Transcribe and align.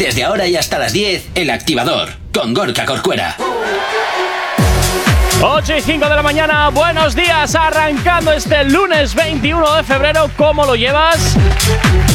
Desde 0.00 0.24
ahora 0.24 0.46
y 0.46 0.56
hasta 0.56 0.78
las 0.78 0.94
10, 0.94 1.28
El 1.34 1.50
Activador, 1.50 2.08
con 2.32 2.54
Gorka 2.54 2.86
Corcuera. 2.86 3.36
8 5.42 5.76
y 5.76 5.80
5 5.82 6.08
de 6.08 6.16
la 6.16 6.22
mañana, 6.22 6.70
buenos 6.70 7.14
días, 7.14 7.54
arrancando 7.54 8.32
este 8.32 8.64
lunes 8.64 9.14
21 9.14 9.74
de 9.74 9.84
febrero, 9.84 10.30
¿cómo 10.38 10.64
lo 10.64 10.74
llevas? 10.74 11.36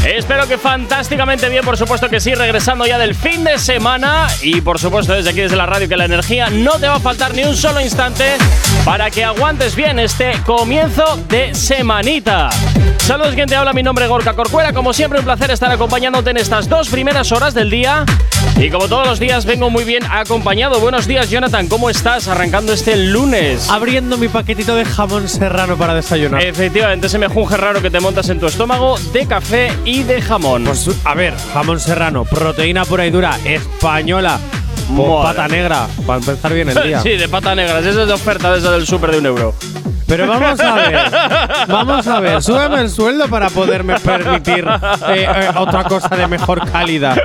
Espero 0.06 0.48
que 0.48 0.60
fantásticamente 0.60 1.50
bien, 1.50 1.66
por 1.66 1.78
supuesto 1.78 2.10
que 2.10 2.20
sí, 2.20 2.36
regresando 2.36 2.86
ya 2.86 3.00
del 3.00 3.16
fin 3.16 3.44
de 3.44 3.58
semana 3.58 4.28
y 4.44 4.62
por 4.62 4.80
supuesto 4.80 5.14
desde 5.14 5.32
aquí, 5.32 5.42
desde 5.42 5.56
la 5.56 5.66
radio, 5.66 5.90
que 5.90 5.98
la 5.98 6.06
energía 6.06 6.52
no 6.52 6.74
te 6.74 6.88
va 6.88 6.96
a 6.96 7.00
faltar 7.00 7.34
ni 7.34 7.44
un 7.44 7.56
solo 7.56 7.82
instante 7.82 8.38
para 8.86 9.10
que 9.10 9.24
aguantes 9.24 9.76
bien 9.76 9.98
este 9.98 10.34
comienzo 10.46 11.18
de 11.28 11.56
semanita. 11.56 12.52
Saludos, 13.00 13.34
quien 13.34 13.48
te 13.48 13.56
habla, 13.56 13.74
mi 13.74 13.84
nombre 13.84 14.06
es 14.06 14.10
Gorka 14.10 14.34
Corcuera, 14.34 14.74
como 14.74 14.94
siempre 14.94 15.20
un 15.20 15.26
placer 15.26 15.50
estar 15.50 15.72
acompañándote 15.72 16.30
en 16.30 16.38
estas 16.38 16.70
dos 16.70 16.90
primeras 16.90 17.32
horas 17.32 17.56
del 17.56 17.72
día 17.72 18.06
y 18.58 18.70
como 18.70 18.88
todos 18.88 19.08
los 19.08 19.20
días 19.20 19.46
vengo 19.46 19.70
muy 19.70 19.84
bien 19.84 20.04
acompañado. 20.10 20.80
Buenos 20.80 21.08
días 21.08 21.30
Jonathan, 21.30 21.68
¿cómo 21.68 21.90
estás 21.90 22.28
arrancando 22.28 22.74
este 22.74 22.96
lunes? 22.96 23.70
Abriendo 23.70 24.18
mi 24.18 24.28
paquetito 24.28 24.76
de 24.76 24.86
jamón 24.86 25.28
serrano 25.28 25.78
para 25.78 25.94
desayunar. 25.94 26.44
Efectivamente, 26.44 27.08
ese 27.08 27.18
mejunje 27.18 27.58
raro 27.58 27.82
que 27.82 27.90
te 27.90 28.00
montas 28.00 28.30
en 28.30 28.40
tu 28.40 28.46
estómago 28.46 28.98
de 29.14 29.28
café 29.28 29.72
y 29.84 29.95
de 30.04 30.22
jamón. 30.22 30.64
Pues 30.64 30.90
a 31.04 31.14
ver, 31.14 31.34
jamón 31.54 31.80
serrano, 31.80 32.26
proteína 32.26 32.86
pura 32.86 33.06
y 33.06 33.12
dura, 33.12 33.38
española. 33.46 34.40
Con 34.88 35.24
pata 35.24 35.48
negra, 35.48 35.88
para 36.06 36.20
empezar 36.20 36.54
bien 36.54 36.70
el 36.70 36.84
día. 36.84 37.00
sí, 37.04 37.10
de 37.10 37.28
pata 37.28 37.56
negra, 37.56 37.80
esa 37.80 37.90
es 37.90 37.96
de 37.96 38.14
oferta 38.14 38.52
de 38.52 38.60
esa 38.60 38.72
del 38.72 38.86
súper 38.86 39.12
de 39.12 39.20
un 39.20 39.26
euro. 39.26 39.56
Pero 40.08 40.28
vamos 40.28 40.60
a 40.60 40.76
ver, 40.76 41.12
vamos 41.68 42.08
a 42.08 42.20
ver, 42.20 42.44
súbeme 42.44 42.82
el 42.82 42.90
sueldo 42.90 43.28
para 43.28 43.50
poderme 43.50 44.00
permitir 44.00 44.68
eh, 45.10 45.28
eh, 45.28 45.50
otra 45.56 45.84
cosa 45.86 46.10
de 46.16 46.28
mejor 46.28 46.70
calidad. 46.72 47.18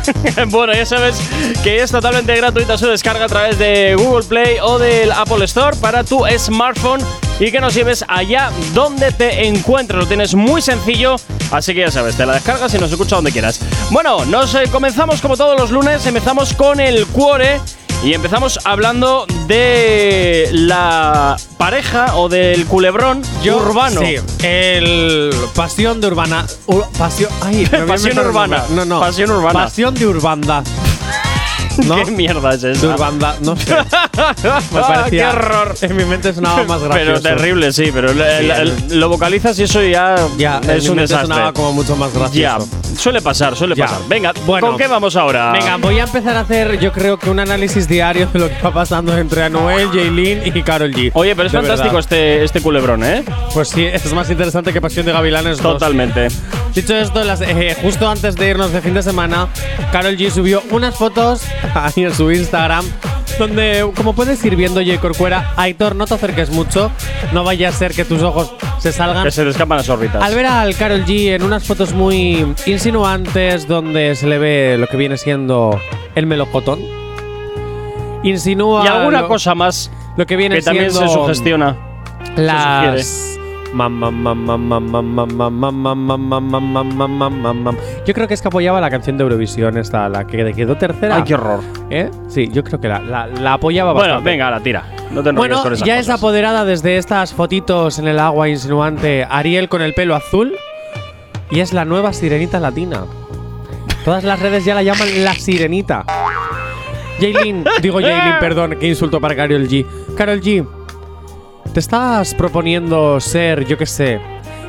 bueno, 0.47 0.73
ya 0.73 0.85
sabes 0.85 1.21
que 1.63 1.81
es 1.81 1.91
totalmente 1.91 2.35
gratuita 2.35 2.77
su 2.77 2.87
descarga 2.87 3.25
a 3.25 3.27
través 3.27 3.57
de 3.57 3.95
Google 3.95 4.25
Play 4.27 4.57
o 4.61 4.79
del 4.79 5.11
Apple 5.11 5.43
Store 5.45 5.75
para 5.77 6.03
tu 6.03 6.23
smartphone 6.37 7.01
y 7.39 7.51
que 7.51 7.59
nos 7.59 7.73
lleves 7.73 8.05
allá 8.07 8.51
donde 8.73 9.11
te 9.11 9.47
encuentres. 9.47 9.99
Lo 9.99 10.07
tienes 10.07 10.35
muy 10.35 10.61
sencillo, 10.61 11.15
así 11.51 11.73
que 11.73 11.81
ya 11.81 11.91
sabes, 11.91 12.15
te 12.15 12.25
la 12.25 12.33
descargas 12.33 12.73
y 12.73 12.77
nos 12.77 12.91
escucha 12.91 13.15
donde 13.15 13.31
quieras. 13.31 13.59
Bueno, 13.89 14.25
nos 14.25 14.53
eh, 14.55 14.63
comenzamos 14.71 15.21
como 15.21 15.37
todos 15.37 15.59
los 15.59 15.71
lunes, 15.71 16.05
empezamos 16.05 16.53
con 16.53 16.79
el 16.79 17.07
cuore. 17.07 17.59
Y 18.03 18.13
empezamos 18.15 18.59
hablando 18.63 19.27
de 19.45 20.49
la 20.53 21.37
pareja 21.57 22.15
o 22.17 22.29
del 22.29 22.65
culebrón 22.65 23.21
urbano. 23.45 24.01
Sí, 24.01 24.15
el 24.43 25.31
Pasión 25.53 26.01
de 26.01 26.07
Urbana. 26.07 26.47
Ur- 26.65 26.87
pasión, 26.97 27.29
ay, 27.43 27.67
Pasión 27.87 28.17
urbana. 28.17 28.63
No, 28.71 28.85
no. 28.85 28.99
Pasión 28.99 29.29
urbana. 29.29 29.53
Pasión 29.65 29.93
de 29.93 30.07
Urbanda. 30.07 30.63
¿No? 31.87 32.03
¿Qué 32.03 32.11
mierda 32.11 32.53
es 32.53 32.63
esa? 32.63 32.87
Urbanda, 32.87 33.35
no 33.41 33.55
sé. 33.55 33.73
Me 33.75 33.79
Ah, 34.49 34.61
parecía. 34.71 35.09
¡Qué 35.31 35.37
horror! 35.37 35.75
En 35.81 35.95
mi 35.97 36.05
mente 36.05 36.33
sonaba 36.33 36.63
más 36.63 36.81
gracioso. 36.81 36.93
Pero 36.93 37.21
terrible, 37.21 37.71
sí, 37.73 37.89
pero 37.93 38.11
el- 38.11 38.99
lo 38.99 39.09
vocalizas 39.09 39.57
y 39.59 39.63
eso 39.63 39.81
ya, 39.81 40.15
Ya, 40.37 40.59
en 40.63 40.69
es 40.71 40.83
mi 40.83 40.89
un 40.89 40.95
mente 40.97 41.13
desastre. 41.13 41.27
sonaba 41.33 41.53
como 41.53 41.73
mucho 41.73 41.95
más 41.95 42.11
Ya, 42.33 42.53
gracioso. 42.57 42.67
suele 42.97 43.21
pasar, 43.21 43.55
suele 43.55 43.75
Ya. 43.75 43.85
pasar. 43.85 43.99
Venga, 44.07 44.33
Bueno. 44.45 44.67
¿con 44.67 44.77
qué 44.77 44.87
vamos 44.87 45.15
ahora? 45.15 45.51
Venga, 45.51 45.77
voy 45.77 45.99
a 45.99 46.03
empezar 46.03 46.35
a 46.37 46.41
hacer, 46.41 46.79
yo 46.79 46.91
creo 46.91 47.17
que 47.17 47.29
un 47.29 47.39
análisis 47.39 47.87
diario 47.87 48.27
de 48.31 48.39
lo 48.39 48.49
que 48.49 48.61
va 48.61 48.71
pasando 48.73 49.17
entre 49.17 49.43
Anuel, 49.43 49.89
Jaylin 49.91 50.41
y 50.45 50.61
Carol 50.63 50.91
G. 50.93 51.11
Oye, 51.13 51.35
pero 51.35 51.47
es 51.47 51.51
De 51.51 51.57
fantástico 51.59 51.93
verdad. 51.95 51.99
este, 51.99 52.43
este 52.43 52.61
culebrón, 52.61 53.03
¿eh? 53.03 53.23
Pues 53.53 53.69
sí, 53.69 53.83
es 53.85 54.11
más 54.13 54.29
interesante 54.29 54.71
que 54.73 54.81
Pasión 54.81 55.05
de 55.05 55.11
Gavilanes 55.13 55.57
2. 55.61 55.73
Totalmente. 55.73 56.27
Dicho 56.73 56.95
esto, 56.95 57.23
las- 57.23 57.41
eh, 57.41 57.75
justo 57.81 58.09
antes 58.09 58.35
de 58.35 58.49
irnos 58.49 58.71
de 58.71 58.81
fin 58.81 58.93
de 58.93 59.03
semana, 59.03 59.47
Carol 59.91 60.15
G 60.15 60.29
subió 60.29 60.63
unas 60.71 60.95
fotos 60.95 61.43
ahí 61.75 62.03
en 62.03 62.13
su 62.13 62.31
Instagram 62.31 62.85
donde, 63.39 63.89
como 63.95 64.13
puedes 64.13 64.43
ir 64.45 64.55
viendo, 64.55 64.81
J. 64.81 64.99
Corcuera, 64.99 65.53
Aitor, 65.55 65.95
no 65.95 66.05
te 66.05 66.13
acerques 66.13 66.49
mucho, 66.51 66.91
no 67.33 67.43
vaya 67.43 67.69
a 67.69 67.71
ser 67.71 67.93
que 67.93 68.05
tus 68.05 68.21
ojos 68.21 68.53
se 68.77 68.91
salgan. 68.91 69.23
Que 69.23 69.31
se 69.31 69.43
te 69.43 69.49
escapan 69.49 69.77
las 69.77 69.89
órbitas. 69.89 70.21
Al 70.21 70.35
ver 70.35 70.45
al 70.45 70.75
Carol 70.75 71.03
G 71.05 71.33
en 71.33 71.41
unas 71.43 71.63
fotos 71.65 71.93
muy 71.93 72.45
insinuantes 72.65 73.67
donde 73.67 74.15
se 74.15 74.27
le 74.27 74.37
ve 74.37 74.75
lo 74.77 74.85
que 74.87 74.97
viene 74.97 75.17
siendo 75.17 75.79
el 76.13 76.25
melocotón, 76.27 76.79
insinúa 78.23 78.83
y 78.85 78.87
alguna 78.87 79.21
lo, 79.21 79.27
cosa 79.27 79.55
más 79.55 79.91
lo 80.17 80.25
que 80.25 80.35
viene 80.35 80.57
que 80.57 80.61
también 80.61 80.91
siendo 80.91 81.07
se 81.09 81.13
sugestiona. 81.15 81.75
las 82.35 83.37
Mam, 83.37 83.40
yo 88.05 88.13
creo 88.13 88.27
que 88.27 88.33
es 88.33 88.41
que 88.41 88.47
apoyaba 88.47 88.81
la 88.81 88.89
canción 88.89 89.17
de 89.17 89.23
Eurovisión, 89.23 89.77
esta, 89.77 90.09
la 90.09 90.25
que 90.25 90.53
quedó 90.53 90.77
tercera. 90.77 91.15
¡Ay, 91.17 91.23
qué 91.23 91.35
horror! 91.35 91.61
¿Eh? 91.89 92.09
Sí, 92.27 92.49
yo 92.51 92.63
creo 92.63 92.79
que 92.79 92.87
la, 92.87 93.27
apoyaba 93.53 93.93
bastante. 93.93 94.13
Bueno, 94.15 94.25
venga, 94.25 94.51
la 94.51 94.59
tira. 94.59 94.83
No 95.11 95.23
te 95.23 95.31
bueno, 95.31 95.61
con 95.61 95.73
esas 95.73 95.85
ya 95.85 95.99
es 95.99 96.09
apoderada 96.09 96.65
desde 96.65 96.97
estas 96.97 97.33
fotitos 97.33 97.99
en 97.99 98.07
el 98.07 98.19
agua 98.19 98.47
insinuante 98.49 99.25
Ariel 99.29 99.67
con 99.67 99.81
el 99.81 99.93
pelo 99.93 100.15
azul 100.15 100.53
y 101.49 101.59
es 101.59 101.73
la 101.73 101.85
nueva 101.85 102.13
sirenita 102.13 102.59
latina. 102.59 103.05
Todas 104.05 104.23
las 104.23 104.39
redes 104.39 104.65
ya 104.65 104.73
la 104.73 104.83
llaman 104.83 105.07
la 105.23 105.33
sirenita. 105.33 106.05
Jaylin, 107.19 107.63
digo 107.81 107.99
Jaylin, 108.01 108.39
perdón, 108.39 108.77
que 108.79 108.87
insulto 108.87 109.21
para 109.21 109.35
Carol 109.35 109.67
G. 109.67 109.85
Carol 110.17 110.41
G, 110.41 110.65
¿te 111.73 111.79
estás 111.79 112.33
proponiendo 112.35 113.19
ser, 113.19 113.65
yo 113.65 113.77
qué 113.77 113.85
sé, 113.85 114.19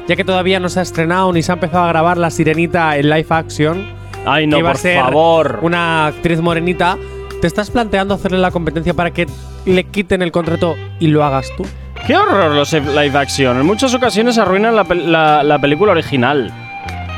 ya 0.08 0.16
que 0.16 0.25
todavía 0.25 0.60
no 0.60 0.69
se 0.69 0.81
ha 0.81 0.82
estrenado 0.82 1.32
ni 1.32 1.43
se 1.43 1.52
ha 1.52 1.54
empezado 1.54 1.84
a 1.84 1.88
grabar 1.88 2.19
la 2.19 2.31
sirenita 2.31 2.96
en 2.96 3.08
live 3.10 3.26
action? 3.31 3.87
Ay, 4.25 4.46
no, 4.46 4.56
que 4.58 4.62
por 4.62 4.72
a 4.72 4.78
ser 4.78 5.00
favor. 5.02 5.58
Una 5.62 6.06
actriz 6.06 6.40
morenita. 6.40 6.96
¿Te 7.40 7.46
estás 7.49 7.70
planteando 7.70 8.14
hacerle 8.14 8.38
la 8.38 8.52
competencia 8.52 8.94
para 8.94 9.10
que 9.10 9.26
le 9.66 9.84
quiten 9.84 10.22
el 10.22 10.31
contrato 10.31 10.76
y 11.00 11.08
lo 11.08 11.25
hagas 11.25 11.49
tú? 11.56 11.66
Qué 12.06 12.16
horror 12.16 12.52
los 12.54 12.72
live 12.72 13.19
action. 13.19 13.58
En 13.58 13.66
muchas 13.66 13.93
ocasiones 13.94 14.38
arruinan 14.38 14.76
la, 14.76 14.84
pel- 14.84 15.05
la- 15.06 15.43
la 15.43 15.58
película 15.58 15.90
original. 15.93 16.52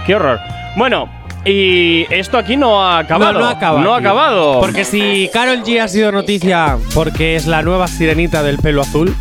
Qué 0.07 0.15
horror. 0.15 0.39
Bueno, 0.77 1.09
y 1.45 2.07
esto 2.11 2.39
aquí 2.39 2.57
no 2.57 2.83
ha 2.83 2.99
acabado. 3.01 3.35
No, 3.35 3.41
no 3.41 3.47
acaba. 3.49 3.81
No 3.81 3.95
ha 3.95 3.99
tío. 4.01 4.09
acabado. 4.11 4.61
Porque 4.61 4.85
si 4.85 5.29
Carol 5.33 5.63
G 5.63 5.81
ha 5.81 5.89
sido 5.89 6.11
noticia 6.13 6.79
porque 6.95 7.37
es 7.37 7.47
la 7.47 7.63
nueva 7.63 7.87
sirenita 7.89 8.43
del 8.43 8.59
pelo 8.59 8.83
azul, 8.83 9.15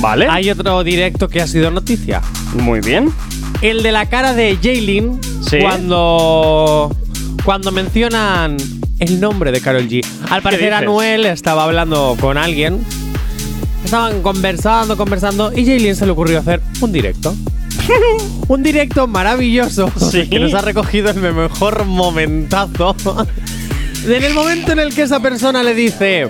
Vale. 0.00 0.26
hay 0.30 0.50
otro 0.50 0.82
directo 0.84 1.28
que 1.28 1.40
ha 1.40 1.46
sido 1.46 1.70
noticia. 1.70 2.20
Muy 2.54 2.80
bien. 2.80 3.12
El 3.60 3.82
de 3.82 3.92
la 3.92 4.06
cara 4.06 4.34
de 4.34 4.58
Jaylin 4.62 5.20
Sí. 5.48 5.58
cuando 5.60 6.94
cuando 7.44 7.72
mencionan 7.72 8.56
el 8.98 9.20
nombre 9.20 9.50
de 9.52 9.60
Carol 9.60 9.88
G. 9.88 10.04
Al 10.30 10.42
parecer? 10.42 10.72
Anuel 10.74 11.26
estaba 11.26 11.64
hablando 11.64 12.16
con 12.20 12.38
alguien 12.38 12.84
estaban 13.84 14.22
conversando, 14.22 14.96
conversando 14.96 15.52
y 15.54 15.66
Jaylin 15.66 15.94
se 15.94 16.06
le 16.06 16.12
ocurrió 16.12 16.38
hacer 16.38 16.62
un 16.80 16.92
directo. 16.92 17.34
un 18.48 18.62
directo 18.62 19.06
maravilloso 19.06 19.90
Sí. 20.10 20.28
que 20.28 20.38
nos 20.38 20.54
ha 20.54 20.60
recogido 20.60 21.10
el 21.10 21.16
mejor 21.20 21.84
momentazo. 21.84 22.96
en 24.06 24.24
el 24.24 24.34
momento 24.34 24.72
en 24.72 24.80
el 24.80 24.94
que 24.94 25.02
esa 25.02 25.20
persona 25.20 25.62
le 25.62 25.74
dice 25.74 26.28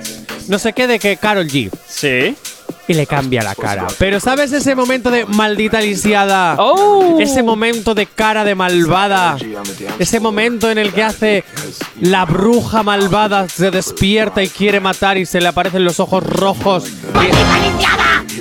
no 0.49 0.59
sé 0.59 0.73
qué 0.73 0.87
de 0.87 0.99
que 0.99 1.17
Carol 1.17 1.47
G 1.49 1.71
Sí. 1.89 2.35
Y 2.89 2.95
le 2.95 3.07
cambia 3.07 3.43
la 3.43 3.55
cara. 3.55 3.87
Pero 3.99 4.21
¿sabes 4.21 4.53
ese 4.53 4.75
momento 4.75 5.11
de 5.11 5.25
maldita 5.27 5.81
lisiada? 5.81 6.57
¡Oh! 6.59 7.19
Ese 7.21 7.43
momento 7.43 7.95
de 7.95 8.07
cara 8.07 8.45
de 8.45 8.55
malvada. 8.55 9.37
Ese 9.99 10.21
momento 10.21 10.71
en 10.71 10.79
el 10.79 10.93
que 10.93 11.03
hace 11.03 11.45
la 12.01 12.25
bruja 12.25 12.83
malvada 12.83 13.49
se 13.49 13.71
despierta 13.71 14.43
y 14.43 14.49
quiere 14.49 14.81
matar 14.81 15.19
y 15.19 15.27
se 15.27 15.41
le 15.41 15.49
aparecen 15.49 15.85
los 15.85 16.01
ojos 16.01 16.23
rojos. 16.23 16.85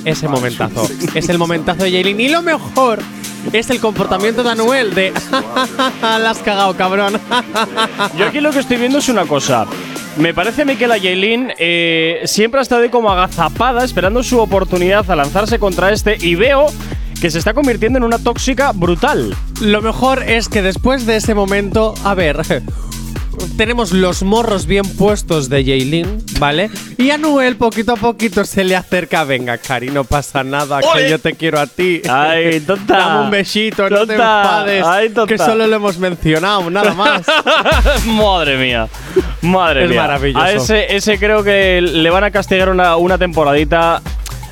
Ese 0.05 0.27
momentazo. 0.27 0.89
Es 1.13 1.29
el 1.29 1.37
momentazo 1.37 1.83
de 1.83 1.91
Jaylin. 1.91 2.19
Y 2.19 2.29
lo 2.29 2.41
mejor 2.41 2.99
es 3.53 3.69
el 3.69 3.79
comportamiento 3.79 4.43
de 4.43 4.51
Anuel 4.51 4.93
de 4.93 5.13
la 6.01 6.29
has 6.29 6.39
cagado, 6.39 6.75
cabrón. 6.75 7.19
Yo 8.17 8.25
aquí 8.27 8.39
lo 8.39 8.51
que 8.51 8.59
estoy 8.59 8.77
viendo 8.77 8.99
es 8.99 9.09
una 9.09 9.25
cosa. 9.25 9.65
Me 10.17 10.33
parece 10.33 10.63
a 10.63 10.65
mí 10.65 10.75
que 10.75 10.87
la 10.87 10.97
Yailin 10.97 11.53
eh, 11.57 12.21
siempre 12.25 12.59
ha 12.59 12.63
estado 12.63 12.81
ahí 12.83 12.89
como 12.89 13.09
agazapada, 13.11 13.83
esperando 13.83 14.21
su 14.23 14.39
oportunidad 14.39 15.09
a 15.09 15.15
lanzarse 15.15 15.57
contra 15.57 15.91
este, 15.91 16.17
y 16.19 16.35
veo 16.35 16.67
que 17.21 17.31
se 17.31 17.39
está 17.39 17.53
convirtiendo 17.53 17.97
en 17.97 18.03
una 18.03 18.19
tóxica 18.19 18.71
brutal. 18.73 19.35
Lo 19.61 19.81
mejor 19.81 20.23
es 20.23 20.49
que 20.49 20.61
después 20.61 21.05
de 21.05 21.15
ese 21.15 21.33
momento, 21.33 21.93
a 22.03 22.13
ver, 22.13 22.41
tenemos 23.57 23.93
los 23.93 24.21
morros 24.23 24.65
bien 24.65 24.85
puestos 24.97 25.47
de 25.47 25.63
Jaylin, 25.63 26.23
¿vale? 26.39 26.69
Y 26.97 27.11
a 27.11 27.17
Noel 27.17 27.55
poquito 27.55 27.93
a 27.93 27.95
poquito 27.95 28.43
se 28.43 28.63
le 28.65 28.75
acerca, 28.75 29.23
venga, 29.23 29.57
Cari, 29.59 29.89
no 29.91 30.03
pasa 30.03 30.43
nada, 30.43 30.81
que 30.93 31.09
yo 31.09 31.19
te 31.19 31.33
quiero 31.33 31.59
a 31.59 31.67
ti. 31.67 32.01
Ay, 32.09 32.59
tonta. 32.67 32.97
Dame 32.97 33.23
un 33.25 33.31
besito, 33.31 33.83
no 33.89 34.01
te 34.05 34.17
Tonta. 34.17 34.41
enfades, 34.41 34.83
Ay, 34.85 35.09
tonta. 35.09 35.27
que 35.33 35.37
solo 35.37 35.65
lo 35.67 35.75
hemos 35.77 35.97
mencionado, 35.97 36.69
nada 36.69 36.93
más. 36.93 37.21
Madre 38.07 38.57
mía. 38.57 38.89
Madre 39.41 39.83
Es 39.85 39.89
mía. 39.89 40.01
maravilloso. 40.01 40.43
A 40.45 40.51
ese, 40.51 40.95
ese 40.95 41.17
creo 41.19 41.43
que 41.43 41.81
le 41.81 42.09
van 42.09 42.23
a 42.23 42.31
castigar 42.31 42.69
una, 42.69 42.95
una 42.97 43.17
temporadita. 43.17 44.01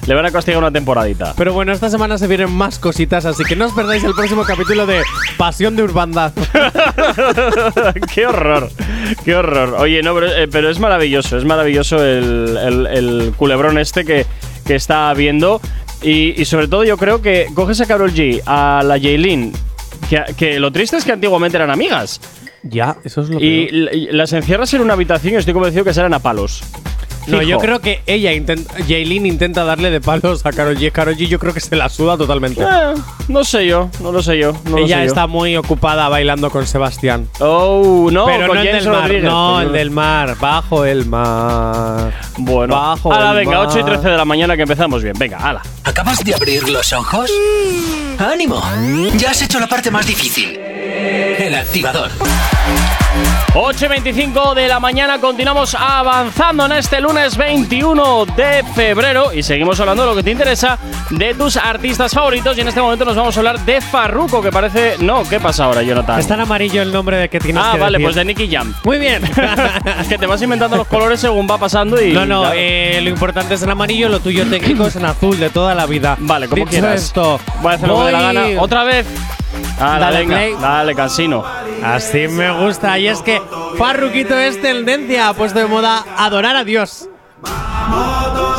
Le 0.07 0.15
van 0.15 0.25
a 0.25 0.31
castigar 0.31 0.59
una 0.59 0.71
temporadita. 0.71 1.33
Pero 1.38 1.53
bueno, 1.53 1.71
esta 1.71 1.89
semana 1.89 2.18
se 2.18 2.25
vienen 2.25 2.50
más 2.51 2.80
cositas, 2.80 3.25
así 3.25 3.44
que 3.44 3.56
no 3.56 3.65
os 3.68 3.74
perdáis 3.74 4.03
el 4.03 4.13
próximo 4.15 4.44
capítulo 4.44 4.88
de 4.88 5.03
Pasión 5.38 5.75
de 5.75 5.83
Urbandad. 5.83 6.31
qué 8.13 8.25
horror, 8.25 8.69
qué 9.24 9.36
horror. 9.36 9.75
Oye, 9.80 10.01
no, 10.01 10.13
pero, 10.15 10.27
eh, 10.27 10.47
pero 10.47 10.69
es 10.69 10.80
maravilloso, 10.80 11.38
es 11.38 11.45
maravilloso 11.45 12.03
el, 12.03 12.57
el- 12.57 12.88
el 12.88 13.33
culebrón 13.38 13.77
este 13.77 14.06
que, 14.06 14.25
que 14.65 14.75
está 14.75 15.13
viendo. 15.13 15.62
Y, 16.01 16.42
y 16.42 16.45
sobre 16.45 16.68
todo 16.68 16.83
yo 16.85 16.97
creo 16.97 17.21
que 17.21 17.47
coges 17.53 17.81
a 17.81 17.85
Carol 17.85 18.12
G, 18.13 18.42
a 18.45 18.81
la 18.85 18.97
Jaylin, 19.00 19.51
que, 20.09 20.24
que 20.38 20.59
lo 20.59 20.71
triste 20.71 20.97
es 20.97 21.03
que 21.03 21.12
antiguamente 21.12 21.57
eran 21.57 21.69
amigas. 21.69 22.21
Ya, 22.63 22.97
eso 23.03 23.21
es 23.21 23.29
lo 23.29 23.39
l- 23.39 23.95
y 23.97 24.07
las 24.11 24.33
encierras 24.33 24.73
en 24.73 24.81
una 24.81 24.94
habitación 24.94 25.33
y 25.33 25.38
estoy 25.38 25.53
convencido 25.53 25.83
que 25.85 25.94
serán 25.94 26.13
a 26.13 26.19
palos. 26.19 26.61
No, 27.29 27.41
yo 27.41 27.57
creo 27.59 27.79
que 27.79 28.01
ella 28.05 28.33
intenta, 28.33 28.73
Jaylin 28.87 29.25
intenta 29.25 29.63
darle 29.63 29.89
de 29.91 30.01
palos 30.01 30.45
a 30.45 30.51
Karol 30.51 30.77
G. 30.77 30.91
Karol 30.91 31.15
G 31.15 31.27
yo 31.27 31.39
creo 31.39 31.53
que 31.53 31.59
se 31.59 31.75
la 31.75 31.89
suda 31.89 32.17
totalmente. 32.17 32.61
Eh, 32.61 32.93
no 33.27 33.43
sé 33.43 33.65
yo, 33.67 33.89
no 34.01 34.11
lo 34.11 34.21
sé 34.23 34.37
yo. 34.37 34.53
No 34.65 34.71
lo 34.71 34.77
ella 34.79 34.97
sé 34.97 35.03
yo. 35.03 35.07
está 35.07 35.27
muy 35.27 35.55
ocupada 35.57 36.09
bailando 36.09 36.49
con 36.49 36.65
Sebastián. 36.65 37.27
Oh, 37.39 38.09
no, 38.11 38.25
Pero 38.25 38.47
con 38.47 38.55
no 38.55 38.61
el 38.61 38.67
James 38.67 38.83
del 38.83 38.91
mar, 38.93 39.01
Rodríguez. 39.03 39.23
no 39.23 39.53
Con- 39.53 39.61
el 39.63 39.71
del 39.73 39.91
mar, 39.91 40.35
bajo 40.39 40.85
el 40.85 41.05
mar. 41.05 42.13
Bueno, 42.37 42.75
bajo 42.75 43.13
ala, 43.13 43.31
el 43.31 43.37
venga, 43.37 43.57
mar. 43.59 43.67
8 43.69 43.79
y 43.79 43.83
13 43.83 44.09
de 44.09 44.17
la 44.17 44.25
mañana 44.25 44.55
que 44.55 44.63
empezamos 44.63 45.03
bien. 45.03 45.15
Venga, 45.17 45.37
ala. 45.37 45.61
¿Acabas 45.83 46.23
de 46.23 46.33
abrir 46.33 46.67
los 46.69 46.91
ojos? 46.93 47.29
¡Ánimo! 48.17 48.61
Ya 49.17 49.31
has 49.31 49.41
hecho 49.41 49.59
la 49.59 49.67
parte 49.67 49.91
más 49.91 50.05
difícil. 50.07 50.57
El 50.59 51.55
activador. 51.55 52.09
8 53.55 53.85
y 53.85 53.87
25 53.87 54.53
de 54.55 54.67
la 54.67 54.79
mañana 54.79 55.19
continuamos 55.19 55.73
avanzando 55.75 56.65
en 56.67 56.73
este 56.73 57.01
lunes 57.01 57.19
21 57.19 58.25
de 58.38 58.63
febrero 58.74 59.33
y 59.33 59.44
seguimos 59.44 59.77
hablando 59.80 60.04
de 60.04 60.10
lo 60.10 60.16
que 60.16 60.24
te 60.24 60.31
interesa 60.31 60.80
de 61.10 61.33
tus 61.33 61.57
artistas 61.57 62.13
favoritos 62.13 62.57
y 62.57 62.62
en 62.62 62.69
este 62.69 62.81
momento 62.81 63.04
nos 63.04 63.16
vamos 63.16 63.36
a 63.36 63.39
hablar 63.42 63.60
de 63.60 63.81
Farruko 63.81 64.42
que 64.42 64.51
parece... 64.51 64.95
No, 65.00 65.24
¿qué 65.27 65.39
pasa 65.39 65.66
ahora, 65.66 65.81
Jonathan? 65.83 66.18
Está 66.19 66.36
en 66.36 66.42
amarillo 66.42 66.81
el 66.81 66.94
nombre 66.94 67.18
de 67.18 67.30
que 67.30 67.39
tienes 67.42 67.62
ah, 67.66 67.71
que 67.74 67.80
vale, 67.80 67.98
decir. 67.98 68.06
pues 68.06 68.16
de 68.16 68.25
Nicky 68.25 68.50
Jam. 68.50 68.74
Muy 68.86 69.00
bien. 69.00 69.21
es 70.01 70.07
que 70.07 70.18
te 70.18 70.25
vas 70.25 70.42
inventando 70.42 70.77
los 70.77 70.88
colores 70.88 71.19
según 71.19 71.45
va 71.50 71.57
pasando 71.57 72.01
y... 72.01 72.13
No, 72.13 72.25
no, 72.25 72.39
Claro. 72.42 72.56
eh, 72.57 73.00
lo 73.04 73.10
importante 73.10 73.56
es 73.56 73.63
en 73.63 73.69
amarillo, 73.69 74.07
lo 74.07 74.21
tuyo 74.21 74.45
técnico 74.48 74.88
es 74.88 74.95
en 74.95 75.04
azul 75.06 75.38
de 75.38 75.50
toda 75.50 75.75
la 75.75 75.86
vida. 75.86 76.16
Vale, 76.19 76.48
como 76.48 76.66
quieras. 76.66 77.04
esto, 77.04 77.39
Voy 77.62 77.74
a 77.74 77.75
hacer 77.75 77.89
lo 77.89 78.06
que 78.06 78.12
la 78.13 78.21
gana. 78.21 78.45
¿Otra 78.60 78.83
vez? 78.86 79.06
Dale, 79.77 80.00
Dale 80.06 80.18
venga. 80.25 80.60
Dale, 80.60 80.95
casino. 80.95 81.44
Así 81.83 82.27
me 82.27 82.51
gusta. 82.51 82.97
Y 82.99 83.07
es 83.07 83.21
que 83.21 83.41
Farruquito 83.77 84.37
es 84.37 84.61
tendencia, 84.61 85.29
ha 85.29 85.33
puesto 85.33 85.59
de 85.59 85.65
moda 85.65 86.05
adorar 86.17 86.55
a 86.55 86.63
Dios. 86.63 87.09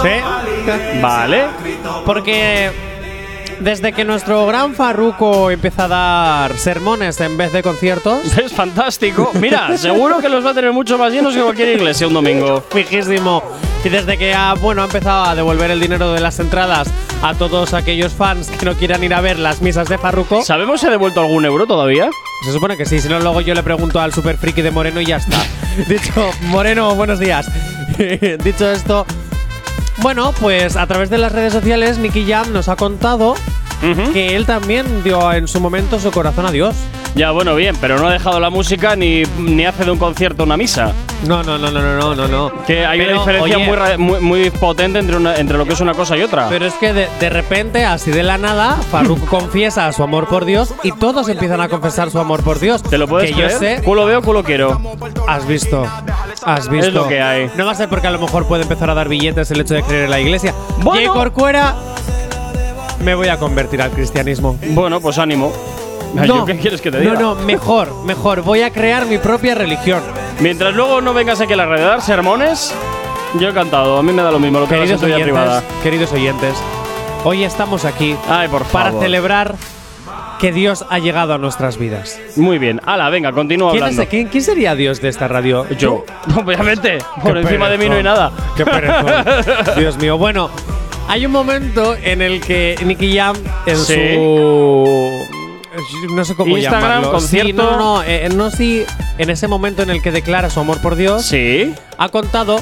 ¿Sí? 0.03 1.01
Vale. 1.01 1.45
Porque 2.05 2.90
desde 3.61 3.93
que 3.93 4.05
nuestro 4.05 4.47
gran 4.47 4.75
Farruko 4.75 5.51
empieza 5.51 5.85
a 5.85 5.89
dar 5.89 6.57
sermones 6.59 7.21
en 7.21 7.37
vez 7.37 7.53
de 7.53 7.63
conciertos, 7.63 8.21
Es 8.39 8.53
fantástico. 8.53 9.31
Mira, 9.35 9.77
seguro 9.77 10.19
que 10.19 10.29
los 10.29 10.45
va 10.45 10.51
a 10.51 10.55
tener 10.55 10.73
mucho 10.73 10.99
más 10.99 11.13
llenos 11.13 11.35
que 11.35 11.43
cualquier 11.43 11.77
iglesia 11.77 12.07
un 12.07 12.15
domingo. 12.15 12.65
fijísimo. 12.71 13.43
Y 13.85 13.89
desde 13.89 14.19
que 14.19 14.35
ha, 14.35 14.55
bueno, 14.55 14.83
ha 14.83 14.87
empezado 14.87 15.25
a 15.25 15.35
devolver 15.35 15.71
el 15.71 15.81
dinero 15.81 16.13
de 16.13 16.21
las 16.21 16.39
entradas 16.39 16.89
a 17.23 17.35
todos 17.35 17.73
aquellos 17.75 18.13
fans 18.13 18.49
que 18.51 18.67
no 18.67 18.75
quieran 18.75 19.03
ir 19.05 19.15
a 19.15 19.21
ver 19.21 19.39
las 19.39 19.63
misas 19.63 19.89
de 19.89 19.97
Farruko, 19.99 20.43
¿Sabemos 20.43 20.81
si 20.81 20.87
ha 20.87 20.91
devuelto 20.91 21.21
algún 21.21 21.45
euro 21.45 21.67
todavía? 21.67 22.11
se 22.45 22.53
supone 22.53 22.77
que 22.77 22.87
sí. 22.87 23.01
Si 23.01 23.09
no, 23.09 23.21
luego 23.21 23.41
yo 23.43 23.53
le 23.55 23.63
pregunto 23.63 24.01
al 24.01 24.13
super 24.15 24.37
friki 24.39 24.63
de 24.63 24.71
Moreno 24.71 25.01
y 25.01 25.07
ya 25.07 25.17
está. 25.17 25.39
Dicho, 25.89 26.31
Moreno, 26.45 26.95
buenos 26.95 27.19
días. 27.19 27.47
Dicho 28.45 28.71
esto, 28.71 29.05
bueno, 30.03 30.33
pues 30.41 30.77
a 30.77 30.87
través 30.87 31.11
de 31.11 31.19
las 31.19 31.33
redes 31.33 31.53
sociales, 31.53 31.99
Nicky 31.99 32.25
Jam 32.27 32.53
nos 32.53 32.69
ha 32.69 32.77
contado 32.77 33.35
Ujú. 33.83 34.13
que 34.13 34.37
él 34.37 34.47
también 34.47 35.03
dio 35.03 35.33
en 35.33 35.49
su 35.49 35.61
momento 35.61 35.99
su 35.99 36.11
corazón 36.11 36.47
a 36.47 36.51
Dios. 36.51 36.75
Ya, 37.17 37.33
bueno, 37.33 37.57
bien, 37.57 37.75
pero 37.81 37.99
no 37.99 38.07
ha 38.07 38.13
dejado 38.13 38.39
la 38.39 38.51
música 38.51 38.95
ni, 38.95 39.25
ni 39.39 39.65
hace 39.67 39.85
de 39.85 39.91
un 39.91 39.99
concierto 39.99 40.45
una 40.45 40.57
misa. 40.57 40.93
No, 41.27 41.43
no, 41.43 41.59
no, 41.59 41.71
no, 41.71 41.81
no, 41.83 41.99
no, 41.99 42.15
no, 42.15 42.29
no. 42.29 42.65
Que 42.67 42.87
hay 42.87 42.99
Pero, 43.01 43.11
una 43.11 43.21
diferencia 43.33 43.57
oye, 43.59 43.97
muy, 43.99 43.99
muy, 43.99 44.21
muy 44.21 44.51
potente 44.51 45.01
entre, 45.01 45.17
una- 45.17 45.35
entre 45.37 45.59
lo 45.59 45.67
que 45.67 45.73
es 45.73 45.81
una 45.81 45.93
cosa 45.93 46.17
y 46.17 46.23
otra. 46.23 46.49
Pero 46.49 46.67
es 46.67 46.75
que 46.75 46.93
de, 46.95 47.09
de 47.19 47.29
repente, 47.31 47.85
así 47.85 48.11
de 48.13 48.23
la 48.23 48.39
nada, 48.39 48.77
Farruko 48.91 49.27
confiesa 49.39 49.91
su 49.93 50.03
amor 50.05 50.29
por 50.29 50.45
Dios 50.45 50.73
y 50.85 50.93
todos 50.93 51.29
empiezan 51.29 51.61
a 51.61 51.69
confesar 51.69 52.11
su 52.11 52.21
amor 52.21 52.43
por 52.45 52.61
Dios. 52.61 52.83
¿Te 52.83 52.97
lo 52.97 53.09
puedes 53.09 53.31
que 53.31 53.35
creer? 53.37 53.51
yo 53.51 53.59
sé. 53.59 53.83
Culo 53.83 54.07
veo, 54.07 54.23
culo 54.23 54.45
quiero. 54.45 54.81
Has 55.27 55.47
visto. 55.49 55.85
Has 56.45 56.69
visto. 56.69 56.91
lo 56.93 57.09
que 57.09 57.21
hay. 57.21 57.51
No 57.57 57.67
va 57.67 57.73
a 57.73 57.75
ser 57.75 57.89
porque 57.89 58.07
a 58.07 58.11
lo 58.13 58.21
mejor 58.21 58.47
puede 58.47 58.63
empezar 58.63 58.89
a 58.89 58.95
dar 58.95 59.09
billetes 59.09 59.51
el 59.51 59.61
hecho 59.61 59.75
de 59.75 59.83
creer 59.83 60.05
en 60.05 60.11
la 60.11 60.21
iglesia. 60.21 60.55
Bueno. 60.79 61.13
Corcuera, 61.13 61.75
me 63.01 63.15
voy 63.15 63.29
a 63.29 63.37
convertir 63.39 63.81
al 63.83 63.91
cristianismo. 63.91 64.57
Bueno, 64.69 65.01
pues 65.01 65.19
ánimo. 65.19 65.53
¿yo 66.25 66.45
¿Qué 66.45 66.57
quieres 66.59 66.81
que 66.81 66.91
te 66.91 67.01
diga? 67.01 67.15
No, 67.15 67.35
no, 67.37 67.43
mejor, 67.43 67.95
mejor. 68.05 68.43
Voy 68.43 68.63
a 68.63 68.71
crear 68.71 69.07
mi 69.07 69.19
propia 69.19 69.55
religión. 69.55 70.03
Mientras 70.41 70.75
luego 70.75 71.01
no 71.01 71.15
vengas 71.15 71.41
aquí 71.41 71.53
a 71.53 71.57
la 71.57 71.67
red 71.67 71.83
a 71.83 71.87
dar 71.87 72.03
sermones, 72.03 72.75
yo 73.39 73.49
he 73.49 73.53
cantado. 73.55 73.97
A 73.99 74.03
mí 74.03 74.13
me 74.13 74.23
da 74.23 74.31
lo 74.31 74.39
mismo 74.39 74.59
lo 74.61 74.67
que 74.69 74.75
Queridos 74.77 75.03
oyentes, 75.03 75.23
privada. 75.25 75.63
queridos 75.83 76.13
oyentes, 76.13 76.55
hoy 77.25 77.45
estamos 77.45 77.85
aquí 77.85 78.17
Ay, 78.29 78.49
por 78.49 78.65
para 78.65 78.87
favor. 78.87 79.03
celebrar 79.05 79.55
que 80.41 80.53
Dios 80.53 80.87
ha 80.89 80.99
llegado 80.99 81.35
a 81.35 81.39
nuestras 81.39 81.77
vidas. 81.77 82.19
Muy 82.37 82.59
bien. 82.59 82.81
Ala, 82.87 83.11
venga, 83.11 83.31
continúa 83.33 83.73
¿Quién, 83.73 83.83
hablando. 83.85 84.03
es- 84.03 84.09
quién- 84.09 84.29
quién 84.29 84.43
sería 84.43 84.75
Dios 84.75 85.01
de 85.03 85.11
esta 85.11 85.29
radio? 85.29 85.69
Yo. 85.77 86.05
Obviamente. 86.37 86.99
Por 87.23 87.35
Qué 87.35 87.41
encima 87.41 87.69
de 87.69 87.77
mí 87.79 87.89
no 87.89 87.97
hay 87.97 88.03
nada. 88.03 88.33
Qué. 88.57 88.65
Dios 89.79 89.99
mío. 89.99 90.17
Bueno, 90.17 90.49
hay 91.09 91.27
un 91.27 91.33
momento 91.33 91.97
en 92.03 92.23
el 92.23 92.41
que 92.41 92.77
Nicky 92.85 93.17
Jam 93.17 93.37
en 93.67 93.77
Sí. 93.77 93.95
su 94.15 95.27
no 96.15 96.25
sé 96.25 96.35
cómo 96.35 96.57
Instagram, 96.59 96.83
llamarlo. 96.83 97.13
concierto. 97.13 97.47
Sí, 97.49 97.53
no, 97.53 97.77
no, 97.79 98.03
eh, 98.03 98.29
no 98.35 98.51
sí, 98.51 98.83
en 99.19 99.31
ese 99.31 99.49
momento 99.49 99.83
en 99.83 99.91
el 99.91 100.03
que 100.03 100.11
declara 100.11 100.51
su 100.51 100.61
amor 100.61 100.81
por 100.83 100.95
Dios, 100.97 101.25
Sí. 101.25 101.73
ha 101.99 102.09
contado 102.11 102.61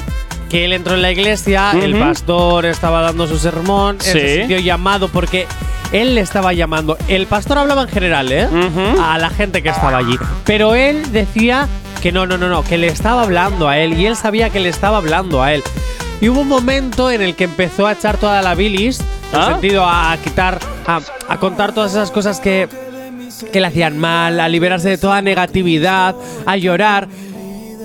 que 0.49 0.65
él 0.65 0.73
entró 0.73 0.93
en 0.95 1.01
la 1.01 1.11
iglesia, 1.11 1.71
el 1.71 1.95
pastor 1.97 2.65
estaba 2.65 3.01
dando 3.01 3.27
su 3.27 3.37
sermón, 3.37 3.97
él 3.97 4.05
Sí. 4.05 4.11
se 4.19 4.35
sintió 4.39 4.59
llamado 4.59 5.09
porque 5.09 5.45
él 5.91 6.15
le 6.15 6.21
estaba 6.21 6.53
llamando. 6.53 6.97
El 7.07 7.27
pastor 7.27 7.57
hablaba 7.57 7.83
en 7.83 7.89
general, 7.89 8.31
¿eh? 8.31 8.47
A 9.01 9.17
la 9.17 9.29
gente 9.29 9.61
que 9.61 9.69
estaba 9.69 9.97
allí. 9.97 10.17
Pero 10.45 10.75
él 10.75 11.11
decía 11.11 11.67
que 12.01 12.11
no, 12.11 12.25
no, 12.25 12.37
no, 12.37 12.47
no, 12.47 12.63
que 12.63 12.77
le 12.77 12.87
estaba 12.87 13.23
hablando 13.23 13.67
a 13.67 13.77
él 13.79 13.99
y 13.99 14.05
él 14.05 14.15
sabía 14.15 14.49
que 14.49 14.59
le 14.59 14.69
estaba 14.69 14.97
hablando 14.97 15.43
a 15.43 15.53
él. 15.53 15.63
Y 16.21 16.27
hubo 16.29 16.41
un 16.41 16.47
momento 16.47 17.09
en 17.11 17.21
el 17.21 17.35
que 17.35 17.45
empezó 17.45 17.87
a 17.87 17.93
echar 17.93 18.17
toda 18.17 18.41
la 18.41 18.53
bilis, 18.55 18.99
en 19.31 19.39
¿Ah? 19.39 19.45
sentido 19.51 19.85
a, 19.85 20.17
quitar, 20.23 20.59
a, 20.85 20.99
a 21.29 21.37
contar 21.37 21.71
todas 21.73 21.91
esas 21.91 22.11
cosas 22.11 22.39
que, 22.41 22.67
que 23.53 23.61
le 23.61 23.67
hacían 23.67 23.97
mal, 23.97 24.39
a 24.39 24.49
liberarse 24.49 24.89
de 24.89 24.97
toda 24.97 25.21
negatividad, 25.21 26.15
a 26.45 26.57
llorar. 26.57 27.07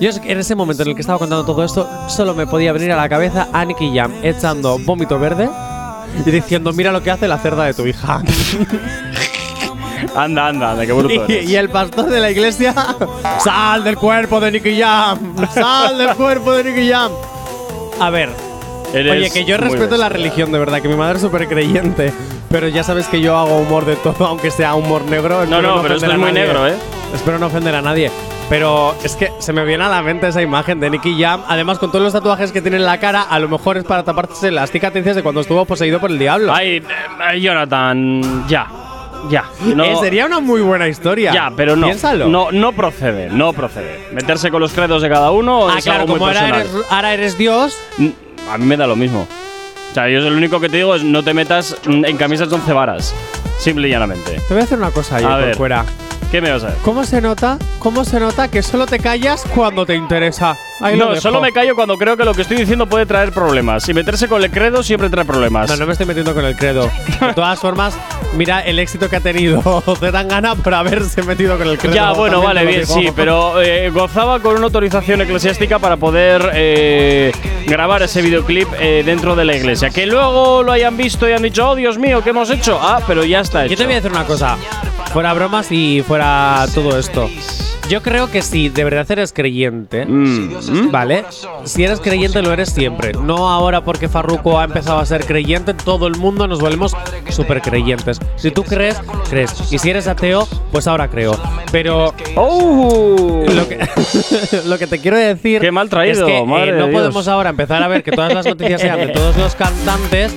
Yo 0.01 0.09
en 0.25 0.39
ese 0.39 0.55
momento 0.55 0.83
en 0.83 0.89
el 0.89 0.95
que 0.95 1.01
estaba 1.01 1.17
contando 1.17 1.45
todo 1.45 1.63
esto, 1.63 1.89
solo 2.09 2.33
me 2.35 2.45
podía 2.45 2.73
venir 2.73 2.91
a 2.91 2.97
la 2.97 3.07
cabeza 3.07 3.47
a 3.53 3.63
Nicky 3.63 3.95
Jam 3.95 4.11
echando 4.21 4.77
vómito 4.79 5.17
verde 5.17 5.49
y 6.25 6.29
diciendo, 6.31 6.73
mira 6.73 6.91
lo 6.91 7.01
que 7.01 7.11
hace 7.11 7.29
la 7.29 7.37
cerda 7.37 7.63
de 7.63 7.73
tu 7.73 7.85
hija. 7.87 8.21
Anda, 10.15 10.47
anda, 10.47 10.71
anda, 10.71 10.85
qué 10.85 10.93
bruto 10.93 11.25
y, 11.27 11.33
y 11.33 11.55
el 11.55 11.69
pastor 11.69 12.09
de 12.09 12.19
la 12.19 12.29
iglesia, 12.29 12.73
sal 13.43 13.83
del 13.83 13.97
cuerpo 13.97 14.39
de 14.39 14.51
Nicky 14.51 14.79
Jam, 14.79 15.35
sal 15.53 15.97
del 15.97 16.15
cuerpo 16.15 16.51
de 16.53 16.63
Nicky 16.65 16.89
Jam. 16.89 17.11
A 17.99 18.09
ver, 18.09 18.29
Eres 18.93 19.11
oye, 19.11 19.29
que 19.29 19.45
yo 19.45 19.57
respeto 19.57 19.97
la 19.97 20.09
religión, 20.09 20.51
de 20.51 20.59
verdad, 20.59 20.81
que 20.81 20.87
mi 20.87 20.95
madre 20.95 21.15
es 21.15 21.21
súper 21.21 21.47
creyente, 21.47 22.13
pero 22.49 22.67
ya 22.67 22.83
sabes 22.83 23.07
que 23.07 23.19
yo 23.19 23.37
hago 23.37 23.57
humor 23.57 23.85
de 23.85 23.95
todo, 23.97 24.25
aunque 24.25 24.51
sea 24.51 24.75
humor 24.75 25.03
negro. 25.03 25.45
No, 25.45 25.61
no, 25.61 25.81
pero 25.81 25.95
esto 25.95 26.09
es 26.09 26.17
muy 26.17 26.31
nadie. 26.31 26.45
negro, 26.47 26.67
¿eh? 26.67 26.75
Espero 27.13 27.37
no 27.39 27.47
ofender 27.47 27.75
a 27.75 27.81
nadie. 27.81 28.11
Pero 28.49 28.93
es 29.03 29.15
que 29.15 29.31
se 29.39 29.53
me 29.53 29.65
viene 29.65 29.83
a 29.83 29.89
la 29.89 30.01
mente 30.03 30.27
esa 30.27 30.41
imagen 30.41 30.79
de 30.79 30.89
Nicky 30.91 31.19
Jam. 31.19 31.41
Además, 31.47 31.79
con 31.79 31.89
todos 31.91 32.03
los 32.03 32.13
tatuajes 32.13 32.51
que 32.51 32.61
tiene 32.61 32.77
en 32.77 32.85
la 32.85 32.99
cara, 32.99 33.23
a 33.23 33.39
lo 33.39 33.49
mejor 33.49 33.77
es 33.77 33.83
para 33.83 34.03
taparse 34.03 34.51
las 34.51 34.71
cicatrices 34.71 35.15
de 35.15 35.23
cuando 35.23 35.41
estuvo 35.41 35.65
poseído 35.65 35.99
por 35.99 36.11
el 36.11 36.19
diablo. 36.19 36.53
Ay, 36.53 36.77
eh, 36.77 36.83
ay, 37.19 37.41
Jonathan, 37.41 38.47
ya. 38.47 38.67
Ya. 39.29 39.45
No, 39.75 39.83
Eh, 39.83 39.95
sería 39.99 40.25
una 40.25 40.39
muy 40.39 40.61
buena 40.61 40.87
historia. 40.87 41.31
Ya, 41.33 41.51
pero 41.55 41.75
no. 41.75 41.87
Piénsalo. 41.87 42.27
No, 42.27 42.51
no 42.51 42.71
procede, 42.73 43.29
no 43.29 43.53
procede. 43.53 43.99
Meterse 44.11 44.51
con 44.51 44.61
los 44.61 44.71
credos 44.73 45.01
de 45.01 45.09
cada 45.09 45.31
uno 45.31 45.67
Ah, 45.69 45.75
es 45.77 45.83
claro, 45.83 46.01
algo 46.01 46.13
muy 46.13 46.19
como 46.19 46.27
ahora 46.27 46.41
personal. 46.41 46.67
eres, 46.75 46.91
ahora 46.91 47.13
eres 47.13 47.37
Dios. 47.37 47.77
A 48.51 48.57
mí 48.57 48.65
me 48.65 48.77
da 48.77 48.87
lo 48.87 48.95
mismo. 48.95 49.27
O 49.91 49.93
sea, 49.93 50.09
yo 50.09 50.19
lo 50.19 50.35
único 50.35 50.59
que 50.59 50.67
te 50.69 50.77
digo 50.77 50.93
es 50.95 51.03
no 51.03 51.23
te 51.23 51.33
metas 51.33 51.75
en 51.85 52.17
camisas 52.17 52.49
de 52.49 52.55
once 52.55 52.73
varas. 52.73 53.15
Simple 53.57 53.87
y 53.87 53.91
llanamente. 53.91 54.31
Te 54.47 54.53
voy 54.53 54.61
a 54.61 54.63
hacer 54.65 54.77
una 54.77 54.91
cosa 54.91 55.19
yo 55.21 55.27
A 55.29 55.35
por 55.37 55.45
ver. 55.45 55.55
fuera. 55.55 55.85
¿Qué 56.35 56.41
me 56.41 56.51
vas 56.51 56.63
a 56.63 56.67
decir? 56.67 56.81
¿Cómo 56.83 57.05
se 57.05 57.21
nota? 57.21 57.57
¿Cómo 57.79 58.03
se 58.03 58.19
nota 58.19 58.49
que 58.49 58.61
solo 58.61 58.85
te 58.85 58.99
callas 58.99 59.45
cuando 59.55 59.85
te 59.85 59.95
interesa? 59.95 60.57
Ahí 60.81 60.97
No, 60.97 61.15
solo 61.15 61.39
me 61.39 61.53
callo 61.53 61.75
cuando 61.75 61.97
creo 61.97 62.17
que 62.17 62.25
lo 62.25 62.33
que 62.33 62.41
estoy 62.41 62.57
diciendo 62.57 62.87
puede 62.87 63.05
traer 63.05 63.31
problemas. 63.31 63.87
Y 63.87 63.93
meterse 63.93 64.27
con 64.27 64.43
el 64.43 64.51
credo 64.51 64.83
siempre 64.83 65.09
trae 65.09 65.23
problemas. 65.23 65.69
No, 65.69 65.77
no 65.77 65.85
me 65.85 65.93
estoy 65.93 66.05
metiendo 66.05 66.33
con 66.33 66.43
el 66.43 66.57
credo. 66.57 66.91
De 67.21 67.33
todas 67.33 67.57
formas, 67.57 67.97
mira 68.33 68.59
el 68.59 68.79
éxito 68.79 69.09
que 69.09 69.15
ha 69.15 69.21
tenido 69.21 69.81
Zetangana 69.97 70.55
por 70.55 70.73
haberse 70.73 71.23
metido 71.23 71.57
con 71.57 71.69
el 71.69 71.77
credo. 71.77 71.95
Ya, 71.95 72.11
bueno, 72.11 72.41
también 72.41 72.65
te 72.65 72.65
vale, 72.65 72.65
bien, 72.65 72.85
sí, 72.85 73.13
pero 73.15 73.61
eh, 73.61 73.89
gozaba 73.91 74.41
con 74.41 74.57
una 74.57 74.65
autorización 74.65 75.21
eclesiástica 75.21 75.79
para 75.79 75.95
poder 75.95 76.51
eh, 76.53 77.31
grabar 77.65 78.01
ese 78.01 78.21
videoclip 78.21 78.67
eh, 78.77 79.03
dentro 79.05 79.37
de 79.37 79.45
la 79.45 79.55
iglesia. 79.55 79.89
Que 79.89 80.05
luego 80.05 80.63
lo 80.63 80.73
hayan 80.73 80.97
visto 80.97 81.29
y 81.29 81.31
han 81.31 81.43
dicho, 81.43 81.69
oh 81.69 81.75
Dios 81.75 81.97
mío, 81.97 82.21
¿qué 82.21 82.31
hemos 82.31 82.49
hecho? 82.49 82.77
Ah, 82.81 82.99
pero 83.07 83.23
ya 83.23 83.39
está 83.39 83.63
hecho. 83.63 83.71
Yo 83.71 83.77
te 83.77 83.85
voy 83.85 83.93
a 83.93 83.95
decir 83.95 84.11
una 84.11 84.25
cosa. 84.25 84.57
Fuera 85.15 85.33
bromas 85.33 85.71
y 85.71 86.03
fuera 86.05 86.65
todo 86.75 86.99
esto. 86.99 87.29
Yo 87.87 88.01
creo 88.01 88.29
que 88.29 88.41
si 88.41 88.67
de 88.67 88.83
verdad 88.83 89.09
eres 89.11 89.31
creyente, 89.31 90.05
Mm. 90.05 90.91
¿vale? 90.91 91.23
Si 91.63 91.85
eres 91.85 92.01
creyente 92.01 92.41
lo 92.41 92.51
eres 92.51 92.71
siempre. 92.71 93.13
No 93.13 93.49
ahora 93.49 93.79
porque 93.85 94.09
Farruko 94.09 94.59
ha 94.59 94.65
empezado 94.65 94.99
a 94.99 95.05
ser 95.05 95.25
creyente, 95.25 95.73
todo 95.73 96.07
el 96.07 96.17
mundo 96.17 96.49
nos 96.49 96.59
volvemos 96.59 96.97
súper 97.29 97.61
creyentes. 97.61 98.19
Si 98.35 98.51
tú 98.51 98.63
crees, 98.65 98.99
crees. 99.29 99.71
Y 99.71 99.77
si 99.77 99.89
eres 99.89 100.07
ateo, 100.09 100.49
pues 100.73 100.85
ahora 100.85 101.07
creo. 101.07 101.39
Pero 101.71 102.13
¡Oh! 102.35 103.45
lo 103.47 103.69
que, 103.69 103.87
lo 104.65 104.77
que 104.77 104.87
te 104.87 104.99
quiero 104.99 105.15
decir 105.15 105.61
Qué 105.61 105.71
mal 105.71 105.87
traído, 105.87 106.27
es 106.27 106.33
que 106.33 106.39
eh, 106.39 106.45
madre 106.45 106.71
no 106.73 106.87
Dios. 106.87 106.99
podemos 106.99 107.27
ahora 107.29 107.51
empezar 107.51 107.81
a 107.81 107.87
ver 107.87 108.03
que 108.03 108.11
todas 108.11 108.33
las 108.33 108.45
noticias 108.45 108.81
sean 108.81 108.99
de 108.99 109.07
todos 109.13 109.37
los 109.37 109.55
cantantes 109.55 110.33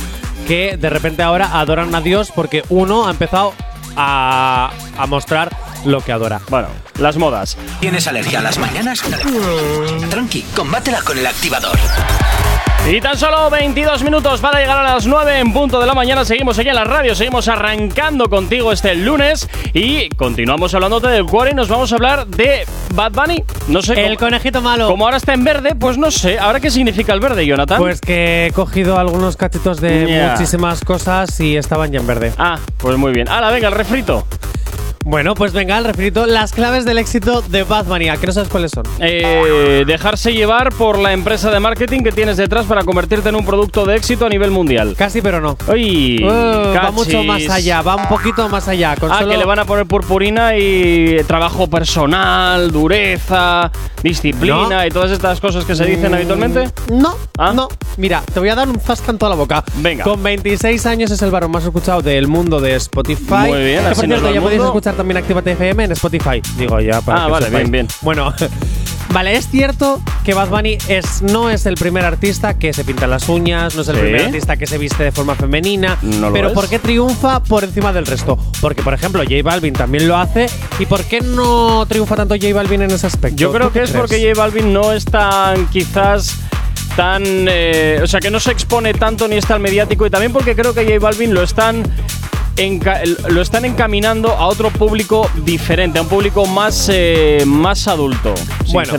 que 0.47 0.77
de 0.77 0.89
repente 0.89 1.23
ahora 1.25 1.59
adoran 1.59 1.93
a 1.97 2.01
Dios 2.01 2.31
porque 2.33 2.63
uno 2.69 3.09
ha 3.09 3.11
empezado 3.11 3.53
a, 3.97 4.71
a 4.97 5.07
mostrar 5.07 5.51
lo 5.85 6.01
que 6.03 6.13
adora. 6.13 6.41
Bueno, 6.49 6.69
las 6.99 7.17
modas. 7.17 7.57
¿Tienes 7.81 8.07
alergia 8.07 8.41
a 8.41 8.43
las 8.43 8.59
mañanas? 8.59 9.03
Tranqui, 10.11 10.43
combátela 10.55 11.03
con 11.03 11.19
el 11.19 11.27
activador. 11.27 11.79
Y 12.91 13.03
tan 13.03 13.19
solo 13.19 13.51
22 13.51 14.03
minutos 14.03 14.41
para 14.41 14.61
llegar 14.61 14.79
a 14.79 14.95
las 14.95 15.07
9 15.07 15.41
en 15.41 15.53
punto 15.53 15.79
de 15.79 15.87
la 15.87 15.93
mañana. 15.93 16.25
Seguimos 16.25 16.59
aquí 16.59 16.71
en 16.71 16.75
la 16.75 16.85
radio, 16.85 17.15
seguimos 17.15 17.47
arrancando 17.47 18.31
contigo 18.31 18.73
este 18.73 18.95
lunes 18.95 19.47
y 19.75 20.09
continuamos 20.11 20.73
hablándote 20.73 21.09
del 21.09 21.27
cuore 21.27 21.51
y 21.51 21.55
nos 21.55 21.69
vamos 21.69 21.93
a 21.93 21.97
hablar 21.97 22.27
de 22.27 22.65
Bad 22.95 23.13
Bunny. 23.13 23.45
No 23.67 23.83
sé 23.83 23.93
El 23.93 24.17
cómo, 24.17 24.31
conejito 24.31 24.63
malo. 24.63 24.89
como 24.89 25.05
ahora 25.05 25.19
está 25.19 25.35
en 25.35 25.45
verde, 25.45 25.75
pues 25.79 25.99
no 25.99 26.11
sé. 26.11 26.39
¿Ahora 26.39 26.61
qué 26.61 26.71
significa 26.71 27.13
el 27.13 27.21
verde, 27.21 27.45
Jonathan? 27.45 27.77
Pues 27.79 28.01
que 28.01 28.47
he 28.47 28.53
cogido 28.53 28.99
algunos 28.99 29.37
cachitos 29.37 29.83
de 29.83 30.31
muchísimas 30.31 30.81
cosas 30.83 31.39
y 31.41 31.59
estaban 31.59 31.93
ya 31.93 32.01
en 32.01 32.07
verde. 32.07 32.33
Ah, 32.39 32.59
pues 32.79 32.97
muy 32.97 33.13
bien. 33.13 33.29
Hala, 33.29 33.51
venga, 33.51 33.69
el 33.69 33.75
refrito. 33.75 34.27
Bueno, 35.11 35.33
pues 35.35 35.55
venga, 35.55 35.79
al 35.79 35.85
refrito 35.87 36.27
las 36.27 36.53
claves 36.53 36.85
del 36.85 36.99
éxito 36.99 37.41
de 37.41 37.63
Bad 37.63 37.87
Bunny. 37.87 38.11
¿A 38.11 38.19
que 38.19 38.27
no 38.27 38.33
sabes 38.35 38.51
cuáles 38.51 38.73
son? 38.73 38.85
Eh, 39.01 39.85
dejarse 39.87 40.35
llevar 40.35 40.69
por 40.75 40.99
la 40.99 41.15
empresa 41.15 41.51
de 41.51 41.59
marketing 41.61 42.03
que 42.03 42.13
tienes 42.13 42.37
detrás 42.37 42.67
para 42.67 42.85
convertirte 42.85 43.31
en 43.31 43.37
un 43.37 43.47
producto 43.47 43.87
de 43.87 43.97
éxito 43.97 44.27
a 44.27 44.29
nivel 44.29 44.51
mundial. 44.51 44.95
Casi, 44.99 45.23
pero 45.23 45.41
no. 45.41 45.57
¡Uy! 45.73 46.23
Uh, 46.23 46.75
va 46.77 46.91
mucho 46.91 47.23
más 47.25 47.49
allá, 47.49 47.81
va 47.81 47.97
un 47.97 48.07
poquito 48.07 48.51
más 48.51 48.69
allá. 48.69 48.97
Con 48.97 49.11
Ah, 49.11 49.21
solo- 49.21 49.31
que 49.31 49.39
le 49.39 49.47
van 49.47 49.59
a 49.61 49.65
poner 49.65 49.87
purpurina 49.87 50.59
y 50.59 51.23
trabajo 51.27 51.69
personal, 51.69 52.71
dureza, 52.71 53.71
disciplina 54.03 54.69
No. 54.69 54.87
y 54.87 54.91
todas 54.91 55.11
estas 55.11 55.41
cosas 55.41 55.65
que 55.65 55.75
se 55.75 55.87
dicen 55.87 56.13
habitualmente. 56.13 56.69
No, 56.93 57.15
¿Ah? 57.39 57.55
no. 57.55 57.69
Mira, 57.97 58.23
te 58.35 58.41
voy 58.41 58.51
a 58.51 58.55
dar 58.55 58.69
un 58.69 58.79
zasca 58.79 59.11
en 59.11 59.17
toda 59.17 59.31
la 59.31 59.37
boca. 59.37 59.65
Venga. 59.77 60.05
Con 60.05 60.23
26 60.23 60.85
años 60.85 61.11
es 61.11 61.23
el 61.23 61.31
varón 61.31 61.51
más 61.51 61.65
escuchado 61.65 62.03
del 62.03 62.29
mundo 62.29 62.61
de 62.61 62.75
Spotify. 62.77 63.49
Muy 63.49 63.65
bien, 63.65 63.87
así 63.87 63.95
por 64.03 64.05
cierto, 64.05 64.29
el 64.29 64.35
ya 64.35 64.41
podéis 64.43 64.63
escuchar 64.63 64.98
también 64.99 65.17
Actívate 65.17 65.53
FM 65.53 65.85
en 65.85 65.93
Spotify. 65.93 66.43
Digo 66.59 66.79
ya 66.81 67.01
para 67.01 67.23
Ah, 67.23 67.27
que 67.27 67.33
vale, 67.33 67.47
sepáis. 67.47 67.71
bien, 67.71 67.87
bien. 67.87 67.89
Bueno, 68.03 68.35
vale, 69.13 69.35
es 69.37 69.49
cierto 69.49 70.03
que 70.25 70.35
Bad 70.35 70.49
Bunny 70.49 70.77
es, 70.89 71.23
no 71.23 71.49
es 71.49 71.65
el 71.65 71.77
primer 71.77 72.05
artista 72.05 72.59
que 72.59 72.73
se 72.75 72.85
pinta 72.85 73.07
las 73.07 73.29
uñas, 73.31 73.75
no 73.75 73.81
es 73.83 73.89
el 73.89 73.95
¿Sí? 73.97 74.03
primer 74.03 74.27
artista 74.27 74.57
que 74.59 74.67
se 74.67 74.77
viste 74.77 75.03
de 75.05 75.13
forma 75.13 75.35
femenina. 75.35 75.97
No 76.03 76.31
pero 76.33 76.49
es. 76.49 76.55
¿por 76.55 76.69
qué 76.69 76.79
triunfa 76.79 77.43
por 77.43 77.65
encima 77.65 77.93
del 77.95 78.05
resto? 78.05 78.37
Porque, 78.61 78.83
por 78.83 78.93
ejemplo, 78.93 79.23
J 79.23 79.37
Balvin 79.43 79.73
también 79.73 80.07
lo 80.07 80.17
hace. 80.19 80.47
¿Y 80.79 80.85
por 80.87 81.03
qué 81.05 81.21
no 81.23 81.87
triunfa 81.89 82.17
tanto 82.17 82.35
J 82.35 82.53
Balvin 82.55 82.83
en 82.83 82.91
ese 82.91 83.07
aspecto? 83.07 83.37
Yo 83.39 83.51
creo 83.53 83.69
¿Tú 83.69 83.73
que 83.73 83.83
es 83.85 83.91
crees? 83.91 84.01
porque 84.01 84.21
J 84.29 84.39
Balvin 84.39 84.73
no 84.73 84.93
es 84.93 85.05
tan, 85.07 85.67
quizás, 85.69 86.35
tan. 86.97 87.23
eh, 87.25 88.01
o 88.03 88.07
sea, 88.07 88.21
que 88.21 88.31
no 88.31 88.41
se 88.41 88.51
expone 88.53 88.93
tanto 88.95 89.27
ni 89.29 89.37
es 89.37 89.47
tan 89.47 89.63
mediático 89.63 90.05
y 90.07 90.11
también 90.11 90.33
porque 90.33 90.55
creo 90.55 90.75
que 90.75 90.85
J 90.85 90.99
Balvin 90.99 91.33
lo 91.33 91.43
están. 91.43 91.83
Lo 93.29 93.41
están 93.41 93.65
encaminando 93.65 94.31
a 94.31 94.47
otro 94.47 94.71
público 94.71 95.31
diferente, 95.45 95.99
a 95.99 96.03
un 96.03 96.09
público 96.09 96.45
más, 96.47 96.89
eh, 96.93 97.45
más 97.47 97.87
adulto, 97.87 98.35
Bueno. 98.73 98.91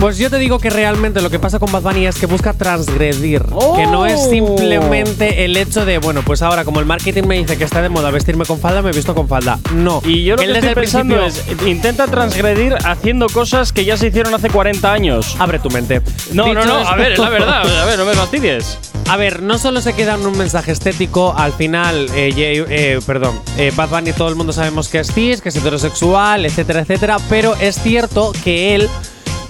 Pues 0.00 0.16
yo 0.16 0.30
te 0.30 0.38
digo 0.38 0.58
que 0.58 0.70
realmente 0.70 1.20
lo 1.20 1.28
que 1.28 1.38
pasa 1.38 1.58
con 1.58 1.70
Bad 1.70 1.82
Bunny 1.82 2.06
es 2.06 2.18
que 2.18 2.24
busca 2.24 2.54
transgredir. 2.54 3.44
Oh. 3.52 3.76
Que 3.76 3.86
no 3.86 4.06
es 4.06 4.30
simplemente 4.30 5.44
el 5.44 5.54
hecho 5.58 5.84
de, 5.84 5.98
bueno, 5.98 6.22
pues 6.24 6.40
ahora 6.40 6.64
como 6.64 6.80
el 6.80 6.86
marketing 6.86 7.24
me 7.24 7.36
dice 7.36 7.58
que 7.58 7.64
está 7.64 7.82
de 7.82 7.90
moda 7.90 8.10
vestirme 8.10 8.46
con 8.46 8.58
falda, 8.58 8.80
me 8.80 8.90
he 8.90 8.92
visto 8.94 9.14
con 9.14 9.28
falda. 9.28 9.58
No. 9.74 10.00
Y 10.06 10.24
yo 10.24 10.36
lo 10.36 10.42
Él 10.42 10.52
que 10.52 10.58
estoy 10.60 10.74
pensando 10.74 11.20
es, 11.22 11.44
intenta 11.66 12.06
transgredir 12.06 12.76
haciendo 12.82 13.26
cosas 13.28 13.72
que 13.74 13.84
ya 13.84 13.98
se 13.98 14.06
hicieron 14.06 14.32
hace 14.32 14.48
40 14.48 14.90
años. 14.90 15.36
Abre 15.38 15.58
tu 15.58 15.68
mente. 15.68 16.00
No, 16.32 16.54
no, 16.54 16.60
Dicho 16.62 16.66
no, 16.66 16.88
a 16.88 16.96
ver, 16.96 17.12
es 17.12 17.18
la 17.18 17.28
verdad, 17.28 17.82
a 17.82 17.84
ver, 17.84 17.98
no 17.98 18.06
me 18.06 18.14
fastidies. 18.14 18.78
A 19.10 19.16
ver, 19.16 19.42
no 19.42 19.58
solo 19.58 19.80
se 19.80 19.92
queda 19.92 20.14
en 20.14 20.24
un 20.24 20.38
mensaje 20.38 20.72
estético, 20.72 21.34
al 21.36 21.52
final, 21.52 22.06
eh, 22.14 22.32
eh, 22.36 23.00
perdón, 23.04 23.40
eh, 23.58 23.72
Bad 23.74 23.88
Bunny 23.88 24.12
todo 24.12 24.28
el 24.28 24.36
mundo 24.36 24.52
sabemos 24.52 24.88
que 24.88 25.00
es 25.00 25.12
cis, 25.12 25.42
que 25.42 25.48
es 25.48 25.56
heterosexual, 25.56 26.46
etcétera, 26.46 26.80
etcétera, 26.80 27.18
pero 27.28 27.56
es 27.56 27.82
cierto 27.82 28.32
que 28.44 28.76
él, 28.76 28.88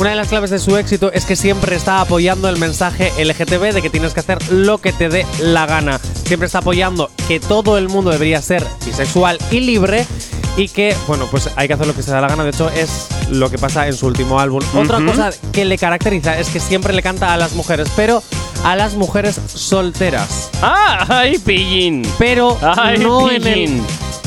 una 0.00 0.10
de 0.10 0.16
las 0.16 0.28
claves 0.28 0.48
de 0.48 0.58
su 0.58 0.78
éxito 0.78 1.12
es 1.12 1.26
que 1.26 1.36
siempre 1.36 1.76
está 1.76 2.00
apoyando 2.00 2.48
el 2.48 2.56
mensaje 2.56 3.12
LGTB 3.22 3.74
de 3.74 3.82
que 3.82 3.90
tienes 3.90 4.14
que 4.14 4.20
hacer 4.20 4.38
lo 4.50 4.78
que 4.78 4.94
te 4.94 5.10
dé 5.10 5.26
la 5.40 5.66
gana. 5.66 6.00
Siempre 6.24 6.46
está 6.46 6.58
apoyando 6.60 7.10
que 7.28 7.38
todo 7.38 7.76
el 7.76 7.90
mundo 7.90 8.10
debería 8.10 8.40
ser 8.40 8.66
bisexual 8.86 9.38
y 9.50 9.60
libre 9.60 10.06
y 10.56 10.68
que, 10.68 10.96
bueno, 11.06 11.26
pues 11.30 11.50
hay 11.56 11.68
que 11.68 11.74
hacer 11.74 11.86
lo 11.86 11.94
que 11.94 12.02
se 12.02 12.12
da 12.12 12.22
la 12.22 12.28
gana. 12.28 12.44
De 12.44 12.50
hecho, 12.50 12.70
es 12.70 13.08
lo 13.28 13.50
que 13.50 13.58
pasa 13.58 13.86
en 13.88 13.92
su 13.94 14.06
último 14.06 14.40
álbum. 14.40 14.62
Otra 14.74 14.96
Ujú. 14.98 15.06
cosa 15.08 15.30
que 15.52 15.66
le 15.66 15.76
caracteriza 15.76 16.38
es 16.38 16.48
que 16.48 16.60
siempre 16.60 16.94
le 16.94 17.02
canta 17.02 17.34
a 17.34 17.36
las 17.36 17.52
mujeres, 17.52 17.88
pero 17.94 18.22
a 18.64 18.76
las 18.76 18.94
mujeres 18.94 19.38
solteras. 19.52 20.48
¡Ah! 20.62 21.04
¡Ay, 21.08 21.38
pillín! 21.38 22.10
Pero 22.18 22.56
Ay, 22.62 22.98
no 22.98 23.30
en 23.30 23.46
el. 23.46 23.82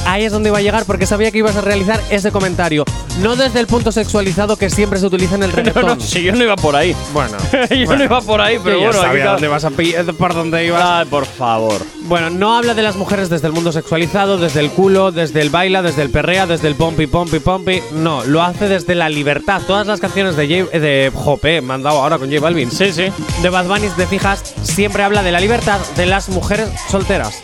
Ahí 0.06 0.26
es 0.26 0.32
donde 0.34 0.50
iba 0.50 0.58
a 0.58 0.62
llegar 0.62 0.84
porque 0.86 1.06
sabía 1.06 1.32
que 1.32 1.38
ibas 1.38 1.56
a 1.56 1.62
realizar 1.62 2.00
ese 2.10 2.32
comentario. 2.32 2.84
No 3.22 3.36
desde 3.36 3.60
el 3.62 3.68
punto 3.68 3.92
sexualizado 3.92 4.58
que 4.58 4.70
siempre 4.70 5.00
se 5.00 5.06
utiliza 5.06 5.36
en 5.36 5.44
el 5.44 5.50
No, 5.52 5.56
reggaetón. 5.56 5.86
no, 5.86 6.00
si 6.00 6.24
yo 6.24 6.34
no 6.34 6.44
iba 6.44 6.56
por 6.58 6.76
ahí. 6.76 6.94
Bueno, 7.14 7.38
yo 7.70 7.96
no 7.96 8.04
iba 8.04 8.22
por 8.22 8.42
ahí, 8.42 8.58
pero 8.64 8.80
bueno, 8.80 9.02
aquí 9.02 9.18
cada- 9.20 9.48
vas 9.48 9.64
a 9.64 9.72
por 10.18 10.34
dónde 10.34 10.66
ibas. 10.66 10.82
Ay, 10.84 11.06
por 11.06 11.26
favor. 11.26 11.82
Bueno, 12.02 12.30
no 12.30 12.56
habla 12.58 12.74
de 12.74 12.82
las 12.84 12.96
mujeres 12.98 13.30
desde 13.30 13.48
el 13.48 13.54
mundo 13.54 13.72
sexualizado, 13.72 14.38
desde 14.38 14.60
el 14.60 14.72
culo, 14.72 15.12
desde 15.12 15.40
el 15.42 15.50
baila, 15.50 15.82
desde 15.82 16.02
el 16.02 16.10
perrea, 16.10 16.46
desde 16.48 16.68
el 16.68 16.76
pompi, 16.76 17.08
pompi, 17.08 17.40
pompi. 17.40 17.82
No, 17.94 18.24
lo 18.26 18.44
hace 18.44 18.68
desde 18.68 18.96
la 18.96 19.08
libertad. 19.10 19.62
Todas 19.66 19.88
las 19.88 20.00
canciones 20.02 20.36
de 20.36 20.66
J, 20.66 20.80
de 20.80 21.12
Jope, 21.16 21.62
me 21.62 21.74
han 21.76 21.82
dado 21.84 22.02
ahora 22.02 22.18
con 22.18 22.28
J 22.30 22.42
Balvin. 22.42 22.70
Sí, 22.72 22.92
sí. 22.92 23.06
de 23.42 23.50
Bad 23.50 23.66
Bunny, 23.68 23.88
te 23.96 24.06
fijas, 24.06 24.44
siempre 24.64 25.04
habla 25.04 25.24
de 25.24 25.32
la 25.32 25.40
libertad 25.40 25.80
de 25.96 26.06
las 26.08 26.28
mujeres 26.30 26.70
solteras. 26.90 27.42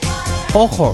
Ojo. 0.54 0.94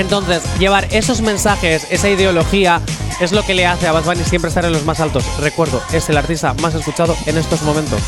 Entonces, 0.00 0.42
llevar 0.58 0.88
esos 0.90 1.20
mensajes, 1.20 1.86
esa 1.90 2.08
ideología 2.08 2.80
es 3.20 3.32
lo 3.32 3.42
que 3.44 3.52
le 3.54 3.66
hace 3.66 3.86
a 3.86 3.92
Bad 3.92 4.04
Bunny 4.04 4.24
siempre 4.24 4.48
estar 4.48 4.64
en 4.64 4.72
los 4.72 4.84
más 4.86 4.98
altos. 5.00 5.24
Recuerdo, 5.40 5.82
es 5.92 6.08
el 6.08 6.16
artista 6.16 6.54
más 6.54 6.74
escuchado 6.74 7.14
en 7.26 7.36
estos 7.36 7.60
momentos. 7.62 8.00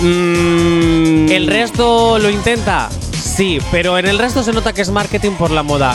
Mm, 0.00 1.28
¿El 1.30 1.46
resto 1.46 2.18
lo 2.18 2.28
intenta? 2.30 2.88
Sí, 3.12 3.60
pero 3.70 3.96
en 3.98 4.06
el 4.06 4.18
resto 4.18 4.42
se 4.42 4.52
nota 4.52 4.72
que 4.72 4.82
es 4.82 4.90
marketing 4.90 5.32
por 5.32 5.50
la 5.52 5.62
moda. 5.62 5.94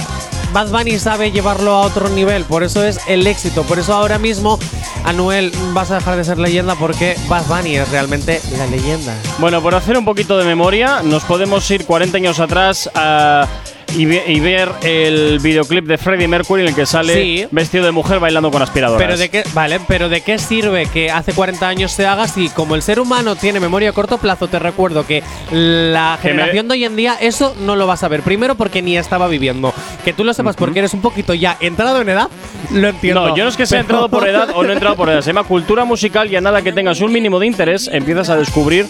Bad 0.53 0.69
Bunny 0.69 0.99
sabe 0.99 1.31
llevarlo 1.31 1.71
a 1.73 1.81
otro 1.81 2.07
nivel, 2.09 2.45
por 2.45 2.63
eso 2.63 2.83
es 2.83 2.99
el 3.07 3.25
éxito. 3.27 3.63
Por 3.63 3.79
eso 3.79 3.93
ahora 3.93 4.19
mismo, 4.19 4.57
Anuel, 5.03 5.51
vas 5.73 5.91
a 5.91 5.95
dejar 5.95 6.15
de 6.15 6.23
ser 6.23 6.37
leyenda 6.37 6.75
porque 6.75 7.17
Bad 7.27 7.45
Bunny 7.47 7.75
es 7.77 7.89
realmente 7.89 8.39
la 8.57 8.67
leyenda. 8.67 9.13
Bueno, 9.39 9.61
por 9.61 9.73
hacer 9.75 9.97
un 9.97 10.05
poquito 10.05 10.37
de 10.37 10.45
memoria, 10.45 11.01
nos 11.03 11.23
podemos 11.23 11.69
ir 11.71 11.85
40 11.85 12.17
años 12.17 12.39
atrás 12.39 12.89
a- 12.95 13.47
y, 13.95 14.05
ve- 14.05 14.23
y 14.27 14.39
ver 14.39 14.69
el 14.83 15.39
videoclip 15.39 15.85
de 15.85 15.97
Freddie 15.97 16.27
Mercury 16.27 16.61
en 16.63 16.69
el 16.69 16.75
que 16.75 16.85
sale 16.85 17.13
Sí. 17.13 17.45
vestido 17.51 17.85
de 17.85 17.91
mujer 17.91 18.19
bailando 18.19 18.51
con 18.51 18.61
aspiradoras. 18.61 19.01
Pero 19.01 19.17
de 19.17 19.29
qué, 19.29 19.43
vale, 19.53 19.79
pero 19.87 20.09
de 20.09 20.21
qué 20.21 20.37
sirve 20.39 20.85
que 20.87 21.11
hace 21.11 21.33
40 21.33 21.67
años 21.67 21.91
se 21.91 22.05
haga 22.05 22.27
si 22.27 22.49
como 22.49 22.75
el 22.75 22.81
ser 22.81 22.99
humano 22.99 23.35
tiene 23.35 23.59
memoria 23.59 23.89
a 23.89 23.93
corto 23.93 24.17
plazo, 24.17 24.47
te 24.47 24.59
recuerdo 24.59 25.05
que 25.05 25.23
la 25.51 26.17
Que 26.21 26.29
generación 26.29 26.67
de 26.67 26.73
hoy 26.73 26.85
en 26.85 26.95
día 26.95 27.15
eso 27.19 27.55
no 27.61 27.75
lo 27.75 27.87
vas 27.87 28.03
a 28.03 28.07
ver. 28.07 28.21
Primero 28.21 28.55
porque 28.55 28.81
ni 28.81 28.97
estaba 28.97 29.27
viviendo. 29.27 29.73
Que 30.03 30.13
tú 30.13 30.23
lo 30.23 30.33
sepas 30.33 30.55
porque 30.55 30.79
eres 30.79 30.93
un 30.93 31.01
poquito 31.01 31.33
ya 31.33 31.57
entrado 31.59 32.01
en 32.01 32.09
edad, 32.09 32.29
lo 32.71 32.87
entiendo. 32.89 33.27
No, 33.29 33.35
yo 33.37 33.43
no 33.43 33.49
es 33.49 33.57
que 33.57 33.65
sea 33.65 33.79
entrado 33.79 34.09
por 34.09 34.27
edad 34.27 34.49
o 34.55 34.63
no 34.63 34.69
he 34.69 34.73
entrado 34.73 34.95
por 34.95 35.09
edad. 35.09 35.21
Se 35.21 35.27
llama 35.27 35.43
cultura 35.43 35.85
musical 35.85 36.31
y 36.31 36.35
a 36.35 36.41
nada 36.41 36.61
que 36.61 36.71
tengas 36.71 36.99
un 37.01 37.11
mínimo 37.11 37.39
de 37.39 37.47
interés 37.47 37.89
empiezas 37.91 38.29
a 38.29 38.35
descubrir 38.37 38.87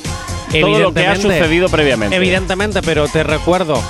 todo 0.51 0.79
lo 0.79 0.93
que 0.93 1.05
ha 1.07 1.15
sucedido 1.15 1.67
previamente. 1.69 2.15
Evidentemente, 2.15 2.81
pero 2.81 3.07
te 3.07 3.23
recuerdo. 3.23 3.81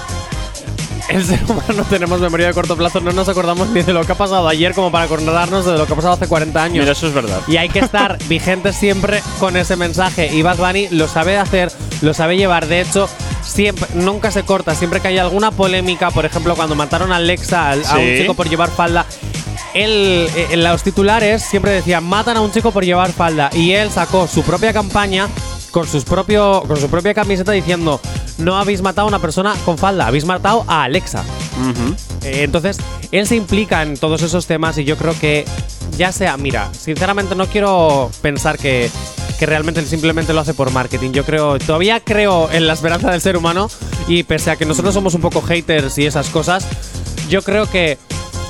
El 1.09 1.23
ser 1.25 1.43
humano 1.47 1.85
tenemos 1.89 2.19
memoria 2.19 2.47
de 2.47 2.53
corto 2.53 2.75
plazo, 2.77 2.99
no 3.01 3.11
nos 3.11 3.27
acordamos 3.29 3.67
ni 3.69 3.81
de 3.81 3.93
lo 3.93 4.03
que 4.05 4.13
ha 4.13 4.15
pasado 4.15 4.47
ayer 4.47 4.73
como 4.73 4.91
para 4.91 5.05
acordarnos 5.05 5.65
de 5.65 5.77
lo 5.77 5.85
que 5.85 5.93
ha 5.93 5.95
pasado 5.95 6.13
hace 6.13 6.27
40 6.27 6.63
años. 6.63 6.79
Mira, 6.79 6.91
eso 6.93 7.07
es 7.07 7.13
verdad. 7.13 7.41
Y 7.47 7.57
hay 7.57 7.69
que 7.69 7.79
estar 7.79 8.17
vigentes 8.27 8.75
siempre 8.75 9.21
con 9.39 9.57
ese 9.57 9.75
mensaje. 9.75 10.33
Y 10.33 10.41
Bad 10.41 10.57
Bunny 10.57 10.87
lo 10.91 11.07
sabe 11.07 11.37
hacer, 11.37 11.71
lo 12.01 12.13
sabe 12.13 12.37
llevar. 12.37 12.67
De 12.67 12.81
hecho, 12.81 13.09
siempre, 13.43 13.87
nunca 13.95 14.31
se 14.31 14.43
corta. 14.43 14.73
Siempre 14.75 15.01
que 15.01 15.09
hay 15.09 15.17
alguna 15.17 15.51
polémica, 15.51 16.09
por 16.11 16.25
ejemplo, 16.25 16.55
cuando 16.55 16.75
mataron 16.75 17.11
a 17.11 17.17
Alexa, 17.17 17.69
al- 17.71 17.85
a 17.85 17.95
un 17.97 18.05
Sí. 18.07 18.17
chico 18.21 18.33
por 18.33 18.49
llevar 18.49 18.69
falda. 18.71 19.05
Él, 19.73 20.27
eh, 20.35 20.47
en 20.51 20.63
los 20.63 20.83
titulares 20.83 21.43
siempre 21.43 21.71
decían 21.71 22.03
matan 22.03 22.37
a 22.37 22.41
un 22.41 22.51
chico 22.51 22.71
por 22.71 22.85
llevar 22.85 23.11
falda 23.11 23.49
y 23.53 23.71
él 23.71 23.89
sacó 23.91 24.27
su 24.27 24.43
propia 24.43 24.73
campaña 24.73 25.27
con 25.71 25.87
sus 25.87 26.03
propio 26.03 26.63
con 26.67 26.77
su 26.77 26.89
propia 26.89 27.13
camiseta 27.13 27.51
diciendo 27.51 27.99
no 28.37 28.57
habéis 28.57 28.81
matado 28.81 29.07
a 29.07 29.09
una 29.09 29.19
persona 29.19 29.55
con 29.65 29.77
falda 29.77 30.07
habéis 30.07 30.25
matado 30.25 30.63
a 30.67 30.83
Alexa 30.83 31.23
eh, 32.23 32.43
entonces, 32.43 32.77
él 33.11 33.27
se 33.27 33.35
implica 33.35 33.81
en 33.81 33.97
todos 33.97 34.21
esos 34.21 34.47
temas 34.47 34.77
y 34.77 34.83
yo 34.83 34.97
creo 34.97 35.17
que 35.19 35.45
ya 35.97 36.11
sea, 36.11 36.37
mira, 36.37 36.69
sinceramente 36.73 37.35
no 37.35 37.47
quiero 37.47 38.09
pensar 38.21 38.57
que, 38.57 38.89
que 39.37 39.45
realmente 39.45 39.79
él 39.79 39.85
simplemente 39.85 40.33
lo 40.33 40.39
hace 40.39 40.53
por 40.53 40.71
marketing. 40.71 41.11
Yo 41.11 41.23
creo, 41.23 41.59
todavía 41.59 41.99
creo 41.99 42.49
en 42.51 42.67
la 42.67 42.73
esperanza 42.73 43.11
del 43.11 43.21
ser 43.21 43.37
humano 43.37 43.69
y 44.07 44.23
pese 44.23 44.51
a 44.51 44.55
que 44.55 44.65
nosotros 44.65 44.93
somos 44.93 45.13
un 45.13 45.21
poco 45.21 45.41
haters 45.41 45.97
y 45.97 46.05
esas 46.05 46.29
cosas, 46.29 46.65
yo 47.29 47.41
creo 47.41 47.69
que 47.69 47.97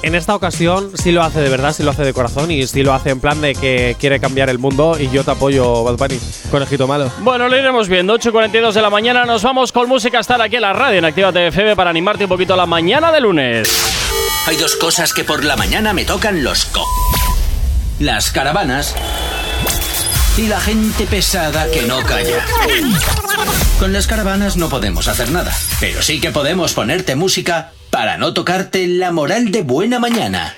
en 0.04 0.16
esta 0.16 0.36
ocasión 0.36 0.92
sí 0.96 1.12
lo 1.12 1.24
hace 1.24 1.40
de 1.40 1.50
verdad, 1.50 1.74
sí 1.74 1.82
lo 1.82 1.92
hace 1.92 2.04
de 2.04 2.14
corazón 2.14 2.52
y 2.52 2.68
sí 2.68 2.84
lo 2.84 2.94
hace 2.94 3.10
en 3.10 3.20
plan 3.20 3.42
de 3.42 3.56
que 3.56 3.96
quiere 4.00 4.20
cambiar 4.20 4.50
el 4.50 4.60
mundo 4.60 4.98
y 5.00 5.10
yo 5.10 5.24
te 5.24 5.32
apoyo, 5.32 5.84
Bad 5.84 5.96
Bunny, 5.96 6.20
conejito 6.52 6.88
malo. 6.88 7.12
Bueno, 7.20 7.48
lo 7.48 7.58
iremos 7.58 7.88
viendo. 7.88 8.14
8.42 8.16 8.74
de 8.74 8.82
la 8.82 8.90
mañana. 8.90 9.26
Nos 9.26 9.42
vamos 9.44 9.72
con 9.72 9.88
música 9.88 10.18
a 10.18 10.22
estar 10.22 10.42
aquí 10.42 10.58
en 10.58 10.62
la 10.62 10.74
radio 10.74 11.00
en 11.00 11.06
Actívate 11.06 11.48
FM 11.48 11.76
para 11.76 11.90
animarte 11.90 12.26
un 12.26 12.30
poquito 12.30 12.56
la 12.56 12.66
mañana 12.66 13.12
de 13.12 13.22
lunes. 13.22 13.70
Hay 14.46 14.58
dos 14.58 14.76
cosas 14.76 15.14
que 15.14 15.24
por 15.24 15.44
la 15.46 15.56
mañana 15.56 15.94
me 15.94 16.04
tocan 16.04 16.44
los 16.44 16.66
co. 16.66 16.86
Las 18.00 18.32
caravanas 18.32 18.94
y 20.38 20.48
la 20.48 20.60
gente 20.60 21.06
pesada 21.06 21.72
que 21.72 21.84
no 21.84 22.04
calla. 22.04 22.46
Con 23.80 23.94
las 23.94 24.08
caravanas 24.08 24.58
no 24.58 24.68
podemos 24.68 25.08
hacer 25.08 25.32
nada, 25.32 25.56
pero 25.80 26.02
sí 26.02 26.20
que 26.20 26.32
podemos 26.32 26.74
ponerte 26.74 27.16
música 27.16 27.72
para 27.94 28.18
no 28.18 28.34
tocarte 28.34 28.88
la 28.88 29.12
moral 29.12 29.52
de 29.52 29.62
buena 29.62 30.00
mañana. 30.00 30.56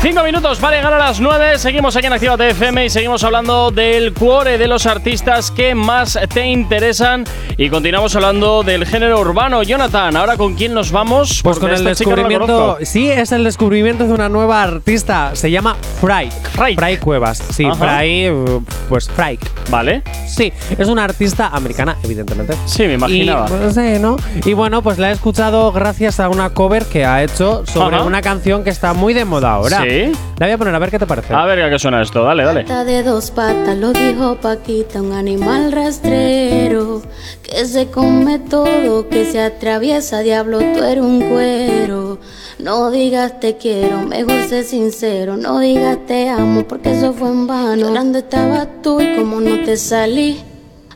Cinco 0.00 0.22
minutos 0.22 0.58
para 0.60 0.76
llegar 0.76 0.92
a 0.92 0.98
las 0.98 1.18
9. 1.18 1.58
Seguimos 1.58 1.96
aquí 1.96 2.06
en 2.06 2.12
Actívate 2.12 2.50
FM 2.50 2.84
y 2.84 2.88
seguimos 2.90 3.24
hablando 3.24 3.72
del 3.72 4.12
cuore 4.14 4.56
de 4.56 4.68
los 4.68 4.86
artistas 4.86 5.50
que 5.50 5.74
más 5.74 6.16
te 6.32 6.46
interesan. 6.46 7.24
Y 7.56 7.68
continuamos 7.68 8.14
hablando 8.14 8.62
del 8.62 8.86
género 8.86 9.18
urbano. 9.20 9.60
Jonathan, 9.64 10.16
¿ahora 10.16 10.36
con 10.36 10.54
quién 10.54 10.72
nos 10.72 10.92
vamos? 10.92 11.40
Pues 11.42 11.58
Porque 11.58 11.60
con 11.62 11.70
el 11.76 11.84
descubrimiento. 11.84 12.78
sí, 12.82 13.10
es 13.10 13.32
el 13.32 13.42
descubrimiento 13.42 14.06
de 14.06 14.12
una 14.12 14.28
nueva 14.28 14.62
artista. 14.62 15.34
Se 15.34 15.50
llama 15.50 15.76
Fry. 16.00 16.30
Fry. 16.52 16.98
Cuevas. 16.98 17.38
Sí, 17.50 17.64
Ajá. 17.64 17.74
Fry. 17.98 18.30
Pues 18.88 19.08
Fry. 19.10 19.36
Vale. 19.68 20.04
Sí, 20.28 20.52
es 20.78 20.86
una 20.86 21.02
artista 21.04 21.48
americana, 21.48 21.96
evidentemente. 22.04 22.54
Sí, 22.66 22.84
me 22.84 22.94
imaginaba. 22.94 23.46
Y, 23.46 23.50
pues, 23.50 23.74
sí, 23.74 23.98
¿no? 24.00 24.16
y 24.44 24.52
bueno, 24.52 24.80
pues 24.80 24.98
la 24.98 25.10
he 25.10 25.12
escuchado 25.12 25.72
gracias 25.72 26.20
a 26.20 26.28
una 26.28 26.50
cover 26.50 26.86
que 26.86 27.04
ha 27.04 27.24
hecho 27.24 27.64
sobre 27.66 27.96
Ajá. 27.96 28.04
una 28.04 28.22
canción 28.22 28.62
que 28.62 28.70
está 28.70 28.92
muy 28.92 29.12
de 29.12 29.24
moda 29.24 29.54
ahora. 29.54 29.82
Sí. 29.82 29.87
La 30.38 30.46
voy 30.46 30.52
a 30.52 30.58
poner 30.58 30.74
a 30.74 30.78
ver 30.78 30.90
qué 30.90 30.98
te 30.98 31.06
parece. 31.06 31.34
A 31.34 31.44
ver 31.46 31.62
a 31.62 31.70
qué 31.70 31.78
suena 31.78 32.02
esto. 32.02 32.22
Dale, 32.22 32.44
dale. 32.44 32.62
Pata 32.62 32.84
de 32.84 33.02
dos 33.02 33.30
patas, 33.30 33.76
lo 33.76 33.92
dijo 33.92 34.36
Paquita, 34.40 35.02
un 35.02 35.12
animal 35.12 35.72
rastrero 35.72 37.02
que 37.42 37.64
se 37.64 37.88
come 37.88 38.38
todo, 38.38 39.08
que 39.08 39.24
se 39.24 39.40
atraviesa, 39.40 40.20
diablo, 40.20 40.58
tú 40.58 40.82
eres 40.82 41.02
un 41.02 41.20
cuero. 41.28 42.18
No 42.58 42.90
digas 42.90 43.40
te 43.40 43.56
quiero, 43.56 44.02
mejor 44.02 44.48
sé 44.48 44.64
sincero, 44.64 45.36
no 45.36 45.60
digas 45.60 45.98
te 46.06 46.28
amo, 46.28 46.64
porque 46.64 46.92
eso 46.92 47.12
fue 47.12 47.28
en 47.28 47.46
vano. 47.46 47.76
Llorando 47.76 48.18
estabas 48.18 48.68
tú 48.82 49.00
y 49.00 49.16
como 49.16 49.40
no 49.40 49.64
te 49.64 49.76
salí. 49.76 50.40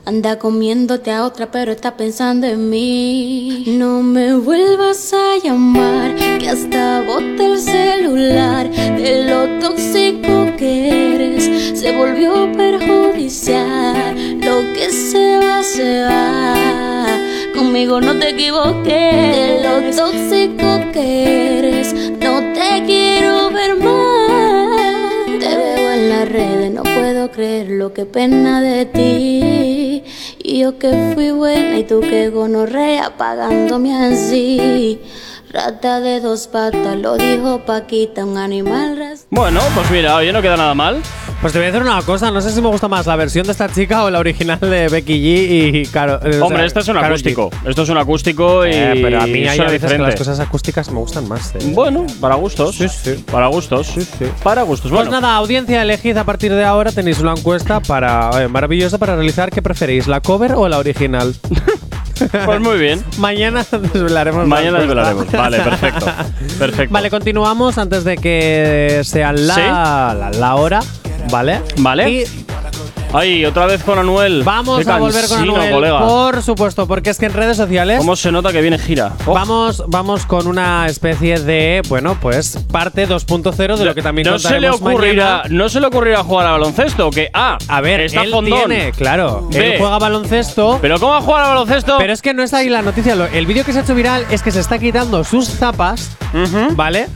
Anda 0.04 0.36
comiéndote 0.36 1.12
a 1.12 1.24
otra, 1.24 1.52
pero 1.52 1.70
está 1.70 1.96
pensando 1.96 2.48
en 2.48 2.68
mí. 2.68 3.66
No 3.68 4.02
me 4.02 4.34
vuelvas 4.34 5.12
a 5.12 5.38
llamar, 5.44 6.16
que 6.40 6.48
hasta 6.48 7.02
boté 7.02 7.46
el 7.46 7.58
celular. 7.60 8.68
De 8.68 9.24
lo 9.24 9.60
tóxico 9.60 10.56
que 10.58 11.14
eres, 11.14 11.78
se 11.78 11.96
volvió 11.96 12.50
perjudicial. 12.50 14.40
Lo 14.40 14.72
que 14.74 14.90
se 14.90 15.38
va, 15.38 15.62
se 15.62 16.02
va. 16.02 17.06
Conmigo 17.54 18.00
no 18.00 18.18
te 18.18 18.30
equivoqué. 18.30 18.90
De 18.90 19.60
lo 19.62 19.96
tóxico 19.96 20.90
que 20.92 21.58
eres, 21.60 21.94
no 22.20 22.40
te 22.54 22.82
quiero 22.86 23.52
ver 23.52 23.76
más. 23.76 25.38
Te 25.38 25.56
veo 25.56 25.92
en 25.92 26.08
las 26.08 26.28
redes, 26.28 26.72
no 26.72 26.82
puedo 26.82 27.30
creer 27.30 27.70
lo 27.70 27.92
que 27.92 28.04
pena 28.04 28.60
de 28.60 28.84
ti. 28.86 29.71
Y 30.44 30.60
yo 30.60 30.76
que 30.78 31.12
fui 31.14 31.30
buena 31.30 31.78
y 31.78 31.84
tú 31.84 32.00
que 32.00 32.28
gonorrea 32.28 33.16
pagándome 33.16 33.94
así. 33.94 34.98
Rata 35.52 36.00
de 36.00 36.20
dos 36.20 36.46
patas, 36.48 36.96
lo 36.98 37.16
dijo 37.18 37.60
Paquita, 37.66 38.24
un 38.24 38.38
animal. 38.38 38.98
Bueno, 39.28 39.60
pues 39.74 39.90
mira, 39.90 40.16
oye, 40.16 40.32
no 40.32 40.40
queda 40.40 40.56
nada 40.56 40.74
mal. 40.74 41.02
Pues 41.42 41.52
te 41.52 41.58
voy 41.58 41.66
a 41.68 41.72
decir 41.72 41.82
una 41.86 42.00
cosa, 42.02 42.30
no 42.30 42.40
sé 42.40 42.50
si 42.52 42.62
me 42.62 42.68
gusta 42.68 42.88
más 42.88 43.04
la 43.06 43.16
versión 43.16 43.44
de 43.44 43.52
esta 43.52 43.68
chica 43.68 44.04
o 44.04 44.10
la 44.10 44.20
original 44.20 44.58
de 44.60 44.88
Becky 44.88 45.12
G 45.12 45.80
y 45.82 45.86
Caro. 45.86 46.20
eh, 46.24 46.38
o 46.40 46.44
Hombre, 46.46 46.58
sea, 46.60 46.66
este 46.66 46.80
es 46.80 46.88
un 46.88 46.94
Karol 46.94 47.08
G. 47.10 47.12
acústico. 47.12 47.50
Esto 47.66 47.82
es 47.82 47.88
un 47.90 47.98
acústico 47.98 48.64
y. 48.66 48.70
Eh, 48.72 49.00
pero 49.02 49.20
a 49.20 49.26
mí 49.26 49.46
hay 49.46 49.58
a 49.58 49.64
veces 49.64 49.92
que 49.92 49.98
las 49.98 50.14
cosas 50.14 50.40
acústicas 50.40 50.90
me 50.90 51.00
gustan 51.00 51.28
más. 51.28 51.54
eh. 51.54 51.58
Bueno, 51.74 52.06
para 52.20 52.36
gustos. 52.36 52.76
Sí, 52.76 52.88
sí. 52.88 53.22
Para 53.30 53.48
gustos. 53.48 53.88
sí. 53.88 54.06
Para 54.42 54.62
gustos. 54.62 54.90
Pues 54.90 55.10
nada, 55.10 55.34
audiencia, 55.36 55.82
elegid 55.82 56.16
a 56.16 56.24
partir 56.24 56.54
de 56.54 56.64
ahora. 56.64 56.92
Tenéis 56.92 57.18
una 57.20 57.32
encuesta 57.32 57.80
para 57.80 58.42
eh, 58.44 58.48
maravillosa 58.48 58.96
para 58.98 59.16
realizar. 59.16 59.50
¿Qué 59.50 59.60
preferís, 59.60 60.06
la 60.06 60.20
cover 60.20 60.52
o 60.54 60.66
la 60.68 60.78
original? 60.78 61.34
pues 62.46 62.60
muy 62.60 62.78
bien. 62.78 63.02
Mañana 63.18 63.64
desvelaremos. 63.70 64.42
la 64.42 64.46
Mañana 64.46 64.78
desvelaremos. 64.80 65.30
Vale, 65.32 65.60
perfecto. 65.60 66.06
Perfecto. 66.58 66.92
Vale, 66.92 67.10
continuamos 67.10 67.78
antes 67.78 68.04
de 68.04 68.16
que 68.16 69.00
sea 69.04 69.32
la, 69.32 69.54
¿Sí? 69.54 69.60
la, 69.60 70.30
la 70.38 70.54
hora. 70.56 70.80
¿Vale? 71.30 71.60
Vale. 71.78 72.10
Y 72.10 72.24
Ay, 73.14 73.44
otra 73.44 73.66
vez 73.66 73.82
con 73.84 73.98
Anuel. 73.98 74.42
vamos 74.42 74.84
Qué 74.84 74.90
a 74.90 74.96
volver 74.96 75.20
con 75.28 75.36
cansino, 75.36 75.54
Anuel. 75.56 75.72
colega. 75.74 75.98
Por 76.00 76.42
supuesto, 76.42 76.86
porque 76.86 77.10
es 77.10 77.18
que 77.18 77.26
en 77.26 77.34
redes 77.34 77.58
sociales. 77.58 77.98
¿Cómo 77.98 78.16
se 78.16 78.32
nota 78.32 78.52
que 78.52 78.62
viene 78.62 78.78
gira? 78.78 79.12
Oh. 79.26 79.34
Vamos, 79.34 79.84
vamos 79.86 80.24
con 80.24 80.46
una 80.46 80.86
especie 80.86 81.38
de, 81.38 81.82
bueno, 81.90 82.16
pues 82.20 82.58
parte 82.72 83.06
2.0 83.06 83.76
de 83.76 83.84
lo 83.84 83.94
que 83.94 84.00
también 84.00 84.26
no 84.28 84.38
se 84.38 84.58
le 84.60 84.68
contaremos 84.70 84.80
ocurrirá, 84.80 85.24
mañana. 85.42 85.48
no 85.50 85.68
se 85.68 85.80
le 85.80 85.86
ocurrirá 85.88 86.24
jugar 86.24 86.46
a 86.46 86.50
baloncesto, 86.52 87.10
que 87.10 87.28
ah, 87.34 87.58
A 87.68 87.80
ver, 87.82 88.00
está 88.00 88.22
él 88.22 88.30
fondón. 88.30 88.58
tiene, 88.68 88.92
claro, 88.92 89.46
Ve. 89.50 89.74
él 89.74 89.78
juega 89.78 89.98
baloncesto, 89.98 90.78
Pero 90.80 90.98
cómo 90.98 91.12
va 91.12 91.18
a 91.18 91.22
jugar 91.22 91.44
a 91.44 91.48
baloncesto? 91.48 91.96
pero 91.98 92.12
es 92.14 92.22
que 92.22 92.32
no 92.32 92.42
está 92.42 92.58
ahí 92.58 92.70
la 92.70 92.80
noticia. 92.80 93.14
Lo- 93.14 93.26
El 93.26 93.44
vídeo 93.44 93.64
que 93.64 93.74
se 93.74 93.80
ha 93.80 93.82
hecho 93.82 93.94
viral 93.94 94.24
es 94.30 94.42
que 94.42 94.50
se 94.50 94.60
está 94.60 94.78
quitando 94.78 95.22
sus 95.24 95.48
zapas, 95.48 96.16
Ujú. 96.32 96.74
¿vale? 96.74 97.08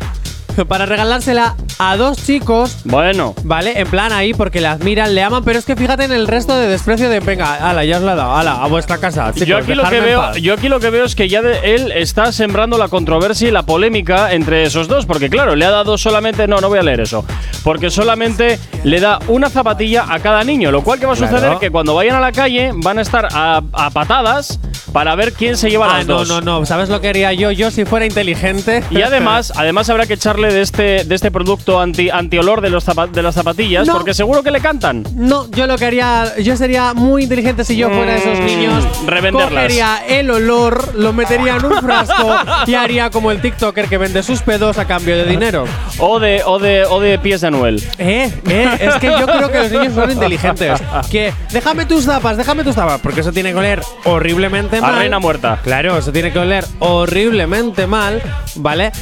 para 0.68 0.86
regalársela 0.86 1.54
a 1.78 1.96
dos 1.96 2.16
chicos. 2.24 2.78
Bueno. 2.84 3.34
¿Vale? 3.44 3.78
En 3.78 3.86
plan 3.88 4.12
ahí 4.12 4.32
porque 4.34 4.60
la 4.60 4.72
admiran, 4.72 5.14
le 5.14 5.22
aman, 5.22 5.44
pero 5.44 5.58
es 5.58 5.64
que 5.64 5.76
fíjate 5.76 6.04
en 6.04 6.12
el 6.12 6.26
resto 6.26 6.56
de 6.56 6.66
desprecio 6.68 7.08
de 7.10 7.20
venga, 7.20 7.54
ala, 7.70 7.84
ya 7.84 7.98
os 7.98 8.02
la 8.02 8.12
he 8.14 8.16
dado, 8.16 8.34
ala, 8.34 8.62
a 8.62 8.66
vuestra 8.68 8.98
casa. 8.98 9.32
chicos, 9.32 9.46
yo, 9.48 9.58
aquí 9.58 9.74
lo 9.74 9.88
que 9.88 10.00
veo, 10.00 10.20
paz". 10.20 10.36
yo 10.36 10.54
aquí 10.54 10.68
lo 10.68 10.80
que 10.80 10.90
veo 10.90 11.04
es 11.04 11.14
que 11.14 11.28
ya 11.28 11.42
de- 11.42 11.74
él 11.74 11.92
está 11.92 12.32
sembrando 12.32 12.78
la 12.78 12.88
controversia 12.88 13.48
y 13.48 13.50
la 13.50 13.62
polémica 13.64 14.32
entre 14.32 14.62
esos 14.64 14.88
dos, 14.88 15.04
porque 15.06 15.28
claro, 15.28 15.54
le 15.56 15.64
ha 15.64 15.70
dado 15.70 15.98
solamente, 15.98 16.46
no, 16.48 16.60
no 16.60 16.68
voy 16.68 16.78
a 16.78 16.82
leer 16.82 17.00
eso, 17.00 17.24
porque 17.62 17.90
solamente 17.90 18.58
le 18.84 19.00
da 19.00 19.18
una 19.28 19.50
zapatilla 19.50 20.06
a 20.08 20.18
cada 20.20 20.42
niño, 20.44 20.70
lo 20.70 20.82
cual 20.82 20.98
que 20.98 21.06
va 21.06 21.12
a 21.12 21.16
Claro. 21.16 21.36
suceder 21.36 21.58
que 21.58 21.70
cuando 21.70 21.94
vayan 21.94 22.16
a 22.16 22.20
la 22.20 22.32
calle 22.32 22.70
van 22.74 22.98
a 22.98 23.02
estar 23.02 23.28
a, 23.32 23.60
a 23.72 23.90
patadas 23.90 24.58
para 24.96 25.14
ver 25.14 25.34
quién 25.34 25.58
se 25.58 25.68
lleva 25.68 25.90
Ah, 25.94 25.98
las 25.98 26.06
no, 26.06 26.18
dos. 26.20 26.28
no, 26.28 26.40
no. 26.40 26.64
¿Sabes 26.64 26.88
lo 26.88 27.02
que 27.02 27.08
haría 27.10 27.30
yo? 27.34 27.50
Yo 27.50 27.70
si 27.70 27.84
fuera 27.84 28.06
inteligente. 28.06 28.82
Y 28.90 29.02
además, 29.02 29.52
además 29.54 29.90
habrá 29.90 30.06
que 30.06 30.14
echarle 30.14 30.50
de 30.50 30.62
este, 30.62 31.04
de 31.04 31.14
este 31.14 31.30
producto 31.30 31.78
anti, 31.78 32.08
antiolor 32.08 32.62
de, 32.62 32.70
los 32.70 32.88
zapa- 32.88 33.10
de 33.10 33.22
las 33.22 33.34
zapatillas, 33.34 33.86
No. 33.86 33.92
porque 33.92 34.14
seguro 34.14 34.42
que 34.42 34.50
le 34.50 34.60
cantan. 34.60 35.04
No, 35.14 35.50
yo 35.50 35.66
lo 35.66 35.76
que 35.76 35.84
haría, 35.84 36.32
yo 36.38 36.56
sería 36.56 36.94
muy 36.94 37.24
inteligente 37.24 37.62
si 37.62 37.76
yo 37.76 37.90
fuera 37.90 38.12
de 38.14 38.18
esos 38.20 38.40
Mm, 38.40 38.46
niños. 38.46 38.84
revenderlas. 39.04 39.64
Cogería 39.64 39.98
el 40.08 40.30
olor, 40.30 40.94
lo 40.96 41.12
metería 41.12 41.56
en 41.56 41.66
un 41.66 41.74
frasco 41.82 42.34
y 42.66 42.72
haría 42.74 43.10
como 43.10 43.30
el 43.30 43.42
TikToker 43.42 43.88
que 43.88 43.98
vende 43.98 44.22
sus 44.22 44.40
pedos 44.40 44.78
a 44.78 44.86
cambio 44.86 45.14
de 45.14 45.24
dinero. 45.26 45.64
O 45.98 46.18
de, 46.20 46.42
o 46.46 46.58
de, 46.58 46.86
o 46.86 47.00
de 47.00 47.18
pies 47.18 47.42
de 47.42 47.48
Anuel. 47.48 47.82
Eh, 47.98 48.32
eh, 48.48 48.68
es 48.80 48.94
que 48.94 49.08
yo 49.08 49.26
creo 49.26 49.50
que 49.52 49.58
los 49.58 49.72
niños 49.72 49.92
son 49.94 50.10
inteligentes. 50.10 50.80
Que 51.10 51.34
déjame 51.52 51.84
tus 51.84 52.04
zapas, 52.06 52.38
déjame 52.38 52.64
tus 52.64 52.74
zapas, 52.74 52.98
porque 53.02 53.20
eso 53.20 53.30
tiene 53.32 53.52
que 53.52 53.58
oler 53.58 53.82
horriblemente 54.04 54.80
A 54.86 54.92
mal. 54.92 55.00
reina 55.00 55.18
muerta. 55.18 55.58
Claro, 55.62 55.96
eso 55.98 56.12
tiene 56.12 56.32
que 56.32 56.38
oler 56.38 56.64
horriblemente 56.78 57.86
mal, 57.86 58.22
¿vale? 58.56 58.92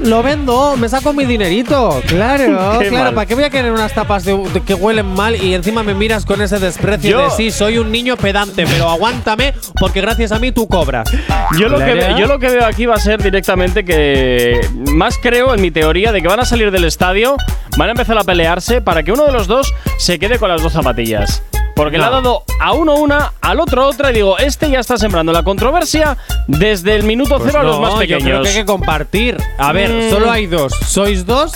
Lo 0.00 0.22
vendo, 0.24 0.76
me 0.76 0.88
saco 0.88 1.12
mi 1.12 1.24
dinerito. 1.24 2.02
Claro, 2.08 2.78
Qué 2.80 2.88
claro. 2.88 3.04
mal. 3.04 3.14
¿Para 3.14 3.26
qué 3.26 3.34
voy 3.36 3.44
a 3.44 3.50
querer 3.50 3.70
unas 3.72 3.92
tapas 3.94 4.24
de, 4.24 4.36
de 4.52 4.60
que 4.60 4.74
huelen 4.74 5.06
mal 5.06 5.36
y 5.42 5.54
encima 5.54 5.82
me 5.84 5.94
miras 5.94 6.24
con 6.26 6.42
ese 6.42 6.58
desprecio 6.58 7.10
Yo- 7.10 7.24
de 7.24 7.30
sí, 7.30 7.50
soy 7.50 7.78
un 7.78 7.92
niño 7.92 8.16
pedante, 8.16 8.66
pero 8.66 8.90
aguántame 8.90 9.54
porque 9.78 10.00
gracias 10.00 10.32
a 10.32 10.38
mí 10.40 10.50
tú 10.52 10.66
cobras? 10.66 11.08
Yo 11.58 11.68
lo, 11.68 11.78
que, 11.78 11.92
Claro. 11.92 12.14
ve- 12.14 12.20
yo 12.20 12.26
lo 12.26 12.38
que 12.38 12.48
veo 12.48 12.66
aquí 12.66 12.86
va 12.86 12.96
a 12.96 13.00
ser 13.00 13.22
directamente 13.22 13.84
que. 13.84 14.60
Más 14.92 15.16
creo 15.22 15.54
en 15.54 15.60
mi 15.62 15.70
teoría 15.70 16.10
de 16.12 16.20
que 16.20 16.28
van 16.28 16.40
a 16.40 16.44
salir 16.44 16.70
del 16.70 16.84
estadio, 16.84 17.36
van 17.78 17.88
a 17.88 17.92
empezar 17.92 18.18
a 18.18 18.24
pelearse 18.24 18.80
para 18.80 19.02
que 19.04 19.12
uno 19.12 19.24
de 19.26 19.32
los 19.32 19.46
dos 19.46 19.72
se 19.98 20.18
quede 20.18 20.38
con 20.38 20.48
las 20.48 20.60
dos 20.62 20.72
zapatillas. 20.72 21.42
Porque 21.76 21.98
le 21.98 22.04
ha 22.04 22.10
dado 22.10 22.44
a 22.60 22.72
uno 22.72 22.94
una, 22.94 23.32
al 23.40 23.58
otro 23.60 23.86
otra, 23.86 24.10
y 24.10 24.14
digo, 24.14 24.38
este 24.38 24.70
ya 24.70 24.78
está 24.80 24.96
sembrando 24.96 25.32
la 25.32 25.42
controversia 25.42 26.16
desde 26.46 26.94
el 26.94 27.02
minuto 27.02 27.38
Pues 27.38 27.50
cero 27.50 27.60
a 27.60 27.62
los 27.64 27.80
más 27.80 27.90
Yo 27.92 27.96
creo 27.98 28.18
pequeños. 28.18 28.42
que 28.42 28.48
hay 28.48 28.54
que 28.54 28.64
compartir. 28.64 29.36
A 29.58 29.72
ver, 29.72 29.90
Mm. 29.90 30.10
solo 30.10 30.30
hay 30.30 30.46
dos. 30.46 30.72
¿Sois 30.86 31.26
dos? 31.26 31.52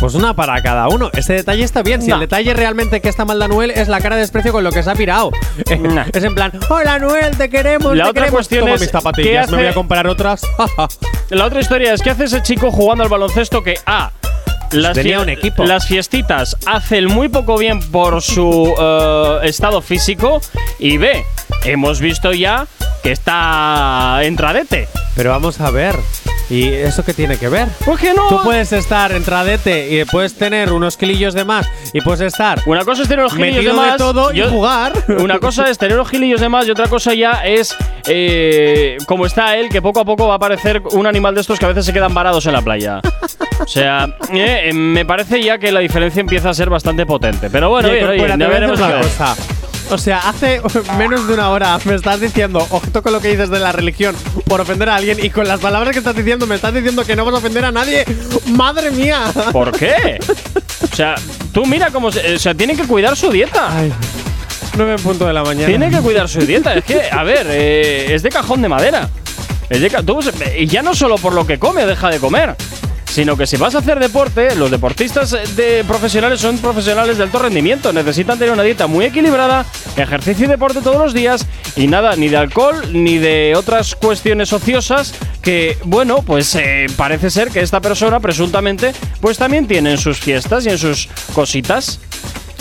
Pues 0.00 0.14
una 0.14 0.32
para 0.32 0.62
cada 0.62 0.86
uno. 0.88 1.10
Ese 1.12 1.32
detalle 1.32 1.64
está 1.64 1.82
bien. 1.82 2.00
Si 2.00 2.12
el 2.12 2.20
detalle 2.20 2.54
realmente 2.54 3.00
que 3.00 3.08
está 3.08 3.24
mal 3.24 3.40
de 3.40 3.46
Anuel 3.46 3.72
es 3.72 3.88
la 3.88 4.00
cara 4.00 4.14
de 4.14 4.20
desprecio 4.22 4.52
con 4.52 4.62
lo 4.62 4.70
que 4.70 4.82
se 4.84 4.90
ha 4.90 4.94
pirado. 4.94 5.32
Es 6.14 6.22
en 6.24 6.34
plan, 6.36 6.52
hola 6.70 6.94
Anuel, 6.94 7.36
te 7.36 7.50
queremos. 7.50 7.96
La 7.96 8.04
te 8.04 8.10
otra 8.10 8.22
queremos". 8.22 8.30
cuestión 8.38 8.60
Toma 8.60 8.74
es, 8.76 8.80
mis 8.80 8.88
¿qué 8.90 8.92
zapatillas, 8.92 9.44
hace- 9.48 9.56
me 9.56 9.62
voy 9.62 9.70
a 9.70 9.74
comprar 9.74 10.06
otras. 10.06 10.42
La 11.30 11.44
otra 11.44 11.60
historia 11.60 11.92
es 11.92 12.00
que 12.00 12.10
hace 12.10 12.24
ese 12.24 12.42
chico 12.42 12.70
jugando 12.70 13.02
al 13.04 13.10
baloncesto 13.10 13.62
que 13.62 13.74
A. 13.86 14.12
Las, 14.72 14.94
Tenía 14.94 15.18
fie- 15.18 15.22
un 15.22 15.28
equipo. 15.30 15.64
las 15.64 15.86
fiestitas 15.86 16.56
hacen 16.66 17.06
muy 17.06 17.28
poco 17.28 17.56
bien 17.58 17.80
por 17.90 18.20
su 18.22 18.74
eh, 18.78 19.38
estado 19.48 19.80
físico 19.82 20.40
y 20.78 20.98
B. 20.98 21.24
Hemos 21.64 22.00
visto 22.00 22.32
ya 22.32 22.66
que 23.02 23.12
está 23.12 24.20
entradete. 24.22 24.88
Pero 25.16 25.30
vamos 25.30 25.60
a 25.60 25.70
ver. 25.70 25.96
¿Y 26.50 26.68
eso 26.68 27.04
qué 27.04 27.12
tiene 27.12 27.36
que 27.36 27.48
ver? 27.48 27.68
¿Por 27.84 27.98
qué 27.98 28.14
no? 28.14 28.26
Tú 28.28 28.40
puedes 28.42 28.72
estar 28.72 29.12
entradete 29.12 29.90
y 29.90 30.04
puedes 30.06 30.34
tener 30.34 30.72
unos 30.72 30.96
kilillos 30.96 31.34
de 31.34 31.44
más 31.44 31.66
y 31.92 32.00
puedes 32.00 32.20
estar 32.22 32.62
Una 32.64 32.84
cosa 32.86 33.02
es 33.02 33.08
tener 33.08 33.22
los 33.22 33.34
gilillos 33.34 33.56
metido 33.56 33.74
de 33.74 33.80
más. 33.80 33.92
de 33.92 33.98
todo 33.98 34.32
y 34.32 34.36
yo- 34.38 34.48
jugar. 34.48 34.92
Una 35.18 35.38
cosa 35.40 35.68
es 35.68 35.76
tener 35.76 35.96
los 35.98 36.08
gilillos 36.08 36.40
de 36.40 36.48
más 36.48 36.66
y 36.66 36.70
otra 36.70 36.86
cosa 36.88 37.12
ya 37.12 37.42
es 37.44 37.76
eh, 38.06 38.96
como 39.06 39.26
está 39.26 39.56
él, 39.56 39.68
que 39.68 39.82
poco 39.82 40.00
a 40.00 40.04
poco 40.06 40.26
va 40.26 40.34
a 40.34 40.36
aparecer 40.36 40.82
un 40.92 41.06
animal 41.06 41.34
de 41.34 41.42
estos 41.42 41.58
que 41.58 41.66
a 41.66 41.68
veces 41.68 41.84
se 41.84 41.92
quedan 41.92 42.14
varados 42.14 42.46
en 42.46 42.54
la 42.54 42.62
playa. 42.62 43.00
O 43.60 43.66
sea, 43.66 44.06
eh, 44.32 44.68
eh, 44.70 44.72
me 44.72 45.04
parece 45.04 45.42
ya 45.42 45.58
que 45.58 45.70
la 45.70 45.80
diferencia 45.80 46.20
empieza 46.20 46.48
a 46.50 46.54
ser 46.54 46.70
bastante 46.70 47.04
potente. 47.04 47.50
Pero 47.50 47.68
bueno, 47.68 47.88
oye, 47.88 48.00
ya 48.00 48.48
veremos 48.48 48.78
decir 48.78 48.84
a 48.84 48.86
una 48.86 48.94
ver. 48.96 49.04
cosa. 49.04 49.36
O 49.90 49.98
sea, 49.98 50.18
hace 50.28 50.60
menos 50.98 51.26
de 51.26 51.34
una 51.34 51.50
hora 51.50 51.78
me 51.84 51.94
estás 51.94 52.20
diciendo, 52.20 52.66
ojito 52.70 53.02
con 53.02 53.12
lo 53.12 53.20
que 53.20 53.28
dices 53.28 53.48
de 53.50 53.58
la 53.58 53.72
religión, 53.72 54.14
por 54.46 54.60
ofender 54.60 54.88
a 54.90 54.96
alguien, 54.96 55.18
y 55.22 55.30
con 55.30 55.48
las 55.48 55.60
palabras 55.60 55.92
que 55.92 55.98
estás 55.98 56.14
diciendo 56.14 56.46
me 56.46 56.56
estás 56.56 56.74
diciendo 56.74 57.04
que 57.04 57.16
no 57.16 57.24
vas 57.24 57.34
a 57.34 57.38
ofender 57.38 57.64
a 57.64 57.72
nadie. 57.72 58.04
¡Madre 58.46 58.90
mía! 58.90 59.24
¿Por 59.52 59.72
qué? 59.72 60.18
O 60.90 60.94
sea, 60.94 61.14
tú 61.52 61.64
mira 61.66 61.90
cómo 61.90 62.10
se, 62.12 62.34
o 62.34 62.38
sea, 62.38 62.54
tiene 62.54 62.76
que 62.76 62.84
cuidar 62.84 63.16
su 63.16 63.30
dieta. 63.30 63.68
Ay, 63.76 63.92
nueve 64.76 64.94
en 64.96 65.02
punto 65.02 65.26
de 65.26 65.32
la 65.32 65.42
mañana. 65.42 65.66
Tiene 65.66 65.90
que 65.90 65.98
cuidar 65.98 66.28
su 66.28 66.40
dieta. 66.40 66.74
Es 66.74 66.84
que, 66.84 67.02
a 67.10 67.22
ver, 67.24 67.46
eh, 67.50 68.14
es 68.14 68.22
de 68.22 68.28
cajón 68.30 68.60
de 68.62 68.68
madera. 68.68 69.08
Es 69.70 69.80
de 69.80 69.90
ca- 69.90 70.02
tú- 70.02 70.20
y 70.56 70.66
ya 70.66 70.82
no 70.82 70.94
solo 70.94 71.16
por 71.16 71.32
lo 71.34 71.46
que 71.46 71.58
come 71.58 71.84
deja 71.84 72.08
de 72.10 72.18
comer, 72.18 72.56
sino 73.18 73.36
que 73.36 73.48
si 73.48 73.56
vas 73.56 73.74
a 73.74 73.78
hacer 73.78 73.98
deporte, 73.98 74.54
los 74.54 74.70
deportistas 74.70 75.32
eh, 75.32 75.42
de 75.56 75.82
profesionales 75.82 76.40
son 76.40 76.56
profesionales 76.58 77.18
de 77.18 77.24
alto 77.24 77.40
rendimiento. 77.40 77.92
Necesitan 77.92 78.38
tener 78.38 78.54
una 78.54 78.62
dieta 78.62 78.86
muy 78.86 79.06
equilibrada, 79.06 79.66
ejercicio 79.96 80.44
y 80.44 80.48
deporte 80.48 80.82
todos 80.82 80.98
los 80.98 81.14
días 81.14 81.44
y 81.74 81.88
nada, 81.88 82.14
ni 82.14 82.28
de 82.28 82.36
alcohol 82.36 82.80
ni 82.92 83.18
de 83.18 83.54
otras 83.56 83.96
cuestiones 83.96 84.52
ociosas 84.52 85.14
que, 85.42 85.76
bueno, 85.82 86.22
pues 86.22 86.54
eh, 86.54 86.86
parece 86.96 87.28
ser 87.30 87.48
que 87.50 87.58
esta 87.58 87.80
persona 87.80 88.20
presuntamente 88.20 88.92
pues 89.20 89.36
también 89.36 89.66
tiene 89.66 89.90
en 89.90 89.98
sus 89.98 90.20
fiestas 90.20 90.64
y 90.66 90.68
en 90.68 90.78
sus 90.78 91.08
cositas. 91.34 91.98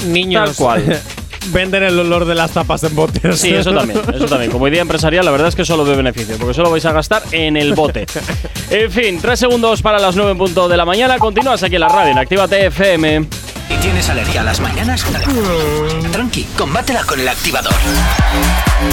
Niños. 0.08 0.44
Tal 0.44 0.56
cual. 0.56 1.02
Venden 1.52 1.84
el 1.84 2.00
olor 2.00 2.26
de 2.26 2.36
las 2.36 2.52
tapas 2.52 2.84
en 2.84 2.96
botes. 2.96 3.40
Sí, 3.40 3.54
eso 3.54 3.74
también, 3.74 4.00
eso 4.14 4.26
también. 4.26 4.52
Como 4.52 4.68
idea 4.68 4.82
empresarial, 4.82 5.26
la 5.26 5.32
verdad 5.32 5.48
es 5.48 5.56
que 5.56 5.66
solo 5.66 5.86
de 5.86 5.96
beneficio, 5.96 6.38
porque 6.38 6.54
solo 6.54 6.70
vais 6.70 6.86
a 6.86 6.92
gastar 6.92 7.24
en 7.32 7.58
el 7.58 7.74
bote. 7.74 8.06
En 8.70 8.92
fin, 8.92 9.18
tres 9.22 9.40
segundos 9.40 9.82
para 9.82 9.98
las 9.98 10.18
9 10.18 10.32
en 10.32 10.38
punto 10.38 10.68
de 10.68 10.76
la 10.76 10.84
mañana. 10.84 11.18
Continúas 11.20 11.64
aquí 11.64 11.76
en 11.76 11.82
la 11.82 11.88
radio, 11.88 12.12
en 12.12 12.18
Actívate 12.18 12.66
FM. 12.66 13.26
¿Y 13.70 13.76
tienes 13.78 14.10
alergia 14.10 14.42
a 14.42 14.44
las 14.44 14.60
mañanas? 14.60 15.06
Tranqui, 16.12 16.44
combátela 16.58 17.04
con 17.04 17.20
el 17.20 17.28
activador. 17.28 17.74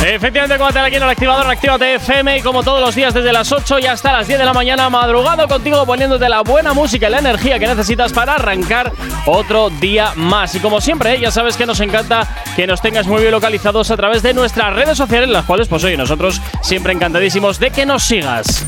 Efectivamente, 0.04 0.58
combate 0.58 0.78
aquí 0.80 0.96
en 0.96 1.02
el 1.02 1.08
activador 1.08 1.46
Actívate 1.46 1.94
FM 1.94 2.38
y 2.38 2.42
como 2.42 2.62
todos 2.62 2.80
los 2.80 2.94
días 2.94 3.14
desde 3.14 3.32
las 3.32 3.52
8 3.52 3.78
y 3.78 3.86
hasta 3.86 4.12
las 4.12 4.26
10 4.26 4.38
de 4.40 4.44
la 4.44 4.52
mañana, 4.52 4.90
madrugado 4.90 5.46
contigo 5.46 5.86
poniéndote 5.86 6.28
la 6.28 6.40
buena 6.42 6.72
música 6.72 7.06
y 7.06 7.10
la 7.10 7.18
energía 7.18 7.58
que 7.58 7.66
necesitas 7.66 8.12
para 8.12 8.34
arrancar 8.34 8.92
otro 9.26 9.70
día 9.70 10.12
más. 10.16 10.54
Y 10.54 10.60
como 10.60 10.80
siempre, 10.80 11.14
¿eh? 11.14 11.20
ya 11.20 11.30
sabes 11.30 11.56
que 11.56 11.66
nos 11.66 11.80
encanta 11.80 12.26
que 12.56 12.66
nos 12.66 12.80
tengas 12.80 13.06
muy 13.06 13.20
bien 13.20 13.32
localizados 13.32 13.90
a 13.90 13.96
través 13.96 14.22
de 14.22 14.34
nuestras 14.34 14.74
redes 14.74 14.98
sociales, 14.98 15.28
las 15.28 15.44
cuales, 15.44 15.68
pues 15.68 15.84
oye, 15.84 15.96
nosotros 15.96 16.40
siempre 16.62 16.92
encantadísimos 16.92 17.58
de 17.58 17.70
que 17.70 17.86
nos 17.86 18.02
sigas. 18.02 18.64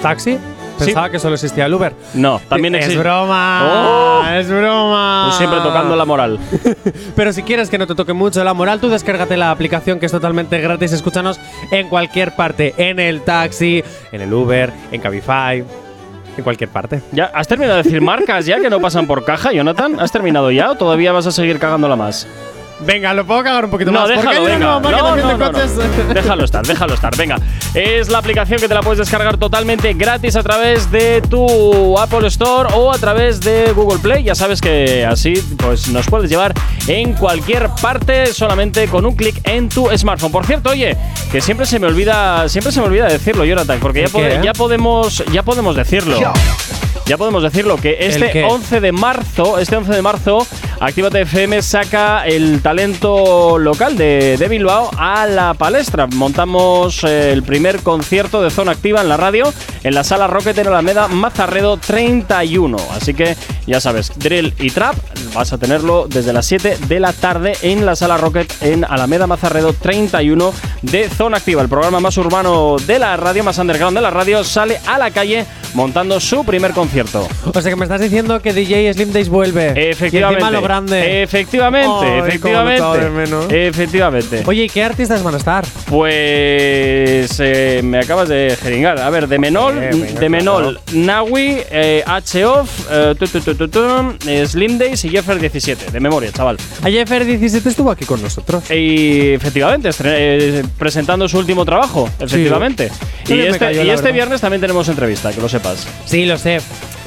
¿Taxi? 0.00 0.38
Pensaba 0.78 1.10
que 1.10 1.18
solo 1.18 1.34
existía 1.34 1.66
el 1.66 1.74
Uber. 1.74 1.92
No, 2.14 2.40
también 2.48 2.74
es 2.74 2.86
existe. 2.86 3.02
broma. 3.02 4.22
Oh. 4.22 4.26
Es 4.28 4.48
broma. 4.48 5.28
Tú 5.30 5.36
siempre 5.36 5.60
tocando 5.60 5.96
la 5.96 6.04
moral. 6.04 6.38
Pero 7.16 7.32
si 7.32 7.42
quieres 7.42 7.68
que 7.68 7.78
no 7.78 7.86
te 7.86 7.94
toque 7.94 8.12
mucho 8.12 8.42
la 8.42 8.54
moral, 8.54 8.80
tú 8.80 8.88
descárgate 8.88 9.36
la 9.36 9.50
aplicación 9.50 10.00
que 10.00 10.06
es 10.06 10.12
totalmente 10.12 10.60
gratis. 10.60 10.92
Escúchanos 10.92 11.38
en 11.70 11.88
cualquier 11.88 12.34
parte, 12.34 12.74
en 12.76 12.98
el 12.98 13.22
taxi, 13.22 13.84
en 14.10 14.20
el 14.20 14.32
Uber, 14.32 14.72
en 14.90 15.00
Cabify, 15.00 15.64
en 16.36 16.44
cualquier 16.44 16.70
parte. 16.70 17.02
¿Ya 17.12 17.26
has 17.26 17.48
terminado 17.48 17.78
de 17.78 17.82
decir 17.82 18.00
marcas 18.00 18.46
ya 18.46 18.60
que 18.60 18.70
no 18.70 18.80
pasan 18.80 19.06
por 19.06 19.24
caja, 19.24 19.52
Jonathan? 19.52 20.00
¿Has 20.00 20.12
terminado 20.12 20.50
ya 20.50 20.70
o 20.70 20.74
todavía 20.74 21.12
vas 21.12 21.26
a 21.26 21.32
seguir 21.32 21.58
cagándola 21.58 21.96
más? 21.96 22.26
Venga, 22.84 23.14
lo 23.14 23.24
puedo 23.24 23.42
cagar 23.42 23.64
un 23.64 23.70
poquito 23.70 23.90
No, 23.90 24.00
más. 24.00 24.08
déjalo, 24.08 24.44
venga. 24.44 24.80
No, 24.80 25.16
no, 25.16 25.36
no. 25.38 25.52
Déjalo 26.14 26.44
estar, 26.44 26.66
déjalo 26.66 26.94
estar. 26.94 27.16
Venga, 27.16 27.36
es 27.74 28.08
la 28.08 28.18
aplicación 28.18 28.60
que 28.60 28.68
te 28.68 28.74
la 28.74 28.80
puedes 28.80 28.98
descargar 28.98 29.36
totalmente 29.36 29.92
gratis 29.94 30.36
a 30.36 30.42
través 30.42 30.90
de 30.90 31.22
tu 31.22 31.98
Apple 31.98 32.26
Store 32.28 32.68
o 32.74 32.92
a 32.92 32.98
través 32.98 33.40
de 33.40 33.72
Google 33.72 33.98
Play. 34.00 34.24
Ya 34.24 34.34
sabes 34.34 34.60
que 34.60 35.04
así 35.04 35.34
pues 35.56 35.88
nos 35.88 36.06
puedes 36.06 36.28
llevar 36.30 36.54
en 36.86 37.14
cualquier 37.14 37.68
parte 37.80 38.26
solamente 38.26 38.88
con 38.88 39.06
un 39.06 39.14
clic 39.14 39.40
en 39.48 39.68
tu 39.68 39.88
smartphone. 39.96 40.32
Por 40.32 40.46
cierto, 40.46 40.70
oye, 40.70 40.96
que 41.30 41.40
siempre 41.40 41.66
se 41.66 41.78
me 41.78 41.86
olvida, 41.86 42.48
siempre 42.48 42.72
se 42.72 42.80
me 42.80 42.86
olvida 42.86 43.06
decirlo, 43.06 43.44
Jonathan, 43.44 43.78
porque 43.80 44.06
ya, 44.12 44.42
ya 44.42 44.52
podemos, 44.52 45.24
ya 45.32 45.42
podemos 45.42 45.76
decirlo. 45.76 46.18
Ya 47.06 47.16
podemos 47.18 47.42
decirlo 47.42 47.76
que 47.76 47.96
este 48.00 48.30
qué? 48.30 48.44
11 48.44 48.80
de 48.80 48.92
marzo, 48.92 49.58
este 49.58 49.76
11 49.76 49.92
de 49.92 50.02
marzo, 50.02 50.46
Actívate 50.80 51.20
FM 51.20 51.62
saca 51.62 52.26
el 52.26 52.60
talento 52.60 53.56
local 53.58 53.96
de, 53.96 54.36
de 54.36 54.48
Bilbao 54.48 54.90
a 54.98 55.26
la 55.26 55.54
palestra. 55.54 56.08
Montamos 56.08 57.04
eh, 57.04 57.32
el 57.32 57.44
primer 57.44 57.80
concierto 57.80 58.42
de 58.42 58.50
Zona 58.50 58.72
Activa 58.72 59.00
en 59.00 59.08
la 59.08 59.16
radio 59.16 59.52
en 59.84 59.94
la 59.94 60.04
sala 60.04 60.26
Rocket 60.26 60.58
en 60.58 60.66
Alameda 60.66 61.08
Mazarredo 61.08 61.76
31. 61.76 62.76
Así 62.92 63.14
que 63.14 63.36
ya 63.66 63.80
sabes, 63.80 64.12
drill 64.18 64.54
y 64.58 64.70
trap 64.70 64.96
vas 65.34 65.52
a 65.52 65.58
tenerlo 65.58 66.06
desde 66.08 66.32
las 66.32 66.46
7 66.46 66.78
de 66.88 67.00
la 67.00 67.12
tarde 67.12 67.56
en 67.62 67.86
la 67.86 67.96
sala 67.96 68.16
Rocket 68.16 68.52
en 68.60 68.84
Alameda 68.84 69.26
Mazarredo 69.26 69.72
31 69.72 70.52
de 70.82 71.08
Zona 71.08 71.38
Activa. 71.38 71.62
El 71.62 71.68
programa 71.68 72.00
más 72.00 72.16
urbano 72.16 72.76
de 72.86 72.98
la 72.98 73.16
radio, 73.16 73.44
más 73.44 73.58
underground 73.58 73.96
de 73.96 74.02
la 74.02 74.10
radio, 74.10 74.44
sale 74.44 74.80
a 74.86 74.98
la 74.98 75.10
calle 75.10 75.46
montando 75.74 76.20
su 76.20 76.44
primer 76.44 76.72
concierto. 76.72 77.28
O 77.44 77.60
sea 77.60 77.70
que 77.70 77.76
me 77.76 77.84
estás 77.84 78.00
diciendo 78.00 78.40
que 78.40 78.52
DJ 78.52 78.92
Slim 78.94 79.12
Days 79.12 79.28
vuelve. 79.28 79.90
Efectivamente. 79.90 80.44
Y 80.48 80.52
lo 80.52 80.62
grande. 80.62 81.22
Efectivamente, 81.22 82.18
efectivamente. 82.18 83.68
Efectivamente. 83.68 84.42
Oye, 84.46 84.64
¿y 84.64 84.68
qué 84.68 84.82
artistas 84.84 85.22
van 85.22 85.34
a 85.34 85.38
estar? 85.38 85.64
Pues 85.88 87.38
eh, 87.40 87.80
me 87.84 87.98
acabas 87.98 88.28
de 88.28 88.56
jeringar. 88.60 88.98
A 88.98 89.10
ver, 89.10 89.28
de 89.28 89.38
Menol, 89.38 89.78
Eh, 89.78 89.90
venga, 89.92 90.20
de 90.20 90.28
Menol, 90.28 90.80
Nawi, 90.92 91.58
eh, 91.70 92.02
H-Off, 92.06 92.88
eh, 92.90 93.14
eh, 94.26 94.46
Slim 94.46 94.78
Days 94.78 95.04
y 95.04 95.08
Jeffer 95.08 95.38
17. 95.38 95.90
De 95.90 96.00
memoria, 96.00 96.30
chaval. 96.32 96.56
Ayer 96.82 97.06
17 97.24 97.68
estuvo 97.68 97.90
aquí 97.90 98.04
con 98.04 98.22
nosotros. 98.22 98.70
Y 98.70 99.32
efectivamente, 99.32 99.90
presentando 100.78 101.28
su 101.28 101.38
último 101.38 101.64
trabajo, 101.64 102.08
efectivamente. 102.18 102.90
Sí, 103.24 103.34
Y 103.34 103.40
este, 103.40 103.58
cayó, 103.58 103.82
y 103.82 103.86
la 103.86 103.94
este 103.94 104.12
viernes 104.12 104.40
también 104.40 104.60
tenemos 104.60 104.88
entrevista, 104.88 105.32
que 105.32 105.40
lo 105.40 105.48
sepas. 105.62 105.86
Sí, 106.06 106.24
lo 106.26 106.38
sé. 106.38 106.60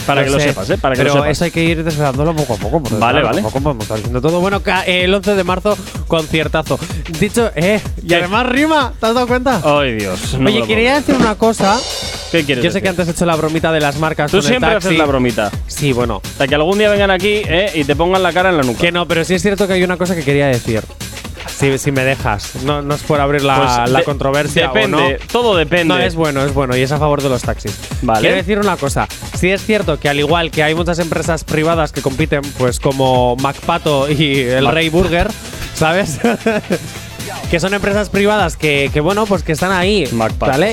Para 0.05 0.23
que 0.23 0.29
lo 0.29 0.39
sé. 0.39 0.49
sepas, 0.49 0.69
¿eh? 0.69 0.77
Para 0.77 0.93
que 0.93 0.99
Pero 1.01 1.15
lo 1.15 1.21
sepas. 1.21 1.31
eso 1.31 1.45
hay 1.45 1.51
que 1.51 1.63
ir 1.63 1.83
desvelándolo 1.83 2.35
poco 2.35 2.53
a 2.53 2.57
poco. 2.57 2.79
porque, 2.83 2.97
Vale, 2.97 3.23
vale. 3.23 3.41
Tampoco 3.41 3.59
podemos 3.63 3.83
estar 3.85 3.97
diciendo 3.97 4.21
todo. 4.21 4.39
Bueno, 4.39 4.61
ca- 4.61 4.83
el 4.83 5.11
11 5.11 5.33
de 5.33 5.43
marzo, 5.43 5.75
conciertazo. 6.07 6.77
Dicho, 7.19 7.49
eh, 7.55 7.81
y 8.03 8.07
¿Qué? 8.09 8.15
además 8.17 8.45
rima, 8.47 8.93
¿te 8.99 9.05
has 9.07 9.15
dado 9.15 9.27
cuenta? 9.27 9.61
Ay, 9.63 9.93
Dios. 9.95 10.33
no 10.33 10.39
me 10.41 10.51
Oye, 10.51 10.59
lo 10.59 10.67
quería 10.67 10.91
puedo 10.91 10.99
decir 11.07 11.15
una 11.15 11.35
cosa. 11.35 11.79
creer. 11.79 12.15
¿Qué 12.31 12.43
quieres 12.45 12.63
Yo 12.65 12.69
sé 12.71 12.81
que 12.81 12.89
decir? 12.89 12.89
antes 13.01 13.07
he 13.07 13.11
hecho 13.17 13.25
la 13.25 13.35
bromita 13.35 13.71
de 13.71 13.79
las 13.79 13.97
marcas 13.97 14.29
Tú 14.29 14.37
con 14.37 14.45
el 14.45 14.49
siempre 14.51 14.71
taxi. 14.73 14.87
haces 14.89 14.99
la 14.99 15.05
bromita. 15.05 15.51
Sí, 15.67 15.91
bueno. 15.91 16.21
Hasta 16.23 16.47
que 16.47 16.53
algún 16.55 16.77
día 16.77 16.89
vengan 16.91 17.09
aquí 17.09 17.41
¿eh? 17.43 17.71
y 17.73 17.83
te 17.83 17.95
pongan 17.95 18.21
la 18.21 18.31
cara 18.31 18.49
en 18.49 18.57
la 18.57 18.63
nuca. 18.63 18.79
Que 18.79 18.91
no, 18.91 19.07
pero 19.07 19.23
sí 19.23 19.33
es 19.33 19.41
cierto 19.41 19.65
que 19.65 19.73
hay 19.73 19.83
una 19.83 19.97
cosa 19.97 20.15
que 20.15 20.23
quería 20.23 20.47
decir. 20.47 20.83
Si, 21.47 21.77
si 21.77 21.91
me 21.91 22.03
dejas. 22.03 22.55
No, 22.63 22.81
no 22.81 22.95
es 22.95 23.01
por 23.03 23.21
abrir 23.21 23.43
la, 23.43 23.57
Pues 23.57 23.91
la 23.91 23.99
de- 23.99 24.05
controversia 24.05 24.67
Depende, 24.67 24.97
o 24.97 25.09
no. 25.11 25.17
todo 25.31 25.55
depende. 25.55 25.85
No, 25.85 25.97
es 25.99 26.15
bueno, 26.15 26.43
es 26.43 26.53
bueno 26.53 26.75
y 26.75 26.81
es 26.81 26.91
a 26.91 26.97
favor 26.97 27.21
de 27.21 27.29
los 27.29 27.41
taxis. 27.41 27.77
Vale. 28.01 28.21
Quiero 28.21 28.35
decir 28.35 28.59
una 28.59 28.77
cosa. 28.77 29.07
Sí 29.37 29.49
es 29.51 29.63
cierto 29.65 29.99
que 29.99 30.09
al 30.09 30.19
igual 30.19 30.51
que 30.51 30.63
hay 30.63 30.75
muchas 30.75 30.99
empresas 30.99 31.43
privadas 31.43 31.91
que 31.91 32.01
compiten, 32.01 32.41
pues 32.57 32.79
como 32.79 33.35
MacPato 33.37 34.09
y 34.09 34.39
el 34.41 34.63
Mac- 34.65 34.73
Rey 34.73 34.89
Burger, 34.89 35.29
¿sabes? 35.75 36.19
que 37.49 37.59
son 37.59 37.73
empresas 37.73 38.09
privadas 38.09 38.57
que, 38.57 38.89
que, 38.93 38.99
bueno, 39.01 39.25
pues 39.25 39.43
que 39.43 39.51
están 39.51 39.71
ahí. 39.71 40.05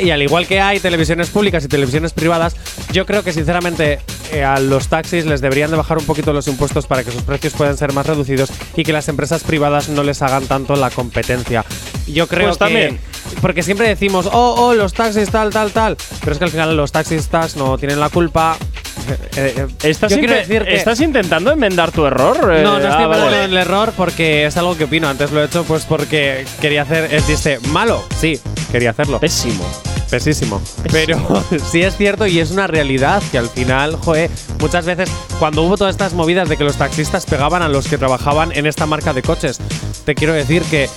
Y 0.03 0.11
al 0.11 0.23
igual 0.23 0.47
que 0.47 0.61
hay 0.61 0.81
televisiones 0.81 1.29
públicas 1.31 1.65
y 1.65 1.69
televisiones 1.69 2.12
privadas, 2.12 2.57
yo 2.93 3.07
creo 3.07 3.23
que 3.23 3.33
sinceramente 3.33 4.01
eh, 4.33 4.45
a 4.45 4.59
los 4.59 4.88
taxis 4.88 5.25
les 5.27 5.41
deberían 5.41 5.71
de 5.71 5.77
bajar 5.77 5.99
un 5.99 6.05
poquito 6.07 6.33
los 6.33 6.49
impuestos 6.49 6.87
para 6.87 7.05
que 7.05 7.11
sus 7.11 7.23
precios 7.23 7.53
puedan 7.55 7.77
ser 7.77 7.93
más 7.93 8.07
reducidos 8.07 8.51
y 8.77 8.83
que 8.85 8.93
las 8.93 9.09
empresas 9.09 9.43
privadas 9.45 9.88
no 9.88 10.03
les 10.03 10.23
hagan 10.23 10.47
tanto 10.47 10.77
la 10.77 10.91
competencia. 10.91 11.65
Yo 12.07 12.27
creo 12.27 12.47
Pues 12.49 12.57
que 12.59 12.65
también. 12.65 12.99
porque 13.41 13.62
siempre 13.62 13.88
decimos, 13.88 14.27
oh, 14.33 14.55
oh, 14.59 14.75
los 14.75 14.93
taxis 14.93 15.31
tal, 15.31 15.51
tal, 15.51 15.71
tal. 15.73 15.97
Pero 16.21 16.33
es 16.33 16.38
que 16.38 16.45
al 16.45 16.51
final 16.51 16.77
los 16.77 16.93
taxistas 16.93 17.57
no 17.57 17.79
tienen 17.79 18.01
la 18.01 18.09
culpa. 18.09 18.57
Eh, 19.37 19.55
eh, 19.57 19.67
¿Estás, 19.83 20.11
yo 20.11 20.19
quiero 20.19 20.35
inte- 20.35 20.47
decir 20.47 20.65
que. 20.65 20.75
¿Estás 20.75 21.01
intentando 21.01 21.53
enmendar 21.53 21.91
tu 21.93 22.07
error? 22.07 22.37
Eh, 22.55 22.62
no, 22.62 22.79
no 22.79 22.88
estoy 22.88 23.05
ah, 23.05 23.07
vale. 23.07 23.37
del 23.37 23.57
error 23.57 23.93
porque 23.97 24.47
es 24.47 24.57
algo 24.57 24.77
que 24.77 24.85
opino. 24.85 25.09
Antes 25.09 25.31
lo 25.33 25.43
he 25.43 25.47
hecho 25.47 25.65
pues 25.65 25.85
porque 25.85 26.45
quería 26.61 26.83
hacer 26.83 27.12
el 27.12 27.25
chiste 27.25 27.59
malo. 27.69 28.03
Sí, 28.21 28.38
quería 28.71 28.91
hacerlo. 28.91 29.21
Pésimo. 29.21 29.65
Pesísimo. 30.12 30.61
Pero 30.93 31.43
sí 31.71 31.81
es 31.83 31.97
cierto 31.97 32.27
y 32.27 32.38
es 32.38 32.51
una 32.51 32.67
realidad 32.67 33.23
que 33.33 33.38
al 33.38 33.49
final, 33.49 33.97
joe, 33.97 34.29
muchas 34.61 34.85
veces 34.85 35.11
cuando 35.38 35.62
hubo 35.62 35.79
todas 35.79 35.95
estas 35.95 36.12
movidas 36.12 36.51
de 36.51 36.59
que 36.59 36.65
los 36.65 36.77
taxistas 36.77 37.25
pegaban 37.25 37.62
a 37.62 37.69
los 37.69 37.88
que 37.88 37.97
trabajaban 37.97 38.53
en 38.53 38.67
esta 38.67 38.85
marca 38.85 39.15
de 39.15 39.23
coches, 39.23 39.59
te 40.05 40.15
quiero 40.15 40.35
decir 40.35 40.62
que 40.65 40.91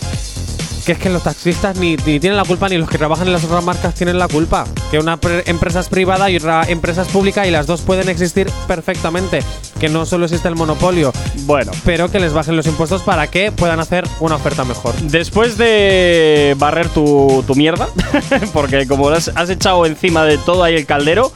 que 0.85 0.91
es 0.93 0.97
que 0.99 1.09
los 1.09 1.23
taxistas 1.23 1.77
ni, 1.77 1.95
ni 1.97 2.19
tienen 2.19 2.37
la 2.37 2.43
culpa 2.45 2.69
ni 2.69 2.77
los 2.77 2.87
que 2.89 2.97
trabajan 2.97 3.27
en 3.27 3.33
las 3.33 3.43
otras 3.43 3.63
marcas 3.63 3.93
tienen 3.95 4.19
la 4.19 4.27
culpa. 4.27 4.65
Que 4.91 4.99
una 4.99 5.17
pre- 5.17 5.43
empresa 5.47 5.79
es 5.79 5.87
privada 5.89 6.29
y 6.29 6.37
otra 6.37 6.63
empresa 6.67 7.01
es 7.01 7.07
pública 7.07 7.45
y 7.47 7.51
las 7.51 7.65
dos 7.67 7.81
pueden 7.81 8.07
existir 8.09 8.49
perfectamente. 8.67 9.39
Que 9.79 9.89
no 9.89 10.05
solo 10.05 10.25
existe 10.25 10.47
el 10.47 10.55
monopolio, 10.55 11.11
Bueno. 11.45 11.71
pero 11.83 12.09
que 12.11 12.19
les 12.19 12.33
bajen 12.33 12.55
los 12.55 12.67
impuestos 12.67 13.01
para 13.01 13.27
que 13.27 13.51
puedan 13.51 13.79
hacer 13.79 14.07
una 14.19 14.35
oferta 14.35 14.63
mejor. 14.63 14.93
Después 15.01 15.57
de 15.57 16.55
barrer 16.57 16.87
tu, 16.89 17.43
tu 17.47 17.55
mierda, 17.55 17.87
porque 18.53 18.87
como 18.87 19.09
has, 19.09 19.31
has 19.35 19.49
echado 19.49 19.85
encima 19.85 20.23
de 20.23 20.37
todo 20.37 20.63
ahí 20.63 20.75
el 20.75 20.85
caldero, 20.85 21.31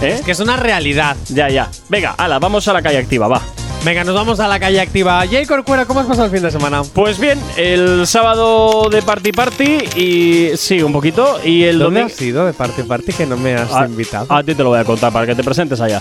¿eh? 0.00 0.20
Que 0.24 0.30
es 0.32 0.40
una 0.40 0.56
realidad. 0.56 1.16
Ya, 1.28 1.48
ya. 1.48 1.70
Venga, 1.88 2.14
ala, 2.16 2.38
vamos 2.38 2.66
a 2.68 2.72
la 2.72 2.82
calle 2.82 2.98
activa, 2.98 3.28
va. 3.28 3.42
Venga, 3.84 4.04
nos 4.04 4.14
vamos 4.14 4.38
a 4.38 4.46
la 4.46 4.60
calle 4.60 4.80
activa. 4.80 5.24
Jay 5.28 5.44
Corcuera, 5.44 5.84
¿cómo 5.86 5.98
has 6.00 6.06
pasado 6.06 6.26
el 6.26 6.30
fin 6.30 6.42
de 6.42 6.52
semana? 6.52 6.82
Pues 6.94 7.18
bien, 7.18 7.40
el 7.56 8.06
sábado 8.06 8.88
de 8.88 9.02
party 9.02 9.32
party 9.32 9.78
y 9.96 10.56
sí, 10.56 10.80
un 10.82 10.92
poquito. 10.92 11.40
Y 11.44 11.64
el 11.64 11.80
¿Dónde 11.80 12.00
domingo. 12.00 12.14
has 12.14 12.22
ido 12.22 12.46
de 12.46 12.52
parte 12.52 12.84
parte 12.84 13.12
que 13.12 13.26
no 13.26 13.36
me 13.36 13.54
has 13.54 13.72
A- 13.72 13.86
invitado? 13.86 14.26
A, 14.28 14.44
ti 14.44 14.54
te 14.54 14.62
lo 14.62 14.68
voy 14.68 14.78
a 14.78 14.84
contar 14.84 15.12
para 15.12 15.26
que 15.26 15.34
te 15.34 15.42
presentes 15.42 15.80
allá. 15.80 16.00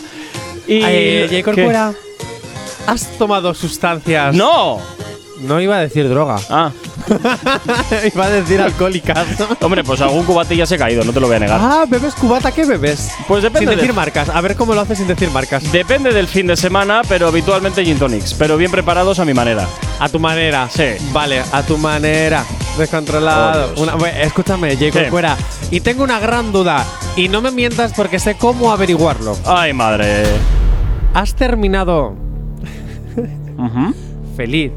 Y 0.68 0.80
Eh, 0.84 1.28
Jay. 1.28 1.42
Corcuera, 1.42 1.92
¿has 2.86 3.18
tomado 3.18 3.52
sustancias? 3.56 4.36
¡No! 4.36 4.78
No 5.40 5.60
iba 5.60 5.78
a 5.78 5.82
decir 5.82 6.08
droga. 6.08 6.36
Ah, 6.52 6.72
iba 8.14 8.26
a 8.26 8.30
decir 8.30 8.60
alcohólicas. 8.62 9.28
hombre, 9.62 9.84
pues 9.84 10.02
algún 10.02 10.24
cubate 10.26 10.56
ya 10.56 10.66
se 10.66 10.76
ha 10.76 10.78
caído, 10.78 11.04
no 11.04 11.14
te 11.14 11.20
lo 11.20 11.28
voy 11.28 11.36
a 11.36 11.40
negar. 11.40 11.60
ah, 11.62 11.86
¿bebes 11.88 12.14
cubata? 12.16 12.52
¿Qué 12.52 12.66
bebes? 12.66 13.12
Pues 13.28 13.44
depende 13.44 13.60
Sin 13.60 13.70
de- 13.70 13.76
decir 13.78 13.94
marcas. 13.94 14.30
A 14.30 14.42
ver 14.42 14.56
cómo 14.56 14.74
lo 14.74 14.82
haces 14.82 14.98
sin 14.98 15.08
decir 15.08 15.30
marcas. 15.32 15.72
Depende 15.72 16.12
del 16.14 16.28
fin 16.28 16.48
de 16.48 16.56
semana, 16.56 17.02
pero 17.08 17.28
habitualmente 17.28 17.84
gin 17.86 17.98
tonics, 18.00 18.34
pero 18.34 18.58
bien 18.58 18.72
preparados 18.72 19.20
a 19.20 19.26
mi 19.26 19.34
manera. 19.34 19.68
A 20.00 20.10
tu 20.10 20.20
manera. 20.20 20.68
Sí. 20.70 20.84
Vale, 21.12 21.42
a 21.52 21.64
tu 21.64 21.78
manera. 21.78 22.44
Descontrolado. 22.78 23.66
Oh, 23.66 23.68
Dios. 23.68 23.80
Una- 23.82 23.96
bueno, 23.96 24.18
escúchame, 24.20 24.76
Jay 24.78 24.92
¿Qué? 24.92 25.02
Corcuera. 25.04 25.38
Y 25.70 25.82
tengo 25.82 26.04
una 26.04 26.20
gran 26.20 26.52
duda. 26.52 26.86
Y 27.16 27.28
no 27.28 27.42
me 27.42 27.52
mientas 27.52 27.94
porque 27.96 28.20
sé 28.20 28.36
cómo 28.36 28.72
averiguarlo. 28.72 29.38
Ay, 29.46 29.74
madre. 29.74 30.24
¿Has 31.14 31.36
terminado 31.36 32.16
feliz, 34.36 34.72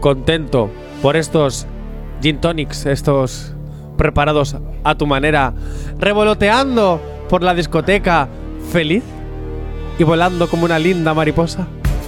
contento 0.00 0.70
por 1.02 1.16
estos 1.16 1.66
gin 2.20 2.40
tonics, 2.40 2.86
estos 2.86 3.54
preparados 3.96 4.56
a 4.84 4.94
tu 4.94 5.06
manera, 5.06 5.52
revoloteando 5.98 7.00
por 7.28 7.42
la 7.42 7.54
discoteca, 7.54 8.28
feliz 8.72 9.02
y 9.98 10.04
volando 10.04 10.48
como 10.48 10.64
una 10.64 10.78
linda 10.78 11.14
mariposa? 11.14 11.66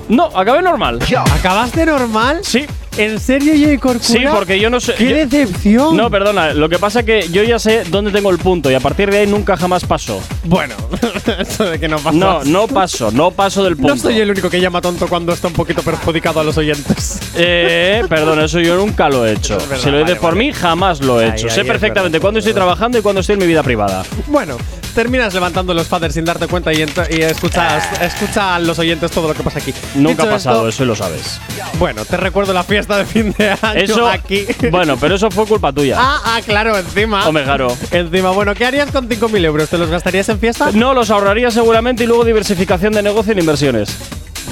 No, 0.08 0.26
acabé 0.26 0.62
normal. 0.62 0.98
¿Acabaste 1.38 1.86
normal? 1.86 2.40
Sí, 2.42 2.66
¿En 3.00 3.18
serio, 3.18 3.52
Jay 3.56 3.78
Corcuera? 3.78 4.04
sí, 4.04 4.24
porque 4.34 4.60
yo 4.60 4.68
no 4.70 4.78
sé. 4.80 4.94
¡Qué 4.94 5.08
yo- 5.10 5.16
decepción! 5.16 5.96
No, 5.96 6.10
perdona, 6.10 6.52
lo 6.54 6.68
que 6.68 6.78
pasa 6.78 7.00
es 7.00 7.06
que 7.06 7.28
yo 7.30 7.42
ya 7.42 7.58
sé 7.58 7.84
dónde 7.84 8.10
tengo 8.10 8.30
el 8.30 8.38
punto 8.38 8.70
y 8.70 8.74
a 8.74 8.80
partir 8.80 9.10
de 9.10 9.18
ahí 9.18 9.26
nunca 9.26 9.56
jamás 9.56 9.84
paso. 9.84 10.20
Bueno, 10.44 10.74
eso 11.38 11.64
de 11.64 11.78
que 11.80 11.88
no 11.88 11.96
pasa. 11.98 12.16
No, 12.16 12.44
no 12.44 12.66
paso, 12.68 13.10
no 13.10 13.30
paso 13.30 13.64
del 13.64 13.76
punto. 13.76 13.94
No 13.94 14.00
soy 14.00 14.18
el 14.20 14.30
único 14.30 14.50
que 14.50 14.60
llama 14.60 14.80
tonto 14.80 15.06
cuando 15.08 15.32
está 15.32 15.48
un 15.48 15.54
poquito 15.54 15.82
perjudicado 15.82 16.40
a 16.40 16.44
los 16.44 16.56
oyentes. 16.58 17.20
Eh, 17.42 18.02
perdón, 18.08 18.40
eso 18.40 18.60
yo 18.60 18.76
nunca 18.76 19.08
lo 19.08 19.24
he 19.26 19.32
hecho. 19.32 19.56
Verdad, 19.56 19.76
si 19.78 19.86
lo 19.90 19.98
dices 19.98 20.10
vale, 20.10 20.20
por 20.20 20.34
vale. 20.34 20.46
mí, 20.46 20.52
jamás 20.52 21.00
lo 21.00 21.20
he 21.20 21.26
Ay, 21.26 21.30
hecho. 21.30 21.46
ay, 21.48 21.54
sé 21.54 21.64
perfectamente 21.64 22.20
cuándo 22.20 22.38
es 22.38 22.44
estoy 22.44 22.54
trabajando 22.54 22.98
y 22.98 23.02
cuándo 23.02 23.20
estoy 23.20 23.34
en 23.34 23.38
mi 23.40 23.46
vida 23.46 23.62
privada. 23.62 24.02
Bueno, 24.26 24.56
terminas 24.90 25.32
levantando 25.34 25.74
los 25.74 25.86
faders 25.86 26.14
sin 26.14 26.24
darte 26.24 26.46
cuenta 26.46 26.72
y, 26.72 26.78
y 26.78 27.22
escuchas, 27.22 28.00
escucha 28.02 28.54
a 28.56 28.58
los 28.58 28.78
oyentes 28.78 29.10
todo 29.10 29.28
lo 29.28 29.34
que 29.34 29.42
pasa 29.42 29.58
aquí. 29.58 29.72
Nunca 29.94 30.22
ha 30.22 30.26
Dicho 30.26 30.30
pasado 30.36 30.58
esto, 30.60 30.68
eso 30.68 30.84
y 30.84 30.86
lo 30.86 30.94
sabes. 30.96 31.40
Bueno, 31.78 32.04
te 32.04 32.16
recuerdo 32.16 32.52
la 32.52 32.62
fiesta 32.64 32.98
de 32.98 33.04
fin 33.06 33.34
de 33.36 33.50
año 33.50 33.80
Eso, 33.80 34.08
aquí. 34.08 34.46
bueno, 34.70 34.96
pero 35.00 35.14
eso 35.14 35.30
fue 35.30 35.46
culpa 35.46 35.72
tuya. 35.72 35.96
ah, 35.98 36.20
ah, 36.24 36.40
claro, 36.44 36.76
encima. 36.78 37.26
Hombre, 37.26 37.44
claro. 37.44 37.76
Encima, 37.90 38.30
bueno, 38.30 38.54
¿qué 38.54 38.66
harías 38.66 38.90
con 38.90 39.08
5.000 39.08 39.44
euros? 39.44 39.68
¿Te 39.68 39.78
los 39.78 39.88
gastarías 39.90 40.28
en 40.28 40.38
fiesta? 40.38 40.70
No, 40.72 40.94
los 40.94 41.10
ahorraría 41.10 41.50
seguramente 41.50 42.04
y 42.04 42.06
luego 42.06 42.24
diversificación 42.24 42.92
de 42.92 43.02
negocio 43.02 43.32
en 43.32 43.38
inversiones. 43.40 43.96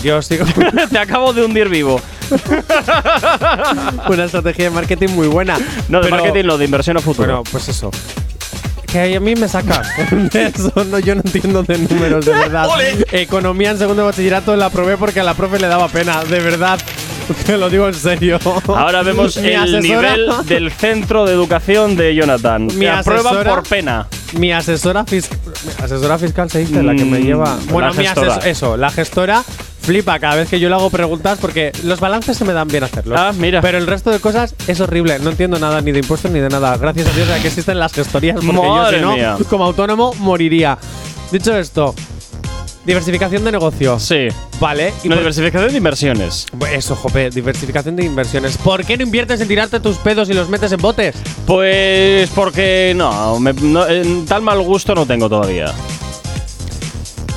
Sigo. 0.00 0.20
Te 0.90 0.98
acabo 0.98 1.32
de 1.32 1.44
hundir 1.44 1.68
vivo. 1.68 2.00
Una 4.08 4.24
estrategia 4.24 4.64
de 4.66 4.70
marketing 4.70 5.08
muy 5.08 5.26
buena. 5.28 5.58
No, 5.88 5.98
de 5.98 6.04
Pero- 6.04 6.16
marketing, 6.22 6.44
lo 6.46 6.56
de 6.58 6.64
inversión 6.66 6.96
a 6.96 7.00
futuro. 7.00 7.26
Bueno, 7.26 7.42
pues 7.50 7.68
eso. 7.68 7.90
Que 8.90 9.16
a 9.16 9.20
mí 9.20 9.34
me 9.34 9.48
sacas. 9.48 9.86
De 10.32 10.46
eso 10.46 10.72
no, 10.84 10.98
yo 10.98 11.14
no 11.14 11.20
entiendo 11.24 11.62
de 11.62 11.76
números, 11.78 12.24
de 12.24 12.32
verdad. 12.32 12.66
Economía 13.12 13.70
en 13.70 13.78
segundo 13.78 14.02
de 14.02 14.06
bachillerato 14.08 14.56
la 14.56 14.70
probé 14.70 14.96
porque 14.96 15.20
a 15.20 15.24
la 15.24 15.34
profe 15.34 15.58
le 15.58 15.66
daba 15.68 15.88
pena, 15.88 16.24
de 16.24 16.40
verdad. 16.40 16.80
Te 17.46 17.58
lo 17.58 17.68
digo 17.68 17.86
en 17.86 17.92
serio. 17.94 18.38
Ahora 18.68 19.02
vemos 19.02 19.36
el 19.36 19.54
asesora- 19.56 19.80
nivel 19.82 20.30
del 20.46 20.72
centro 20.72 21.26
de 21.26 21.34
educación 21.34 21.96
de 21.96 22.14
Jonathan. 22.14 22.66
Mi 22.76 22.86
asesora- 22.86 23.44
por 23.44 23.62
pena. 23.64 24.06
Mi 24.32 24.52
asesora, 24.52 25.04
fis- 25.04 25.28
mi 25.66 25.84
asesora 25.84 26.18
fiscal 26.18 26.50
se 26.50 26.60
dice, 26.60 26.82
la 26.82 26.94
que 26.94 27.04
me 27.04 27.18
Mm, 27.18 27.22
lleva. 27.22 27.58
Bueno, 27.70 27.92
mi 27.92 28.04
gestora. 28.04 28.36
ases- 28.36 28.46
eso, 28.46 28.76
la 28.78 28.88
gestora 28.90 29.42
flipa 29.88 30.18
cada 30.18 30.34
vez 30.36 30.50
que 30.50 30.60
yo 30.60 30.68
le 30.68 30.74
hago 30.74 30.90
preguntas 30.90 31.38
porque 31.40 31.72
los 31.82 31.98
balances 31.98 32.36
se 32.36 32.44
me 32.44 32.52
dan 32.52 32.68
bien 32.68 32.84
hacerlos. 32.84 33.18
Ah, 33.18 33.32
mira. 33.34 33.62
Pero 33.62 33.78
el 33.78 33.86
resto 33.86 34.10
de 34.10 34.20
cosas 34.20 34.54
es 34.66 34.78
horrible. 34.82 35.18
No 35.18 35.30
entiendo 35.30 35.58
nada 35.58 35.80
ni 35.80 35.92
de 35.92 36.00
impuestos 36.00 36.30
ni 36.30 36.40
de 36.40 36.50
nada. 36.50 36.76
Gracias 36.76 37.08
a 37.08 37.12
Dios 37.12 37.30
a 37.30 37.40
que 37.40 37.48
existen 37.48 37.78
las 37.78 37.94
gestorías 37.94 38.36
porque 38.36 38.52
Madre 38.52 39.00
yo 39.00 39.02
si 39.02 39.02
no, 39.02 39.14
mía. 39.14 39.36
como 39.48 39.64
autónomo, 39.64 40.12
moriría. 40.18 40.76
Dicho 41.32 41.56
esto, 41.56 41.94
diversificación 42.84 43.44
de 43.44 43.52
negocio. 43.52 43.98
Sí. 43.98 44.28
Vale. 44.60 44.92
Una 45.04 45.14
por- 45.14 45.18
diversificación 45.20 45.70
de 45.72 45.78
inversiones. 45.78 46.46
Eso, 46.70 46.94
jope, 46.94 47.30
diversificación 47.30 47.96
de 47.96 48.04
inversiones. 48.04 48.58
¿Por 48.58 48.84
qué 48.84 48.98
no 48.98 49.04
inviertes 49.04 49.40
en 49.40 49.48
tirarte 49.48 49.80
tus 49.80 49.96
pedos 49.96 50.28
y 50.28 50.34
los 50.34 50.50
metes 50.50 50.70
en 50.72 50.80
botes? 50.82 51.14
Pues 51.46 52.28
porque 52.34 52.92
no, 52.94 53.40
me- 53.40 53.54
no, 53.54 53.86
tal 54.26 54.42
mal 54.42 54.60
gusto 54.60 54.94
no 54.94 55.06
tengo 55.06 55.30
todavía. 55.30 55.72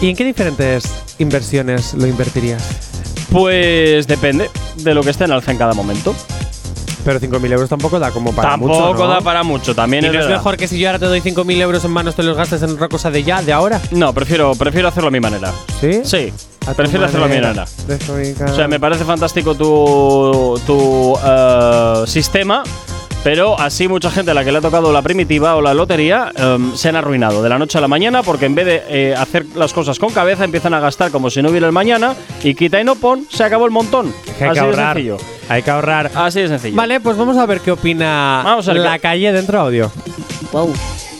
¿Y 0.01 0.09
en 0.09 0.15
qué 0.15 0.23
diferentes 0.25 0.83
inversiones 1.19 1.93
lo 1.93 2.07
invertirías? 2.07 2.63
Pues 3.31 4.07
depende 4.07 4.49
de 4.77 4.93
lo 4.93 5.03
que 5.03 5.11
esté 5.11 5.25
en 5.25 5.31
alza 5.31 5.51
en 5.51 5.57
cada 5.57 5.73
momento. 5.73 6.15
Pero 7.03 7.19
5.000 7.19 7.51
euros 7.53 7.67
tampoco 7.69 7.97
da 7.99 8.11
como 8.11 8.31
para 8.31 8.49
Tampoco 8.51 8.73
mucho, 8.93 8.93
¿no? 9.05 9.07
da 9.07 9.21
para 9.21 9.41
mucho, 9.41 9.73
también 9.73 10.03
¿Y 10.03 10.07
es 10.07 10.13
no 10.13 10.19
es 10.19 10.25
verdad. 10.25 10.37
mejor 10.39 10.57
que 10.57 10.67
si 10.67 10.77
yo 10.77 10.87
ahora 10.87 10.99
te 10.99 11.05
doy 11.07 11.19
5.000 11.19 11.59
euros 11.61 11.83
en 11.83 11.89
manos 11.91 12.13
te 12.15 12.21
los 12.21 12.37
gastes 12.37 12.61
en 12.61 12.69
otra 12.71 12.89
cosa 12.89 13.09
de 13.09 13.23
ya, 13.23 13.41
de 13.41 13.51
ahora? 13.53 13.81
No, 13.89 14.13
prefiero, 14.13 14.53
prefiero 14.53 14.87
hacerlo 14.87 15.07
a 15.07 15.11
mi 15.11 15.19
manera. 15.19 15.51
¿Sí? 15.79 16.01
Sí, 16.03 16.31
A 16.67 16.73
prefiero 16.73 17.05
hacerlo 17.05 17.25
a 17.25 17.29
mi 17.29 17.35
manera. 17.41 17.65
O 18.51 18.55
sea, 18.55 18.67
me 18.67 18.79
parece 18.79 19.03
fantástico 19.03 19.55
tu, 19.55 20.61
tu 20.67 21.17
eh, 21.25 22.03
sistema, 22.05 22.61
pero 23.23 23.59
así 23.59 23.87
mucha 23.87 24.09
gente 24.09 24.31
a 24.31 24.33
la 24.33 24.43
que 24.43 24.51
le 24.51 24.57
ha 24.57 24.61
tocado 24.61 24.91
la 24.91 25.01
primitiva 25.03 25.55
o 25.55 25.61
la 25.61 25.73
lotería 25.75 26.31
em, 26.35 26.75
se 26.75 26.89
han 26.89 26.95
arruinado 26.95 27.43
de 27.43 27.49
la 27.49 27.59
noche 27.59 27.77
a 27.77 27.81
la 27.81 27.87
mañana 27.87 28.23
porque 28.23 28.45
en 28.47 28.55
vez 28.55 28.65
de 28.65 28.83
eh, 28.87 29.15
hacer 29.15 29.45
las 29.55 29.73
cosas 29.73 29.99
con 29.99 30.11
cabeza 30.11 30.43
empiezan 30.43 30.73
a 30.73 30.79
gastar 30.79 31.11
como 31.11 31.29
si 31.29 31.41
no 31.41 31.49
hubiera 31.49 31.67
el 31.67 31.73
mañana 31.73 32.15
y 32.43 32.55
quita 32.55 32.79
y 32.81 32.83
no 32.83 32.95
pon, 32.95 33.27
se 33.29 33.43
acabó 33.43 33.65
el 33.65 33.71
montón. 33.71 34.13
Que 34.37 34.45
hay 34.45 34.49
así 34.51 34.59
que 34.59 34.65
de 34.65 34.65
ahorrar. 34.71 34.93
sencillo. 34.95 35.17
Hay 35.49 35.61
que 35.63 35.71
ahorrar. 35.71 36.11
Así 36.15 36.41
de 36.41 36.47
sencillo. 36.47 36.75
Vale, 36.75 36.99
pues 36.99 37.15
vamos 37.17 37.37
a 37.37 37.45
ver 37.45 37.59
qué 37.61 37.71
opina 37.71 38.41
Vamos 38.43 38.67
a 38.67 38.73
ver 38.73 38.81
la 38.81 38.93
qué- 38.93 38.99
calle 39.01 39.31
dentro 39.31 39.57
de 39.59 39.63
audio. 39.65 39.91
Wow. 40.51 40.73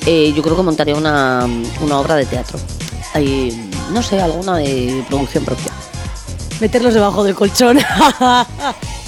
Eh, 0.08 0.34
yo 0.36 0.42
creo 0.42 0.56
que 0.56 0.64
montaría 0.64 0.96
una, 0.96 1.48
una 1.82 2.00
obra 2.00 2.16
de 2.16 2.26
teatro. 2.26 2.58
Ahí, 3.14 3.70
no 3.94 4.02
sé, 4.02 4.20
alguna 4.22 4.58
de 4.58 5.04
producción 5.08 5.46
propia. 5.46 5.72
Meterlos 6.60 6.94
debajo 6.96 7.24
del 7.24 7.36
colchón. 7.36 7.78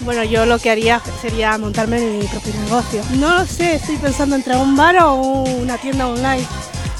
bueno, 0.00 0.24
yo 0.24 0.46
lo 0.46 0.58
que 0.58 0.70
haría 0.70 1.00
sería 1.20 1.56
montarme 1.58 2.00
mi 2.00 2.26
propio 2.26 2.52
negocio. 2.64 3.02
No 3.14 3.38
lo 3.38 3.46
sé, 3.46 3.74
estoy 3.74 3.96
pensando 3.96 4.36
entre 4.36 4.56
un 4.56 4.76
bar 4.76 4.96
o 5.00 5.14
una 5.14 5.78
tienda 5.78 6.06
online 6.06 6.46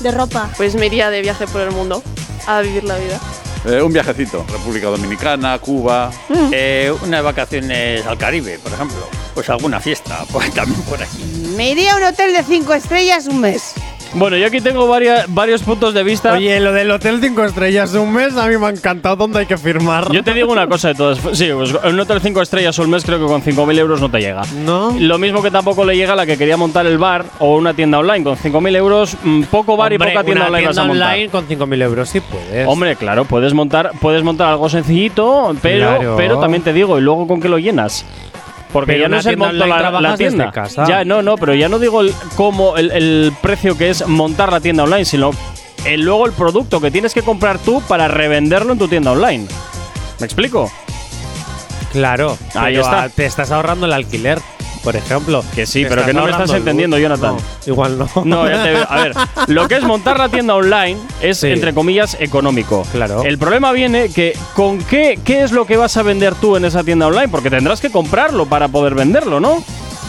de 0.01 0.11
ropa. 0.11 0.51
Pues 0.57 0.75
me 0.75 0.87
iría 0.87 1.11
de 1.11 1.23
viaje 1.23 1.47
por 1.47 1.61
el 1.63 1.71
mundo 1.71 2.03
a 2.47 2.61
vivir 2.61 2.85
la 2.85 2.97
vida. 2.97 3.21
Eh, 3.65 3.83
un 3.83 3.93
viajecito, 3.93 4.45
República 4.51 4.87
Dominicana, 4.87 5.59
Cuba. 5.59 6.11
Eh, 6.53 6.93
unas 7.03 7.23
vacaciones 7.23 8.07
al 8.07 8.17
Caribe, 8.17 8.59
por 8.59 8.73
ejemplo. 8.73 8.99
Pues 9.35 9.49
alguna 9.51 9.81
fiesta, 9.81 10.25
pues 10.33 10.53
también 10.53 10.81
por 10.83 11.03
aquí. 11.03 11.23
Me 11.57 11.71
iría 11.71 11.95
a 11.95 11.97
un 11.97 12.05
hotel 12.05 12.33
de 12.33 12.43
cinco 12.45 12.73
estrellas 12.75 13.27
un 13.27 13.41
mes. 13.41 13.75
Bueno, 14.15 14.37
yo 14.39 14.47
aquí 14.47 14.61
tengo 14.61 14.89
varias, 14.89 15.33
varios 15.33 15.63
puntos 15.63 15.93
de 15.93 16.03
vista. 16.03 16.33
Oye, 16.33 16.59
lo 16.61 16.73
del 16.73 16.91
Hotel 16.91 17.19
5 17.21 17.45
Estrellas 17.45 17.93
un 17.95 18.13
mes 18.13 18.37
a 18.37 18.47
mí 18.49 18.57
me 18.57 18.67
ha 18.67 18.71
encantado 18.71 19.17
dónde 19.17 19.41
hay 19.41 19.47
que 19.47 19.59
firmar. 19.59 20.11
Yo 20.11 20.25
te 20.25 20.33
digo 20.33 20.51
una 20.51 20.67
cosa 20.67 20.89
de 20.89 20.95
todas. 20.95 21.19
Sí, 21.33 21.49
pues 21.55 21.75
un 21.85 22.01
hotel 22.01 22.21
5 22.21 22.41
estrellas 22.43 22.79
al 22.79 22.89
mes 22.89 23.05
creo 23.05 23.19
que 23.19 23.27
con 23.27 23.43
5.000 23.43 23.79
euros 23.79 24.01
no 24.01 24.11
te 24.11 24.19
llega. 24.21 24.43
¿No? 24.65 24.97
Lo 24.99 25.19
mismo 25.19 25.43
que 25.43 25.51
tampoco 25.51 25.85
le 25.85 25.95
llega 25.97 26.15
a 26.15 26.17
la 26.17 26.25
que 26.27 26.39
quería 26.39 26.57
montar 26.57 26.87
el 26.87 26.97
bar 26.99 27.27
o 27.39 27.57
una 27.57 27.75
tienda 27.75 27.99
online. 27.99 28.25
Con 28.25 28.37
5.000 28.37 28.77
euros, 28.77 29.17
mm, 29.23 29.43
poco 29.45 29.77
bar 29.77 29.93
Hombre, 29.93 30.09
y 30.11 30.13
poca 30.15 30.25
tienda 30.25 30.43
una 30.49 30.49
online 30.57 30.67
vas 30.69 30.79
a 30.79 30.81
tienda 30.83 30.95
montar. 30.95 31.13
online 31.15 31.29
con 31.31 31.47
5.000 31.47 31.83
euros 31.83 32.09
sí 32.09 32.21
puedes. 32.21 32.67
Hombre, 32.67 32.97
claro, 32.97 33.25
puedes 33.27 33.53
montar, 33.53 33.93
puedes 34.01 34.23
montar 34.23 34.49
algo 34.49 34.69
sencillito, 34.71 35.55
pero, 35.61 35.87
Claro. 35.99 36.15
pero 36.17 36.39
también 36.41 36.63
te 36.63 36.73
digo, 36.73 36.99
¿y 36.99 37.03
luego 37.03 37.27
con 37.29 37.41
qué 37.41 37.49
lo 37.49 37.59
llenas? 37.59 38.05
Porque 38.73 38.93
Pero 38.93 39.05
ya 39.05 39.09
no 39.09 39.17
es 39.19 39.27
el 39.27 39.31
tienda 39.37 39.47
monto 39.47 39.67
la, 39.67 39.75
la 39.77 39.79
trabajas 39.81 40.19
desde 40.19 40.29
tienda. 40.37 40.53
casa. 40.53 40.85
Ya, 40.87 41.05
no, 41.05 41.23
no, 41.23 41.37
pero 41.37 41.55
ya 41.55 41.69
no 41.69 41.79
digo 41.79 42.03
el, 42.03 42.13
cómo 42.37 42.77
el, 42.77 42.91
el 42.91 43.33
precio 43.41 43.79
que 43.79 43.89
es 43.91 44.07
montar 44.07 44.53
la 44.53 44.61
tienda 44.61 44.85
online, 44.85 45.05
sino 45.07 45.31
el, 45.87 46.03
luego 46.03 46.27
el 46.27 46.33
producto 46.33 46.81
que 46.81 46.91
tienes 46.91 47.15
que 47.15 47.23
comprar 47.23 47.59
tú 47.59 47.81
para 47.89 48.09
revenderlo 48.09 48.73
en 48.75 48.79
tu 48.79 48.87
tienda 48.89 49.13
online. 49.13 49.47
¿Me 50.21 50.27
explico? 50.27 50.71
Claro. 51.93 52.37
Ahí 52.55 52.75
pero, 52.75 52.83
está. 52.83 53.09
Te 53.09 53.25
estás 53.25 53.51
ahorrando 53.51 53.87
el 53.87 53.93
alquiler, 53.95 54.39
por 54.79 54.97
ejemplo. 54.97 55.45
Que 55.55 55.67
sí, 55.67 55.85
pero 55.89 56.05
que 56.05 56.13
no 56.13 56.25
me 56.25 56.31
estás 56.31 56.51
entendiendo. 56.51 56.99
Jonathan. 56.99 57.37
No, 57.37 57.43
igual 57.67 57.99
no. 57.99 58.09
No, 58.25 58.49
ya 58.49 58.63
te 58.63 58.71
veo. 58.71 58.87
A 58.89 59.03
ver, 59.03 59.15
lo 59.49 59.69
que 59.69 59.77
es 59.77 59.83
montar 59.83 60.19
la 60.19 60.29
tienda 60.29 60.55
online 60.55 60.97
es, 61.21 61.39
Sí. 61.39 61.49
entre 61.49 61.73
comillas, 61.75 62.17
económico. 62.21 62.85
Claro. 62.93 63.23
El 63.23 63.39
problema 63.39 63.73
viene 63.73 64.09
que 64.11 64.37
con 64.55 64.79
qué, 64.79 65.19
qué 65.25 65.43
es 65.43 65.53
lo 65.53 65.67
que 65.67 65.77
vas 65.77 65.97
a 65.97 66.03
vender 66.03 66.35
tú 66.35 66.57
en 66.57 66.65
esa 66.65 66.83
tienda 66.85 67.07
online, 67.07 67.29
porque 67.29 67.51
tendrás 67.51 67.81
que 67.81 67.91
comprarlo 67.91 68.47
para 68.47 68.69
poder 68.69 68.95
venderlo, 68.95 69.41
¿no? 69.41 69.63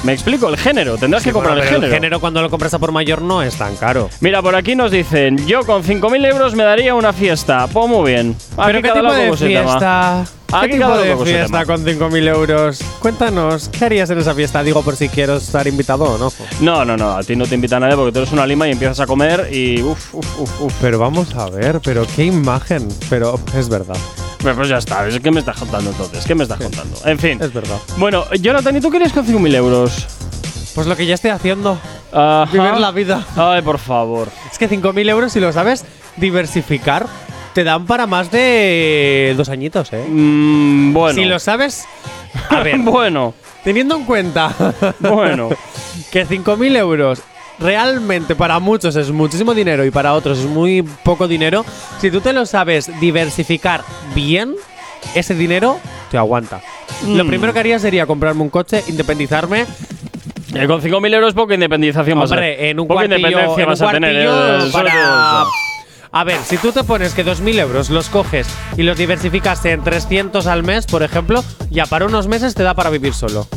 Me 0.03 0.13
explico, 0.13 0.47
el 0.47 0.57
género, 0.57 0.97
tendrás 0.97 1.23
que 1.23 1.33
comprar 1.33 1.55
Bueno, 1.55 1.63
el 1.63 1.69
género. 1.69 1.87
el 1.87 1.93
género 1.93 2.19
cuando 2.21 2.41
lo 2.41 2.49
compras 2.49 2.73
a 2.73 2.79
por 2.79 2.93
mayor 2.93 3.21
no 3.21 3.43
es 3.43 3.55
tan 3.55 3.75
caro. 3.75 4.09
Mira, 4.21 4.41
por 4.41 4.55
aquí 4.55 4.73
nos 4.73 4.91
dicen, 4.91 5.45
yo 5.45 5.65
con 5.65 5.83
5.000 5.83 6.25
euros 6.25 6.55
me 6.55 6.63
daría 6.63 6.95
una 6.95 7.11
fiesta. 7.11 7.67
Pues 7.67 7.89
muy 7.89 8.11
bien. 8.11 8.35
Aquí 8.55 8.67
¿Pero 8.67 8.81
qué 8.81 8.87
cada 8.87 9.01
tipo 9.01 9.13
de 9.13 9.37
fiesta? 9.37 10.21
Aquí 10.21 10.67
¿Qué 10.69 10.77
tipo 10.77 10.97
de 10.97 11.15
fiesta 11.25 11.65
con 11.65 11.85
5.000 11.85 12.27
euros? 12.29 12.79
Cuéntanos, 12.99 13.67
¿qué 13.69 13.85
harías 13.85 14.09
en 14.09 14.19
esa 14.19 14.33
fiesta? 14.33 14.63
Digo, 14.63 14.81
por 14.83 14.95
si 14.95 15.09
quiero 15.09 15.35
estar 15.35 15.67
invitado 15.67 16.05
o 16.05 16.17
no. 16.17 16.31
No, 16.61 16.85
no, 16.85 16.95
no, 16.95 17.17
a 17.17 17.23
ti 17.23 17.35
no 17.35 17.45
te 17.45 17.55
invita 17.55 17.77
nadie 17.79 17.95
porque 17.97 18.13
tú 18.13 18.19
eres 18.19 18.31
una 18.31 18.47
lima 18.47 18.67
y 18.69 18.71
empiezas 18.71 19.01
a 19.01 19.05
comer 19.05 19.49
y 19.51 19.81
uff, 19.81 20.13
uff, 20.15 20.39
uff, 20.39 20.61
uff. 20.61 20.73
Pero 20.79 20.97
vamos 20.97 21.35
a 21.35 21.49
ver, 21.49 21.81
pero 21.83 22.05
qué 22.15 22.23
imagen. 22.23 22.87
Pero 23.09 23.37
es 23.53 23.67
verdad, 23.67 23.97
Pues, 24.41 24.55
pues 24.55 24.69
ya 24.69 24.77
está, 24.77 25.05
es 25.07 25.19
que 25.19 25.31
me 25.31 25.39
estás 25.41 25.57
contando 25.57 25.89
entonces, 25.91 26.25
¿qué 26.25 26.33
me 26.33 26.43
estás 26.43 26.59
contando? 26.59 26.97
En 27.05 27.19
fin. 27.19 27.41
es 27.41 27.51
verdad. 27.53 27.77
Bueno, 27.97 28.23
Jonathan, 28.39 28.75
¿y 28.77 28.81
tú 28.81 28.89
querías 28.89 29.11
con 29.11 29.25
5.000 29.25 29.55
euros? 29.55 30.07
Pues 30.75 30.87
lo 30.87 30.95
que 30.95 31.05
ya 31.05 31.15
estoy 31.15 31.31
haciendo, 31.31 31.77
Ajá. 32.13 32.45
vivir 32.51 32.79
la 32.79 32.91
vida. 32.91 33.25
Ay, 33.35 33.61
por 33.61 33.79
favor. 33.79 34.29
Es 34.49 34.57
que 34.57 34.69
5.000 34.69 35.09
euros, 35.09 35.33
si 35.33 35.39
lo 35.41 35.51
sabes 35.51 35.83
diversificar, 36.15 37.07
te 37.53 37.63
dan 37.65 37.85
para 37.85 38.07
más 38.07 38.31
de 38.31 39.33
dos 39.35 39.49
añitos, 39.49 39.91
¿eh? 39.91 40.05
Mm, 40.07 40.93
bueno. 40.93 41.15
Si 41.15 41.25
lo 41.25 41.39
sabes... 41.39 41.85
A 42.49 42.59
ver, 42.63 42.77
bueno, 42.77 43.33
teniendo 43.63 43.95
en 43.97 44.05
cuenta 44.05 44.53
bueno. 44.99 45.49
que 46.11 46.25
5.000 46.25 46.77
euros 46.77 47.21
realmente 47.59 48.35
para 48.35 48.59
muchos 48.59 48.95
es 48.95 49.11
muchísimo 49.11 49.53
dinero 49.53 49.85
y 49.85 49.91
para 49.91 50.13
otros 50.13 50.39
es 50.39 50.45
muy 50.45 50.81
poco 51.03 51.27
dinero, 51.27 51.65
si 51.99 52.09
tú 52.11 52.21
te 52.21 52.33
lo 52.33 52.45
sabes 52.45 52.89
diversificar 52.99 53.83
bien, 54.15 54.55
ese 55.15 55.35
dinero 55.35 55.79
te 56.11 56.17
aguanta. 56.17 56.61
Lo 57.07 57.23
Mm. 57.23 57.27
primero 57.27 57.53
que 57.53 57.59
haría 57.59 57.79
sería 57.79 58.05
comprarme 58.05 58.41
un 58.41 58.49
coche, 58.49 58.83
independizarme. 58.87 59.65
Eh, 60.55 60.65
con 60.67 60.81
5.000 60.81 61.13
euros 61.13 61.33
poca 61.35 61.53
independización 61.53 62.17
vas 62.19 62.31
a 62.31 62.35
Hombre, 62.35 62.69
en 62.71 62.79
un 62.79 62.87
poca 62.87 63.05
independencia 63.05 63.65
vas 63.65 63.81
a 63.81 63.91
tener. 63.91 64.15
eh, 64.27 64.69
para... 64.71 65.45
A 66.11 66.23
ver, 66.23 66.39
si 66.43 66.57
tú 66.57 66.71
te 66.71 66.83
pones 66.83 67.13
que 67.13 67.23
2.000 67.23 67.59
euros 67.59 67.91
los 67.91 68.09
coges 68.09 68.47
y 68.75 68.81
los 68.81 68.97
diversificas 68.97 69.63
en 69.65 69.83
300 69.83 70.47
al 70.47 70.63
mes, 70.63 70.87
por 70.87 71.03
ejemplo, 71.03 71.43
ya 71.69 71.85
para 71.85 72.07
unos 72.07 72.27
meses 72.27 72.55
te 72.55 72.63
da 72.63 72.73
para 72.73 72.89
vivir 72.89 73.13
solo. 73.13 73.47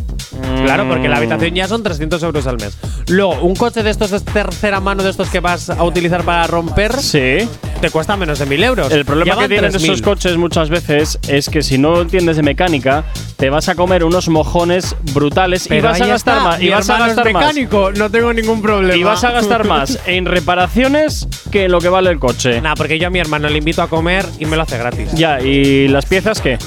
Claro, 0.65 0.89
porque 0.89 1.09
la 1.09 1.17
habitación 1.17 1.55
ya 1.55 1.67
son 1.69 1.83
300 1.83 2.23
euros 2.23 2.47
al 2.47 2.57
mes. 2.57 2.77
Luego, 3.09 3.41
un 3.43 3.55
coche 3.57 3.83
de 3.83 3.91
estos 3.91 4.11
de 4.11 4.21
tercera 4.21 4.81
mano, 4.81 5.03
de 5.03 5.11
estos 5.11 5.29
que 5.29 5.41
vas 5.41 5.71
a 5.71 5.83
utilizar 5.85 6.23
para 6.25 6.47
romper, 6.47 6.93
Sí. 7.01 7.49
te 7.81 7.91
cuesta 7.91 8.17
menos 8.17 8.39
de 8.39 8.47
1.000 8.47 8.63
euros. 8.65 8.93
El 8.93 9.05
problema 9.05 9.37
que 9.39 9.49
tienen 9.49 9.71
3.000. 9.73 9.85
esos 9.85 10.03
coches 10.03 10.37
muchas 10.37 10.69
veces 10.71 11.19
es 11.29 11.49
que 11.49 11.63
si 11.63 11.79
no 11.79 12.01
entiendes 12.01 12.37
de 12.37 12.43
mecánica, 12.43 13.05
te 13.37 13.51
vas 13.51 13.69
a 13.69 13.75
comer 13.75 14.05
unos 14.05 14.29
mojones 14.29 14.95
brutales 15.15 15.69
y 15.71 15.81
vas 15.81 16.01
a 16.01 16.07
gastar 16.07 16.37
está, 16.39 16.49
más. 16.49 16.59
mi 16.61 16.67
Y 16.67 16.69
vas 16.71 16.89
a 16.91 16.95
es 16.95 16.99
gastar 17.17 17.33
más. 17.33 17.43
mecánico, 17.43 17.91
no 17.93 18.11
tengo 18.11 18.33
ningún 18.33 18.63
problema. 18.63 18.97
Y 18.97 19.03
vas 19.03 19.25
a 19.25 19.33
gastar 19.33 19.67
más 19.67 19.99
en 20.07 20.27
reparaciones 20.27 21.27
que 21.51 21.69
lo 21.69 21.81
que 21.81 21.89
vale 21.89 22.11
el 22.11 22.19
coche. 22.19 22.61
Nah, 22.61 22.75
porque 22.75 22.99
yo 22.99 23.09
a 23.09 23.11
mi 23.11 23.19
hermano 23.19 23.49
le 23.49 23.59
invito 23.59 23.83
a 23.83 23.89
comer 23.89 24.25
y 24.39 24.47
me 24.47 24.57
lo 24.57 24.63
hace 24.63 24.79
gratis. 24.79 25.13
Ya, 25.15 25.41
¿y 25.41 25.89
las 25.89 26.07
piezas 26.07 26.41
qué? 26.41 26.59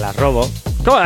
Las 0.00 0.16
robo. 0.16 0.50
¿Cómo? 0.84 0.98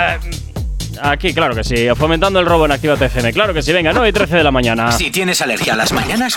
Aquí, 1.02 1.32
claro 1.34 1.54
que 1.54 1.64
sí. 1.64 1.86
Fomentando 1.96 2.38
el 2.40 2.46
robo 2.46 2.64
en 2.66 2.72
Activa 2.72 2.96
TFM. 2.96 3.32
Claro 3.32 3.52
que 3.54 3.62
sí. 3.62 3.72
Venga, 3.72 3.92
9 3.92 4.08
y 4.08 4.12
13 4.12 4.36
de 4.36 4.44
la 4.44 4.50
mañana. 4.50 4.92
Si 4.92 5.10
tienes 5.10 5.40
alergia 5.42 5.74
a 5.74 5.76
las 5.76 5.92
mañanas, 5.92 6.34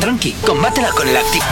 tranqui, 0.00 0.32
combátela 0.46 0.90
con 0.90 1.08
el 1.08 1.16
activo. 1.16 1.44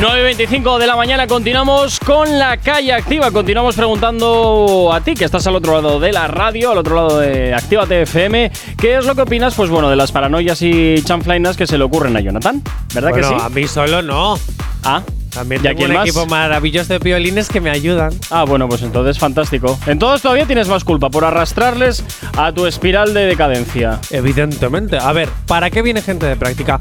9.25 0.00 0.78
de 0.78 0.86
la 0.86 0.96
mañana 0.96 1.26
continuamos 1.26 2.00
con 2.00 2.38
la 2.38 2.56
calle 2.56 2.94
activa. 2.94 3.30
Continuamos 3.30 3.76
preguntando 3.76 4.90
a 4.92 5.02
ti, 5.02 5.12
que 5.14 5.26
estás 5.26 5.46
al 5.46 5.54
otro 5.56 5.74
lado 5.74 6.00
de 6.00 6.12
la 6.12 6.26
radio, 6.28 6.70
al 6.72 6.78
otro 6.78 6.96
lado 6.96 7.18
de 7.18 7.52
Activa 7.54 7.84
FM, 7.88 8.50
¿qué 8.78 8.96
es 8.96 9.04
lo 9.04 9.14
que 9.14 9.20
opinas, 9.22 9.54
pues 9.54 9.68
bueno, 9.68 9.90
de 9.90 9.96
las 9.96 10.10
paranoias 10.10 10.62
y 10.62 11.02
chanflainas 11.04 11.58
que 11.58 11.66
se 11.66 11.76
le 11.76 11.84
ocurren 11.84 12.16
a 12.16 12.20
Jonathan? 12.20 12.62
¿Verdad 12.94 13.10
Bueno, 13.10 13.28
que 13.30 13.34
sí? 13.36 13.42
a 13.44 13.48
mí 13.50 13.68
solo 13.68 14.00
no. 14.00 14.38
Ah, 14.82 15.02
También 15.32 15.60
¿Y 15.60 15.64
tengo 15.64 15.78
quién 15.78 15.90
un 15.90 15.96
más? 15.96 16.06
equipo 16.06 16.26
maravilloso 16.26 16.92
de 16.92 16.98
violines 16.98 17.48
que 17.48 17.60
me 17.60 17.70
ayudan. 17.70 18.12
ah, 18.30 18.44
bueno, 18.44 18.68
pues 18.68 18.82
entonces 18.82 19.18
fantástico. 19.18 19.78
Entonces 19.86 20.22
todavía 20.22 20.46
tienes 20.46 20.68
más 20.68 20.84
culpa 20.84 21.08
por 21.10 21.24
arrastrarles 21.24 22.04
a 22.36 22.52
tu 22.52 22.66
espiral 22.66 23.14
de 23.14 23.26
decadencia. 23.26 23.98
Evidentemente. 24.10 24.98
A 24.98 25.12
ver, 25.12 25.28
¿para 25.46 25.70
qué 25.70 25.82
viene 25.82 26.02
gente 26.02 26.26
de 26.26 26.36
práctica? 26.36 26.78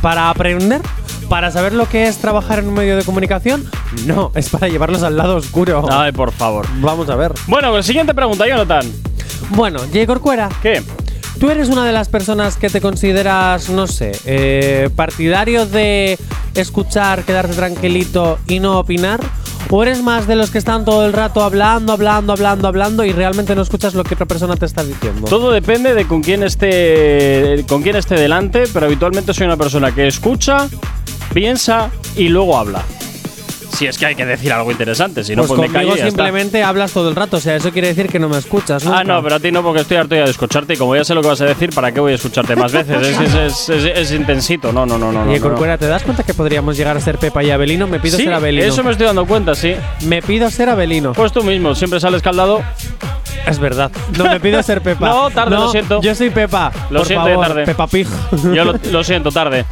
¿Para 0.00 0.30
aprender? 0.30 0.80
¿Para 1.28 1.50
saber 1.50 1.72
lo 1.72 1.88
que 1.88 2.08
es 2.08 2.18
trabajar 2.18 2.58
en 2.58 2.68
un 2.68 2.74
medio 2.74 2.96
de 2.96 3.04
comunicación? 3.04 3.64
No, 4.06 4.32
es 4.34 4.48
para 4.50 4.68
llevarlos 4.68 5.02
al 5.02 5.16
lado 5.16 5.36
oscuro. 5.36 5.84
Ay, 5.90 6.12
por 6.12 6.32
favor. 6.32 6.66
Vamos 6.80 7.08
a 7.08 7.16
ver. 7.16 7.32
Bueno, 7.46 7.70
pues 7.70 7.86
siguiente 7.86 8.12
pregunta, 8.14 8.46
Jonathan. 8.46 8.90
Bueno, 9.50 9.78
J. 9.80 10.06
Corcuera, 10.06 10.48
¿Qué? 10.62 10.82
¿Tú 11.38 11.50
eres 11.50 11.68
una 11.68 11.84
de 11.84 11.92
las 11.92 12.08
personas 12.08 12.56
que 12.56 12.70
te 12.70 12.80
consideras, 12.80 13.70
no 13.70 13.86
sé, 13.86 14.12
eh, 14.24 14.90
partidario 14.94 15.66
de 15.66 16.18
escuchar, 16.54 17.24
quedarte 17.24 17.54
tranquilito 17.54 18.38
y 18.46 18.60
no 18.60 18.78
opinar? 18.78 19.20
¿O 19.74 19.82
eres 19.82 20.02
más 20.02 20.26
de 20.26 20.36
los 20.36 20.50
que 20.50 20.58
están 20.58 20.84
todo 20.84 21.06
el 21.06 21.14
rato 21.14 21.42
hablando, 21.42 21.94
hablando, 21.94 22.34
hablando, 22.34 22.68
hablando 22.68 23.04
y 23.06 23.12
realmente 23.12 23.54
no 23.54 23.62
escuchas 23.62 23.94
lo 23.94 24.04
que 24.04 24.12
otra 24.14 24.26
persona 24.26 24.54
te 24.54 24.66
está 24.66 24.84
diciendo? 24.84 25.28
Todo 25.28 25.50
depende 25.50 25.94
de 25.94 26.06
con 26.06 26.22
quién 26.22 26.42
esté 26.42 27.64
con 27.66 27.82
quién 27.82 27.96
esté 27.96 28.16
delante, 28.16 28.64
pero 28.70 28.84
habitualmente 28.84 29.32
soy 29.32 29.46
una 29.46 29.56
persona 29.56 29.94
que 29.94 30.06
escucha, 30.06 30.68
piensa 31.32 31.90
y 32.16 32.28
luego 32.28 32.58
habla. 32.58 32.82
Si 33.72 33.86
es 33.86 33.96
que 33.98 34.06
hay 34.06 34.14
que 34.14 34.26
decir 34.26 34.52
algo 34.52 34.70
interesante, 34.70 35.24
si 35.24 35.34
no 35.34 35.42
pues 35.44 35.56
pues 35.58 35.70
me 35.70 35.72
callo 35.74 35.86
y 35.86 35.88
ya 35.90 35.94
está. 35.94 36.06
simplemente 36.08 36.62
hablas 36.62 36.92
todo 36.92 37.08
el 37.08 37.16
rato, 37.16 37.38
o 37.38 37.40
sea, 37.40 37.56
eso 37.56 37.70
quiere 37.72 37.88
decir 37.88 38.08
que 38.08 38.18
no 38.18 38.28
me 38.28 38.36
escuchas. 38.38 38.84
Ah, 38.86 38.98
nunca. 39.00 39.04
no, 39.04 39.22
pero 39.22 39.34
a 39.36 39.40
ti 39.40 39.50
no, 39.50 39.62
porque 39.62 39.80
estoy 39.80 39.96
harto 39.96 40.14
ya 40.14 40.24
de 40.24 40.30
escucharte 40.30 40.74
y 40.74 40.76
como 40.76 40.94
ya 40.94 41.04
sé 41.04 41.14
lo 41.14 41.22
que 41.22 41.28
vas 41.28 41.40
a 41.40 41.46
decir, 41.46 41.70
¿para 41.74 41.90
qué 41.92 42.00
voy 42.00 42.12
a 42.12 42.16
escucharte 42.16 42.54
más 42.54 42.70
veces? 42.72 43.08
Es, 43.08 43.18
es, 43.34 43.68
es- 43.70 43.84
es- 43.98 44.12
intensito. 44.12 44.72
No, 44.72 44.84
no, 44.86 44.98
no, 44.98 45.10
no. 45.10 45.24
no, 45.24 45.30
Oye, 45.30 45.40
no. 45.40 45.48
Corcuera, 45.48 45.78
¿te 45.78 45.86
das 45.86 46.02
cuenta 46.02 46.22
que 46.22 46.34
podríamos 46.34 46.76
llegar 46.76 46.96
a 46.96 47.00
ser 47.00 47.18
Pepa 47.18 47.42
y 47.42 47.50
Abelino? 47.50 47.86
Me 47.86 47.98
pido 47.98 48.18
Sí, 48.18 48.24
ser 48.24 48.34
Abelino. 48.34 48.66
eso 48.66 48.84
me 48.84 48.90
estoy 48.92 49.06
dando 49.06 49.24
cuenta, 49.26 49.54
sí. 49.54 49.74
Me 50.02 50.20
pido 50.22 50.50
ser 50.50 50.68
Abelino. 50.68 51.12
Pues 51.14 51.32
tú 51.32 51.42
mismo, 51.42 51.74
siempre 51.74 51.98
sales 51.98 52.18
escaldado. 52.18 52.62
Es 53.46 53.58
verdad. 53.58 53.90
No 54.16 54.24
me 54.24 54.38
pido 54.38 54.62
ser 54.62 54.82
Pepa. 54.82 55.08
No, 55.12 55.30
tarde, 55.30 55.56
lo 55.56 55.70
siento. 55.70 56.00
Yo 56.00 56.14
soy 56.14 56.30
Pepa. 56.30 56.70
Lo 56.90 57.00
Por 57.00 57.06
siento, 57.08 57.26
favor, 57.26 57.46
tarde. 57.46 57.64
Peppa 57.64 57.86
Pig. 57.88 58.06
Yo 58.54 58.64
lo, 58.64 58.74
lo 58.92 59.02
siento, 59.02 59.30
tarde. 59.32 59.64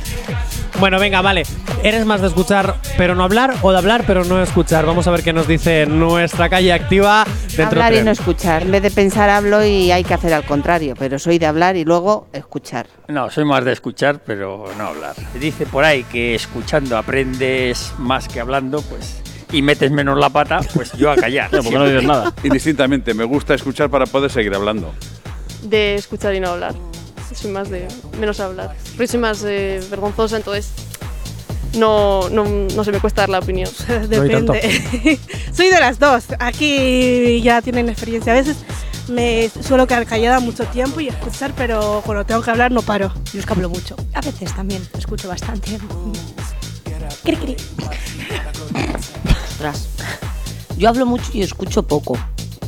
Bueno, 0.81 0.99
venga, 0.99 1.20
vale. 1.20 1.43
¿Eres 1.83 2.05
más 2.07 2.20
de 2.20 2.28
escuchar 2.28 2.76
pero 2.97 3.14
no 3.14 3.24
hablar 3.24 3.55
o 3.62 3.70
de 3.70 3.78
hablar 3.78 4.05
pero 4.07 4.24
no 4.24 4.43
escuchar? 4.43 4.87
Vamos 4.87 5.07
a 5.07 5.11
ver 5.11 5.22
qué 5.22 5.33
nos 5.33 5.47
dice 5.47 5.87
nuestra 5.87 6.49
calle 6.49 6.72
activa 6.72 7.24
dentro 7.49 7.66
hablar 7.66 7.93
y 7.93 7.97
tren. 7.97 8.07
no 8.07 8.11
escuchar. 8.11 8.62
En 8.62 8.70
vez 8.72 8.83
de 8.83 8.91
pensar 8.91 9.31
hablo 9.31 9.64
y 9.64 9.93
hay 9.93 10.05
que 10.05 10.14
hacer 10.14 10.33
al 10.33 10.45
contrario, 10.45 10.95
pero 10.99 11.18
soy 11.18 11.39
de 11.39 11.47
hablar 11.47 11.76
y 11.76 11.85
luego 11.85 12.28
escuchar. 12.33 12.87
No, 13.09 13.31
soy 13.31 13.45
más 13.45 13.64
de 13.64 13.72
escuchar, 13.72 14.20
pero 14.24 14.64
no 14.76 14.85
hablar. 14.89 15.14
Dice 15.39 15.66
por 15.66 15.85
ahí 15.85 16.05
que 16.05 16.35
escuchando 16.35 16.97
aprendes 16.97 17.93
más 17.99 18.28
que 18.28 18.41
hablando, 18.41 18.83
pues, 18.83 19.22
y 19.53 19.62
metes 19.62 19.91
menos 19.91 20.18
la 20.18 20.31
pata, 20.31 20.61
pues 20.74 20.93
yo 20.93 21.11
a 21.11 21.16
callar. 21.16 21.51
¿Por 21.51 21.64
qué 21.64 21.78
no 21.78 21.87
dices 21.87 22.05
nada? 22.05 22.33
Indistintamente, 22.43 23.14
me 23.14 23.24
gusta 23.24 23.55
escuchar 23.55 23.91
para 23.91 24.07
poder 24.07 24.31
seguir 24.31 24.55
hablando. 24.55 24.93
De 25.62 25.97
escuchar 25.97 26.35
y 26.35 26.41
no 26.41 26.51
hablar. 26.51 26.74
Soy 27.35 27.51
más 27.51 27.70
de 27.70 27.89
menos 28.18 28.41
hablar. 28.41 28.74
Porque 28.91 29.07
soy 29.07 29.20
más 29.20 29.43
eh, 29.45 29.81
vergonzosa, 29.91 30.37
entonces 30.37 30.72
no, 31.74 32.28
no, 32.31 32.45
no 32.45 32.85
se 32.85 32.93
me 32.93 33.01
cuesta 33.01 33.22
dar 33.22 33.28
la 33.28 33.39
opinión. 33.39 33.70
Depende. 34.09 35.18
Soy 35.53 35.70
de 35.70 35.81
las 35.81 35.99
dos. 35.99 36.24
Aquí 36.39 37.41
ya 37.43 37.62
tienen 37.62 37.89
experiencia. 37.89 38.33
A 38.33 38.37
veces 38.37 38.57
me 39.09 39.49
suelo 39.49 39.87
quedar 39.87 40.07
callada 40.07 40.41
mucho 40.41 40.64
tiempo 40.66 41.01
y 41.01 41.09
escuchar, 41.09 41.53
pero 41.57 42.03
cuando 42.05 42.24
tengo 42.24 42.43
que 42.43 42.51
hablar 42.51 42.72
no 42.72 42.83
paro. 42.83 43.12
Yo 43.33 43.41
es 43.41 43.47
que 43.47 43.53
hablo 43.53 43.68
mucho. 43.68 43.97
A 44.14 44.20
veces 44.20 44.55
también 44.55 44.87
escucho 44.99 45.28
bastante. 45.28 45.78
Cri, 47.22 47.37
cri. 47.37 47.57
Yo 50.76 50.89
hablo 50.89 51.07
mucho 51.07 51.31
y 51.35 51.43
escucho 51.43 51.83
poco. 51.83 52.16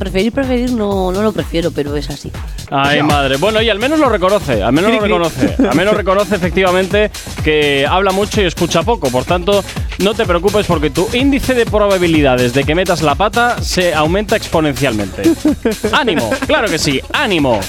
Preferir, 0.03 0.33
preferir, 0.33 0.71
no, 0.73 1.13
no 1.13 1.21
lo 1.21 1.31
prefiero, 1.31 1.71
pero 1.71 1.95
es 1.95 2.09
así. 2.09 2.29
Ay, 2.69 3.01
madre. 3.01 3.37
Bueno, 3.37 3.61
y 3.61 3.69
al 3.69 3.79
menos 3.79 3.97
lo 3.99 4.09
reconoce, 4.09 4.61
al 4.61 4.73
menos 4.73 4.91
lo 4.91 4.99
reconoce. 4.99 5.55
Al 5.57 5.77
menos 5.77 5.95
reconoce 5.95 6.35
efectivamente 6.35 7.09
que 7.41 7.87
habla 7.89 8.11
mucho 8.11 8.41
y 8.41 8.43
escucha 8.43 8.83
poco. 8.83 9.09
Por 9.09 9.23
tanto, 9.23 9.63
no 9.99 10.13
te 10.13 10.25
preocupes 10.25 10.65
porque 10.65 10.89
tu 10.89 11.07
índice 11.13 11.53
de 11.53 11.65
probabilidades 11.65 12.53
de 12.53 12.65
que 12.65 12.75
metas 12.75 13.01
la 13.01 13.15
pata 13.15 13.61
se 13.61 13.93
aumenta 13.93 14.35
exponencialmente. 14.35 15.23
¡Ánimo! 15.93 16.29
Claro 16.47 16.67
que 16.67 16.77
sí, 16.77 16.99
ánimo. 17.13 17.61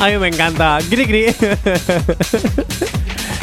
A 0.00 0.08
mí 0.08 0.18
me 0.18 0.26
encanta. 0.26 0.78
Gri, 0.90 1.04
gri. 1.04 1.26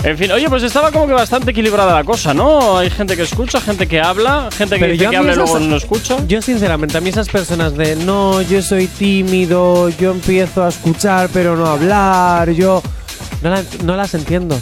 En 0.05 0.15
fin, 0.19 0.31
oye, 0.31 0.47
pues 0.49 0.61
estaba 0.61 0.91
como 0.91 1.07
que 1.07 1.13
bastante 1.13 1.49
equilibrada 1.49 1.91
la 1.95 2.03
cosa, 2.03 2.31
¿no? 2.33 2.77
Hay 2.77 2.91
gente 2.91 3.15
que 3.15 3.23
escucha, 3.23 3.59
gente 3.59 3.87
que 3.87 3.99
habla, 3.99 4.49
gente 4.55 4.77
que 4.77 4.85
dice 4.93 5.05
que 5.09 5.17
habla 5.17 5.31
y 5.33 5.35
luego 5.35 5.59
no 5.71 5.75
escucha. 5.77 6.17
Yo 6.27 6.41
sinceramente, 6.43 6.95
a 6.97 7.01
mí 7.01 7.09
esas 7.09 7.27
personas 7.27 7.75
de 7.75 7.95
no, 7.95 8.39
yo 8.43 8.61
soy 8.61 8.85
tímido, 8.85 9.89
yo 9.89 10.11
empiezo 10.11 10.63
a 10.63 10.69
escuchar 10.69 11.29
pero 11.33 11.55
no 11.55 11.65
a 11.65 11.73
hablar, 11.73 12.51
yo 12.51 12.83
no, 13.41 13.49
la- 13.49 13.63
no 13.83 13.95
las 13.95 14.13
entiendo. 14.13 14.59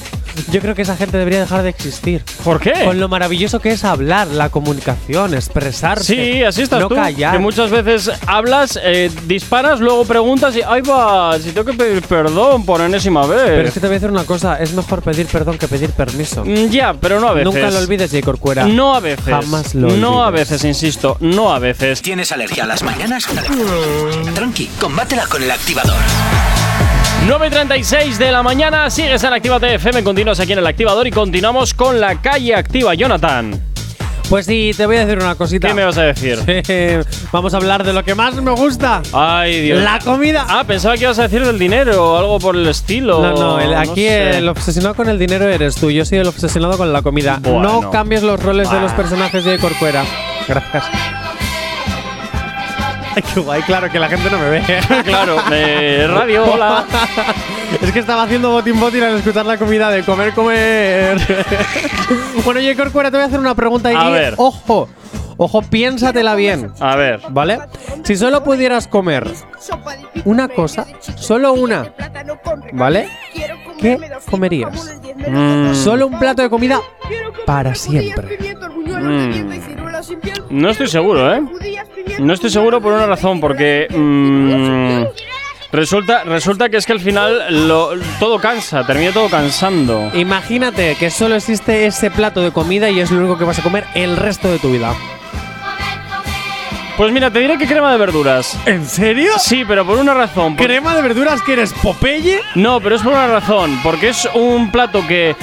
Yo 0.51 0.59
creo 0.61 0.75
que 0.75 0.81
esa 0.84 0.95
gente 0.95 1.17
debería 1.17 1.39
dejar 1.39 1.63
de 1.63 1.69
existir. 1.69 2.23
¿Por 2.43 2.59
qué? 2.59 2.73
Con 2.86 2.99
lo 2.99 3.07
maravilloso 3.07 3.59
que 3.59 3.71
es 3.71 3.84
hablar, 3.84 4.27
la 4.27 4.49
comunicación, 4.49 5.34
expresarse. 5.34 6.03
Sí, 6.15 6.43
así 6.43 6.61
estás 6.63 6.81
no 6.81 6.88
tú. 6.89 6.95
callar. 6.95 7.34
Que 7.34 7.39
muchas 7.39 7.69
veces 7.71 8.11
hablas, 8.27 8.79
eh, 8.81 9.11
disparas, 9.25 9.79
luego 9.79 10.05
preguntas 10.05 10.55
y 10.55 10.61
¡ay 10.61 10.81
va! 10.81 11.38
Si 11.39 11.51
tengo 11.51 11.65
que 11.71 11.77
pedir 11.77 12.01
perdón 12.03 12.65
por 12.65 12.81
enésima 12.81 13.25
vez. 13.25 13.41
Pero 13.45 13.67
es 13.67 13.73
que 13.73 13.79
te 13.79 13.88
voy 13.88 13.95
a 13.95 13.99
decir 13.99 14.09
una 14.11 14.23
cosa, 14.25 14.57
es 14.59 14.73
mejor 14.73 15.01
pedir 15.01 15.25
perdón 15.27 15.57
que 15.57 15.67
pedir 15.67 15.91
permiso. 15.91 16.43
Mm, 16.45 16.69
Ya, 16.69 16.93
pero 16.93 17.19
no 17.19 17.27
a 17.29 17.34
veces. 17.34 17.53
Nunca 17.53 17.69
lo 17.71 17.79
olvides, 17.79 18.11
J. 18.11 18.23
Corcuera. 18.23 18.65
No 18.65 18.95
a 18.95 18.99
veces. 18.99 19.25
Jamás 19.25 19.75
lo 19.75 19.89
No 19.97 20.23
a 20.23 20.27
olvides. 20.27 20.49
veces, 20.49 20.63
insisto, 20.65 21.17
no 21.19 21.53
a 21.53 21.59
veces. 21.59 22.01
¿Tienes 22.01 22.31
alergia 22.31 22.63
a 22.63 22.67
las 22.67 22.84
mañanas? 22.84 23.25
Tranqui, 24.34 24.67
combátela 24.79 25.25
con 25.27 25.43
el 25.43 25.51
activador. 25.51 25.93
9.36 27.28 28.17
de 28.17 28.32
la 28.32 28.43
mañana, 28.43 28.89
sigues 28.89 29.24
en 29.24 29.32
Actívate 29.34 29.76
FM, 29.76 30.03
continúas 30.03 30.39
aquí 30.41 30.51
en 30.53 30.59
el 30.59 30.67
activador 30.67 31.07
y 31.07 31.11
continuamos 31.11 31.74
con 31.74 31.99
la 32.01 32.21
calle 32.21 32.53
activa. 32.53 32.93
Jonathan, 32.95 33.61
Pues 34.30 34.45
sí, 34.45 34.71
te 34.76 34.86
voy 34.86 34.97
a 34.97 35.05
decir 35.05 35.24
una 35.24 35.36
cosita. 35.36 35.69
¿qué 35.69 35.74
me 35.74 35.86
vas 35.86 35.97
a 35.97 36.03
decir? 36.03 36.39
Vamos 37.32 37.53
a 37.53 37.57
hablar 37.57 37.84
de 37.86 37.93
lo 37.93 38.03
que 38.03 38.13
más 38.13 38.36
me 38.36 38.51
gusta. 38.51 39.01
Ay, 39.13 39.61
Dios. 39.61 39.82
La 39.82 39.99
comida. 39.99 40.45
Ah, 40.49 40.65
pensaba 40.67 40.95
que 40.95 41.03
ibas 41.03 41.17
a 41.19 41.24
decir 41.24 41.45
del 41.45 41.57
dinero 41.57 42.11
o 42.13 42.17
algo 42.17 42.39
por 42.39 42.55
el 42.57 42.67
estilo. 42.67 43.21
No, 43.21 43.34
no, 43.36 43.59
el- 43.59 43.74
aquí 43.74 44.01
sé. 44.07 44.38
el 44.39 44.49
obsesionado 44.49 44.93
con 44.95 45.07
el 45.07 45.17
dinero 45.17 45.47
eres 45.47 45.76
tú. 45.76 45.91
Yo 45.91 46.03
soy 46.05 46.17
el 46.17 46.28
obsesionado 46.28 46.78
con 46.78 46.91
la 46.91 47.01
comida. 47.03 47.39
Bueno. 47.41 47.82
No 47.84 47.91
cambies 47.91 48.21
los 48.24 48.41
roles 48.41 48.69
de 48.69 48.80
los 48.82 48.91
Bah. 48.91 48.97
personajes 48.97 49.45
de 49.45 49.57
Corcuera. 49.59 50.03
Gracias. 50.47 50.84
Ay, 53.16 53.24
qué 53.34 53.39
guay, 53.39 53.61
claro, 53.64 53.89
que 53.91 53.99
la 53.99 54.07
gente 54.09 54.30
no 54.30 54.38
me 54.39 54.49
ve. 54.49 54.64
Claro, 55.05 55.38
eh, 55.51 56.07
radio, 56.09 56.45
hola. 56.45 56.86
es 57.82 57.91
que 57.91 57.99
estaba 57.99 58.24
haciendo 58.24 58.51
botín 58.51 58.80
botín 58.80 59.03
al 59.03 59.16
escuchar 59.18 59.45
la 59.45 59.57
comida 59.57 59.89
de 59.91 60.03
comer, 60.03 60.34
comer. 60.34 61.18
bueno, 62.45 62.59
oye, 62.59 62.76
Corcuera, 62.76 63.11
te 63.11 63.18
voy 63.18 63.24
a 63.24 63.28
hacer 63.28 63.39
una 63.39 63.55
pregunta 63.55 63.91
y 63.91 63.95
A 63.95 64.09
ver. 64.09 64.34
ojo, 64.38 64.88
ojo, 65.38 65.61
piénsatela 65.61 66.36
bien. 66.36 66.72
A 66.80 66.95
ver, 66.95 67.22
¿Vale? 67.30 67.59
Si 68.03 68.16
solo 68.16 68.43
pudieras 68.43 68.88
comer 68.88 69.30
una 70.26 70.47
cosa, 70.47 70.86
solo 71.16 71.53
una, 71.53 71.93
¿vale? 72.74 73.09
¿Qué 73.80 73.97
comerías? 74.30 74.95
mm, 75.28 75.74
Solo 75.74 76.07
un 76.07 76.18
plato 76.20 76.41
de 76.41 76.49
comida 76.49 76.80
para 77.45 77.76
siempre. 77.76 78.38
mm, 78.88 79.49
no 80.49 80.70
estoy 80.70 80.88
seguro, 80.88 81.34
¿eh? 81.34 81.41
No 82.19 82.33
estoy 82.33 82.49
seguro 82.49 82.81
por 82.81 82.93
una 82.93 83.05
razón, 83.05 83.39
porque 83.39 83.87
mm, 83.89 85.03
resulta, 85.71 86.23
resulta 86.23 86.69
que 86.69 86.77
es 86.77 86.85
que 86.85 86.93
al 86.93 86.99
final 86.99 87.67
lo- 87.67 87.91
todo 88.19 88.39
cansa, 88.39 88.85
termina 88.85 89.11
todo 89.11 89.29
cansando. 89.29 90.09
Imagínate 90.13 90.95
que 90.95 91.09
solo 91.09 91.35
existe 91.35 91.85
ese 91.85 92.11
plato 92.11 92.41
de 92.41 92.51
comida 92.51 92.89
y 92.89 92.99
es 92.99 93.11
lo 93.11 93.19
único 93.19 93.37
que 93.37 93.45
vas 93.45 93.59
a 93.59 93.63
comer 93.63 93.85
el 93.95 94.17
resto 94.17 94.49
de 94.51 94.59
tu 94.59 94.71
vida. 94.71 94.93
Pues 96.97 97.11
mira, 97.11 97.31
te 97.31 97.39
diré 97.39 97.57
que 97.57 97.65
crema 97.65 97.91
de 97.91 97.97
verduras. 97.97 98.55
¿En 98.67 98.85
serio? 98.85 99.31
Sí, 99.39 99.63
pero 99.67 99.83
por 99.83 99.97
una 99.97 100.13
razón. 100.13 100.55
por- 100.55 100.67
¿Crema 100.67 100.95
de 100.95 101.01
verduras 101.01 101.41
que 101.41 101.53
eres 101.53 101.73
Popeye? 101.73 102.39
No, 102.53 102.79
pero 102.81 102.95
es 102.95 103.01
por 103.01 103.13
una 103.13 103.27
razón, 103.27 103.79
porque 103.81 104.09
es 104.09 104.29
un 104.35 104.69
plato 104.71 105.05
que 105.07 105.35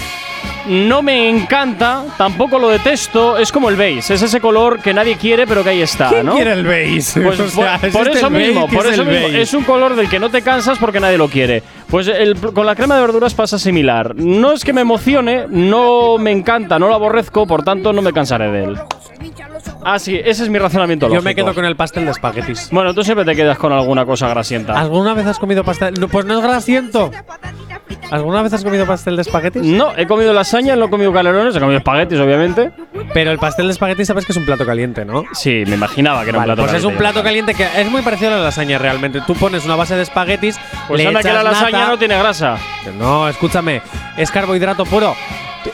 no 0.70 1.02
me 1.02 1.28
encanta, 1.28 2.04
tampoco 2.16 2.58
lo 2.58 2.68
detesto. 2.68 3.36
Es 3.36 3.52
como 3.52 3.68
el 3.68 3.76
beige, 3.76 4.14
es 4.14 4.22
ese 4.22 4.40
color 4.40 4.80
que 4.80 4.94
nadie 4.94 5.16
quiere, 5.16 5.46
pero 5.46 5.62
que 5.62 5.70
ahí 5.70 5.82
está, 5.82 6.08
¿Quién 6.08 6.26
¿no? 6.26 6.34
quiere 6.34 6.52
el 6.52 6.64
beige? 6.64 7.20
Pues 7.20 7.40
O 7.40 7.48
sea, 7.48 7.78
por, 7.78 7.90
por 7.92 8.00
existe 8.08 8.18
eso 8.18 8.30
mismo, 8.30 8.66
¿qué 8.68 8.76
por 8.76 8.86
es 8.86 8.92
eso 8.92 9.04
mismo. 9.04 9.20
beige? 9.26 9.42
Es 9.42 9.52
un 9.54 9.64
color 9.64 9.96
del 9.96 10.08
que 10.08 10.18
no 10.18 10.30
te 10.30 10.42
cansas 10.42 10.78
porque 10.78 11.00
nadie 11.00 11.18
lo 11.18 11.28
quiere. 11.28 11.62
Pues 11.88 12.06
el- 12.08 12.36
con 12.36 12.64
la 12.66 12.74
crema 12.76 12.94
de 12.94 13.00
verduras 13.02 13.34
pasa 13.34 13.58
similar. 13.58 14.14
No 14.14 14.52
es 14.52 14.64
que 14.64 14.72
me 14.72 14.80
emocione, 14.82 15.46
no 15.48 16.16
me 16.18 16.30
encanta, 16.30 16.78
no 16.78 16.88
lo 16.88 16.94
aborrezco, 16.94 17.46
por 17.46 17.62
tanto 17.64 17.92
no 17.92 18.00
me 18.02 18.12
cansaré 18.12 18.50
de 18.50 18.64
él. 18.64 18.78
Ah, 19.82 19.98
sí, 19.98 20.16
ese 20.22 20.42
es 20.44 20.48
mi 20.50 20.58
razonamiento 20.58 21.06
Yo 21.08 21.14
me 21.22 21.30
lógico. 21.30 21.34
quedo 21.46 21.54
con 21.54 21.64
el 21.64 21.74
pastel 21.74 22.04
de 22.04 22.10
espaguetis. 22.12 22.68
Bueno, 22.70 22.94
tú 22.94 23.02
siempre 23.02 23.24
te 23.24 23.34
quedas 23.34 23.58
con 23.58 23.72
alguna 23.72 24.04
cosa 24.04 24.28
grasienta. 24.28 24.78
¿Alguna 24.78 25.14
vez 25.14 25.26
has 25.26 25.38
comido 25.38 25.64
pastel? 25.64 25.94
No, 25.98 26.06
pues 26.08 26.24
no 26.26 26.38
es 26.38 26.42
grasiento. 26.42 27.10
¿Alguna 28.10 28.42
vez 28.42 28.52
has 28.52 28.62
comido 28.64 28.86
pastel 28.86 29.16
de 29.16 29.22
espaguetis? 29.22 29.62
No, 29.62 29.92
he 29.96 30.06
comido 30.06 30.32
lasaña, 30.32 30.59
no 30.62 30.84
he 30.86 30.90
comido 30.90 31.12
calerones, 31.12 31.54
he 31.56 31.60
comido 31.60 31.78
espaguetis, 31.78 32.18
obviamente. 32.20 32.70
Pero 33.12 33.30
el 33.30 33.38
pastel 33.38 33.66
de 33.66 33.72
espaguetis 33.72 34.06
sabes 34.06 34.24
que 34.26 34.32
es 34.32 34.38
un 34.38 34.44
plato 34.46 34.64
caliente, 34.66 35.04
¿no? 35.04 35.24
Sí, 35.32 35.64
me 35.66 35.74
imaginaba 35.74 36.22
que 36.24 36.30
era 36.30 36.38
Vale, 36.38 36.52
un 36.52 36.56
plato 36.56 36.68
pues 36.70 36.78
es 36.80 36.84
un 36.84 36.96
plato 36.96 37.22
caliente 37.22 37.54
que 37.54 37.66
es 37.76 37.90
muy 37.90 38.02
parecido 38.02 38.32
a 38.32 38.36
la 38.38 38.42
lasaña 38.44 38.78
realmente. 38.78 39.20
Tú 39.26 39.34
pones 39.34 39.64
una 39.64 39.76
base 39.76 39.96
de 39.96 40.02
espaguetis, 40.02 40.58
Pues 40.88 41.00
le 41.00 41.08
anda 41.08 41.20
que 41.22 41.32
la 41.32 41.42
lasaña 41.42 41.78
nata- 41.78 41.88
no 41.90 41.98
tiene 41.98 42.18
grasa. 42.18 42.56
No, 42.98 43.28
escúchame, 43.28 43.82
es 44.16 44.30
carbohidrato 44.30 44.84
puro. 44.84 45.14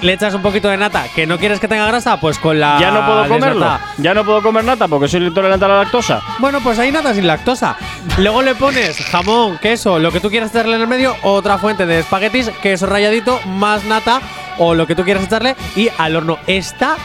Le 0.01 0.14
echas 0.14 0.34
un 0.34 0.43
poquito 0.43 0.68
de 0.68 0.76
nata, 0.76 1.05
que 1.14 1.28
no 1.28 1.39
quieres 1.39 1.61
que 1.61 1.68
tenga 1.68 1.87
grasa, 1.87 2.18
pues 2.18 2.41
con 2.41 2.59
la 2.59 2.76
ya 2.80 2.91
no 2.91 3.07
puedo 3.07 3.28
comerlo. 3.28 3.78
Ya 3.99 4.14
no 4.14 4.24
puedo 4.24 4.43
comer 4.43 4.64
nata 4.64 4.89
porque 4.89 5.07
soy 5.07 5.24
intolerante 5.24 5.64
a 5.64 5.68
la 5.68 5.78
lactosa. 5.84 6.20
Bueno, 6.41 6.59
pues 6.61 6.76
hay 6.80 6.91
nata 6.91 7.14
sin 7.14 7.24
lactosa. 7.24 7.76
Luego 8.18 8.43
le 8.43 8.57
pones 8.57 8.97
jamón, 8.99 9.59
queso, 9.59 10.01
lo 10.01 10.11
que 10.11 10.18
tú 10.18 10.28
quieras 10.28 10.51
echarle 10.51 10.74
en 10.74 10.80
el 10.82 10.89
medio, 10.89 11.14
otra 11.22 11.59
fuente 11.59 11.87
de 11.87 12.01
espaguetis, 12.01 12.51
queso 12.62 12.87
ralladito, 12.87 13.41
más 13.47 13.84
nata 13.84 14.20
o 14.59 14.75
lo 14.75 14.87
que 14.87 14.95
tú 14.95 15.05
quieras 15.05 15.25
echarle 15.25 15.57
y 15.75 15.89
al 15.99 16.17
horno. 16.17 16.39
Está 16.47 16.97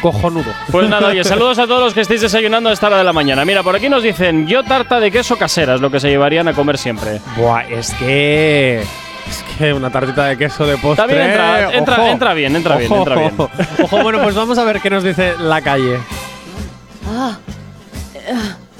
cojonudo. 0.00 0.52
Pues 0.70 0.88
nada, 0.88 1.08
oye, 1.08 1.24
saludos 1.24 1.58
a 1.58 1.66
todos 1.66 1.82
los 1.82 1.94
que 1.94 2.00
estéis 2.00 2.22
desayunando 2.22 2.70
a 2.70 2.72
esta 2.72 2.86
hora 2.86 2.98
de 2.98 3.04
la 3.04 3.12
mañana. 3.12 3.44
Mira, 3.44 3.62
por 3.62 3.76
aquí 3.76 3.88
nos 3.88 4.02
dicen, 4.02 4.46
yo 4.46 4.62
tarta 4.62 5.00
de 5.00 5.10
queso 5.10 5.36
casera 5.36 5.74
es 5.74 5.80
lo 5.80 5.90
que 5.90 6.00
se 6.00 6.08
llevarían 6.08 6.48
a 6.48 6.54
comer 6.54 6.78
siempre. 6.78 7.20
Buah, 7.36 7.62
es 7.68 7.92
que. 7.94 8.80
Es 8.80 9.44
que 9.58 9.72
una 9.72 9.90
tartita 9.90 10.24
de 10.24 10.36
queso 10.36 10.66
de 10.66 10.76
postre. 10.78 11.06
También 11.06 11.30
entra, 11.30 11.72
entra, 11.72 12.10
entra 12.10 12.34
bien, 12.34 12.56
entra 12.56 12.76
bien, 12.76 12.92
entra 12.92 13.14
bien. 13.14 13.34
Ojo, 13.82 14.02
bueno, 14.02 14.20
pues 14.22 14.34
vamos 14.34 14.58
a 14.58 14.64
ver 14.64 14.80
qué 14.80 14.90
nos 14.90 15.04
dice 15.04 15.34
la 15.38 15.60
calle. 15.60 15.98
Ah, 17.06 17.36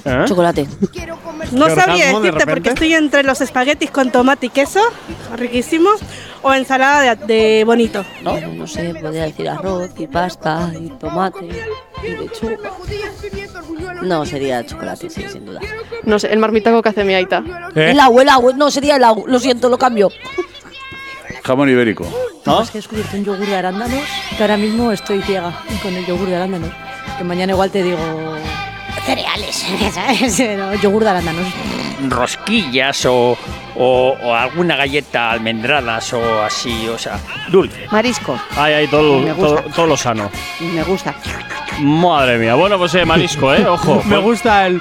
¿Eh? 0.05 0.24
chocolate. 0.26 0.66
No 1.53 1.66
¿Qué 1.66 1.74
sabría 1.74 1.95
orgasmo 1.95 2.20
de 2.20 2.26
decirte 2.26 2.47
porque 2.47 2.68
estoy 2.70 2.95
entre 2.95 3.22
los 3.22 3.41
espaguetis 3.41 3.91
con 3.91 4.11
tomate 4.11 4.47
y 4.47 4.51
queso, 4.51 4.81
riquísimo, 5.37 5.91
o 6.43 6.55
ensalada 6.55 7.14
de, 7.14 7.26
de 7.26 7.64
bonito. 7.64 8.05
No, 8.22 8.41
no 8.41 8.66
sé, 8.66 8.95
podría 8.95 9.24
decir 9.24 9.49
arroz 9.49 9.91
y 9.99 10.07
pasta 10.07 10.72
y 10.78 10.88
tomate 10.91 11.49
y 12.03 12.09
lechuga. 12.09 12.70
No, 14.03 14.24
sería 14.24 14.64
chocolate, 14.64 15.11
sí, 15.11 15.24
sin 15.28 15.45
duda. 15.47 15.61
No 16.05 16.18
sé, 16.18 16.32
el 16.32 16.38
marmitaco 16.38 16.82
que 16.82 16.88
hace 16.88 17.05
mi 17.05 17.14
aita. 17.14 17.43
¿Eh? 17.74 17.91
El 17.91 18.01
agua, 18.01 18.22
el 18.22 18.28
agua. 18.28 18.53
No, 18.55 18.70
sería 18.70 18.97
el 18.97 19.05
agua. 19.05 19.24
Lo 19.26 19.38
siento, 19.38 19.68
lo 19.68 19.76
cambio. 19.78 20.11
Jamón 21.45 21.68
ibérico. 21.68 22.07
¿No? 22.47 22.62
Es 22.62 22.70
que 22.70 22.78
he 22.78 22.80
descubierto 22.80 23.16
un 23.16 23.24
yogur 23.24 23.47
de 23.47 23.57
arándanos 23.57 24.03
que 24.36 24.43
ahora 24.43 24.57
mismo 24.57 24.93
estoy 24.93 25.20
ciega 25.22 25.53
con 25.82 25.95
el 25.95 26.07
yogur 26.07 26.28
de 26.28 26.36
arándanos. 26.36 26.70
Que 27.18 27.24
mañana 27.24 27.53
igual 27.53 27.70
te 27.70 27.82
digo 27.82 27.99
cereales, 29.05 29.66
¿sabes? 29.95 30.34
Pero 30.38 30.74
yogur 30.74 31.05
de 31.05 31.11
arándanos. 31.11 31.47
Rosquillas 32.09 33.05
o, 33.07 33.36
o, 33.76 34.16
o 34.22 34.34
alguna 34.34 34.76
galleta 34.76 35.30
almendradas 35.32 36.12
o 36.14 36.43
así, 36.43 36.88
o 36.88 36.99
sea, 36.99 37.18
dulce. 37.49 37.86
Marisco, 37.91 38.38
Ay, 38.57 38.72
ay, 38.74 38.86
todo, 38.88 39.20
Me 39.20 39.34
todo, 39.34 39.57
gusta. 39.57 39.70
todo 39.74 39.86
lo 39.86 39.97
sano. 39.97 40.30
me 40.61 40.82
gusta. 40.82 41.14
Madre 41.80 42.38
mía. 42.38 42.55
Bueno, 42.55 42.78
pues 42.78 42.95
eh, 42.95 43.05
marisco, 43.05 43.55
¿eh? 43.55 43.66
Ojo. 43.66 44.03
Me 44.07 44.18
gusta 44.18 44.66
el. 44.66 44.80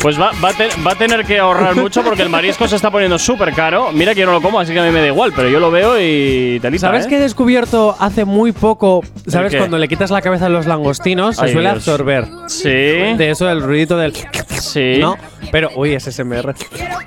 Pues 0.00 0.18
va, 0.20 0.30
va, 0.42 0.52
te- 0.52 0.68
va 0.86 0.92
a 0.92 0.94
tener 0.94 1.24
que 1.24 1.40
ahorrar 1.40 1.74
mucho 1.74 2.02
porque 2.04 2.22
el 2.22 2.28
marisco 2.28 2.68
se 2.68 2.76
está 2.76 2.88
poniendo 2.90 3.18
súper 3.18 3.52
caro. 3.52 3.90
Mira 3.92 4.14
que 4.14 4.20
yo 4.20 4.26
no 4.26 4.32
lo 4.32 4.40
como, 4.40 4.60
así 4.60 4.72
que 4.72 4.78
a 4.78 4.84
mí 4.84 4.90
me 4.92 5.00
da 5.00 5.08
igual, 5.08 5.32
pero 5.34 5.48
yo 5.48 5.58
lo 5.58 5.72
veo 5.72 6.00
y 6.00 6.60
te 6.60 6.78
¿Sabes 6.78 7.06
¿eh? 7.06 7.08
qué 7.08 7.16
he 7.16 7.20
descubierto 7.20 7.96
hace 7.98 8.24
muy 8.24 8.52
poco? 8.52 9.02
¿Sabes 9.26 9.56
cuando 9.56 9.76
le 9.76 9.88
quitas 9.88 10.10
la 10.12 10.22
cabeza 10.22 10.46
a 10.46 10.48
los 10.50 10.66
langostinos? 10.66 11.36
Se 11.36 11.46
Ay, 11.46 11.52
suele 11.52 11.68
Dios. 11.70 11.78
absorber. 11.88 12.26
Sí. 12.46 12.68
De 12.70 13.30
eso, 13.30 13.50
el 13.50 13.60
ruidito 13.60 13.96
del. 13.96 14.12
Sí. 14.60 14.98
¿No? 15.00 15.16
Pero, 15.50 15.70
uy, 15.74 15.94
es 15.94 16.04
SMR. 16.04 16.54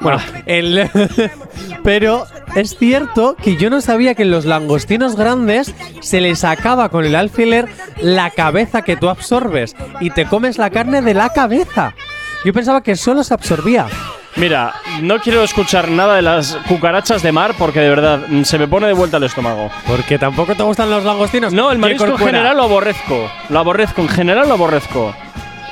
Bueno, 0.01 0.19
el. 0.45 0.89
pero 1.83 2.25
es 2.55 2.75
cierto 2.77 3.35
que 3.41 3.55
yo 3.55 3.69
no 3.69 3.79
sabía 3.81 4.15
que 4.15 4.23
en 4.23 4.31
los 4.31 4.45
langostinos 4.45 5.15
grandes 5.15 5.73
se 6.01 6.19
les 6.21 6.43
acaba 6.43 6.89
con 6.89 7.05
el 7.05 7.15
alfiler 7.15 7.67
la 8.01 8.29
cabeza 8.31 8.81
que 8.81 8.97
tú 8.97 9.09
absorbes 9.09 9.75
y 9.99 10.09
te 10.09 10.25
comes 10.25 10.57
la 10.57 10.69
carne 10.69 11.01
de 11.01 11.13
la 11.13 11.29
cabeza. 11.29 11.93
Yo 12.43 12.53
pensaba 12.53 12.81
que 12.81 12.95
solo 12.95 13.23
se 13.23 13.33
absorbía. 13.33 13.87
Mira, 14.37 14.73
no 15.01 15.19
quiero 15.19 15.43
escuchar 15.43 15.89
nada 15.89 16.15
de 16.15 16.21
las 16.21 16.57
cucarachas 16.67 17.21
de 17.21 17.31
mar 17.33 17.53
porque 17.59 17.81
de 17.81 17.89
verdad 17.89 18.21
mm, 18.27 18.43
se 18.43 18.57
me 18.57 18.67
pone 18.67 18.87
de 18.87 18.93
vuelta 18.93 19.17
el 19.17 19.23
estómago. 19.23 19.69
Porque 19.85 20.17
tampoco 20.17 20.55
te 20.55 20.63
gustan 20.63 20.89
los 20.89 21.03
langostinos. 21.03 21.51
No, 21.53 21.71
el 21.71 21.77
marisco 21.77 22.05
en 22.05 22.17
general 22.17 22.57
lo 22.57 22.63
aborrezco. 22.63 23.29
Lo 23.49 23.59
aborrezco, 23.59 24.01
en 24.01 24.09
general 24.09 24.47
lo 24.47 24.53
aborrezco. 24.55 25.13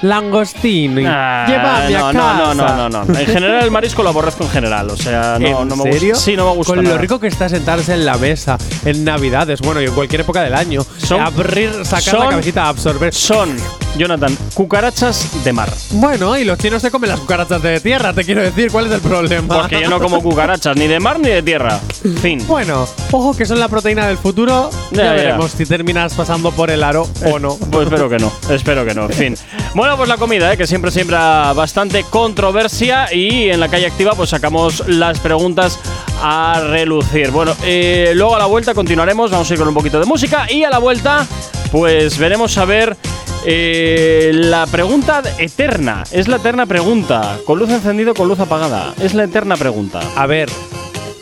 Langostino. 0.01 1.01
Ah, 1.11 1.45
Llévame 1.47 1.95
a 1.95 1.99
no, 1.99 2.19
casa. 2.19 2.33
no, 2.37 2.53
no, 2.53 2.67
no, 2.75 2.89
no, 2.89 3.03
no. 3.05 3.19
En 3.19 3.25
general 3.25 3.63
el 3.63 3.71
marisco 3.71 4.01
lo 4.03 4.09
aborrezco 4.09 4.43
en 4.45 4.49
general. 4.49 4.89
O 4.89 4.97
sea, 4.97 5.37
no, 5.39 5.61
¿En 5.61 5.67
no 5.67 5.75
me 5.75 5.91
serio? 5.93 6.13
gusta. 6.13 6.25
Sí, 6.25 6.35
no 6.37 6.45
me 6.49 6.55
gusta. 6.55 6.73
Con 6.73 6.83
nada. 6.83 6.95
lo 6.95 7.01
rico 7.01 7.19
que 7.19 7.27
está 7.27 7.49
sentarse 7.49 7.93
en 7.93 8.05
la 8.05 8.17
mesa, 8.17 8.57
en 8.85 9.03
Navidades, 9.03 9.59
bueno, 9.61 9.81
y 9.81 9.85
en 9.85 9.93
cualquier 9.93 10.21
época 10.21 10.41
del 10.41 10.53
año. 10.55 10.81
Son- 10.97 11.19
abrir, 11.21 11.71
sacar 11.83 12.01
son- 12.01 12.19
la 12.23 12.29
cabecita, 12.31 12.67
absorber. 12.69 13.13
Son, 13.13 13.55
Jonathan, 13.97 14.35
cucarachas 14.53 15.43
de 15.43 15.51
mar. 15.53 15.69
Bueno, 15.91 16.37
y 16.37 16.45
los 16.45 16.57
chinos 16.57 16.81
se 16.81 16.89
comen 16.91 17.09
las 17.09 17.19
cucarachas 17.19 17.61
de 17.61 17.79
tierra, 17.81 18.13
te 18.13 18.23
quiero 18.23 18.41
decir, 18.41 18.71
¿cuál 18.71 18.85
es 18.87 18.91
el 18.93 19.01
problema? 19.01 19.61
Porque 19.61 19.81
yo 19.81 19.89
no 19.89 19.99
como 19.99 20.21
cucarachas, 20.21 20.77
ni 20.77 20.87
de 20.87 20.99
mar 20.99 21.19
ni 21.19 21.29
de 21.29 21.41
tierra. 21.43 21.79
Fin. 22.21 22.45
Bueno, 22.47 22.87
ojo 23.11 23.35
que 23.35 23.45
son 23.45 23.59
la 23.59 23.67
proteína 23.67 24.07
del 24.07 24.17
futuro. 24.17 24.69
Ya, 24.91 24.97
Ya, 24.97 25.03
ya. 25.03 25.11
veremos 25.13 25.51
si 25.51 25.65
terminas 25.65 26.13
pasando 26.13 26.51
por 26.51 26.69
el 26.71 26.83
aro 26.83 27.07
o 27.25 27.39
no. 27.39 27.55
Pues 27.71 27.87
espero 27.87 28.07
que 28.09 28.19
no, 28.19 28.31
espero 28.49 28.85
que 28.85 28.93
no, 28.93 29.09
fin. 29.09 29.35
Bueno, 29.75 29.97
pues 29.97 30.07
la 30.07 30.17
comida, 30.17 30.53
¿eh? 30.53 30.57
que 30.57 30.65
siempre 30.67 30.91
siembra 30.91 31.51
bastante 31.53 32.03
controversia 32.09 33.13
y 33.13 33.49
en 33.49 33.59
la 33.59 33.67
calle 33.67 33.87
activa 33.87 34.13
pues 34.15 34.29
sacamos 34.29 34.87
las 34.87 35.19
preguntas 35.19 35.77
a 36.21 36.61
relucir. 36.69 37.31
Bueno, 37.31 37.53
eh, 37.63 38.11
luego 38.15 38.35
a 38.35 38.39
la 38.39 38.45
vuelta 38.45 38.73
continuaremos, 38.73 39.29
vamos 39.31 39.49
a 39.49 39.53
ir 39.53 39.59
con 39.59 39.67
un 39.67 39.73
poquito 39.73 39.99
de 39.99 40.05
música 40.05 40.45
y 40.49 40.63
a 40.63 40.69
la 40.69 40.77
vuelta 40.79 41.25
pues 41.71 42.17
veremos 42.17 42.57
a 42.57 42.65
ver 42.65 42.97
eh, 43.45 44.31
la 44.33 44.65
pregunta 44.67 45.21
eterna. 45.37 46.03
Es 46.11 46.27
la 46.27 46.37
eterna 46.37 46.65
pregunta, 46.65 47.39
con 47.45 47.59
luz 47.59 47.69
encendida 47.69 48.13
con 48.13 48.27
luz 48.27 48.39
apagada. 48.39 48.93
Es 49.01 49.13
la 49.13 49.23
eterna 49.23 49.55
pregunta. 49.55 50.01
A 50.15 50.25
ver, 50.25 50.49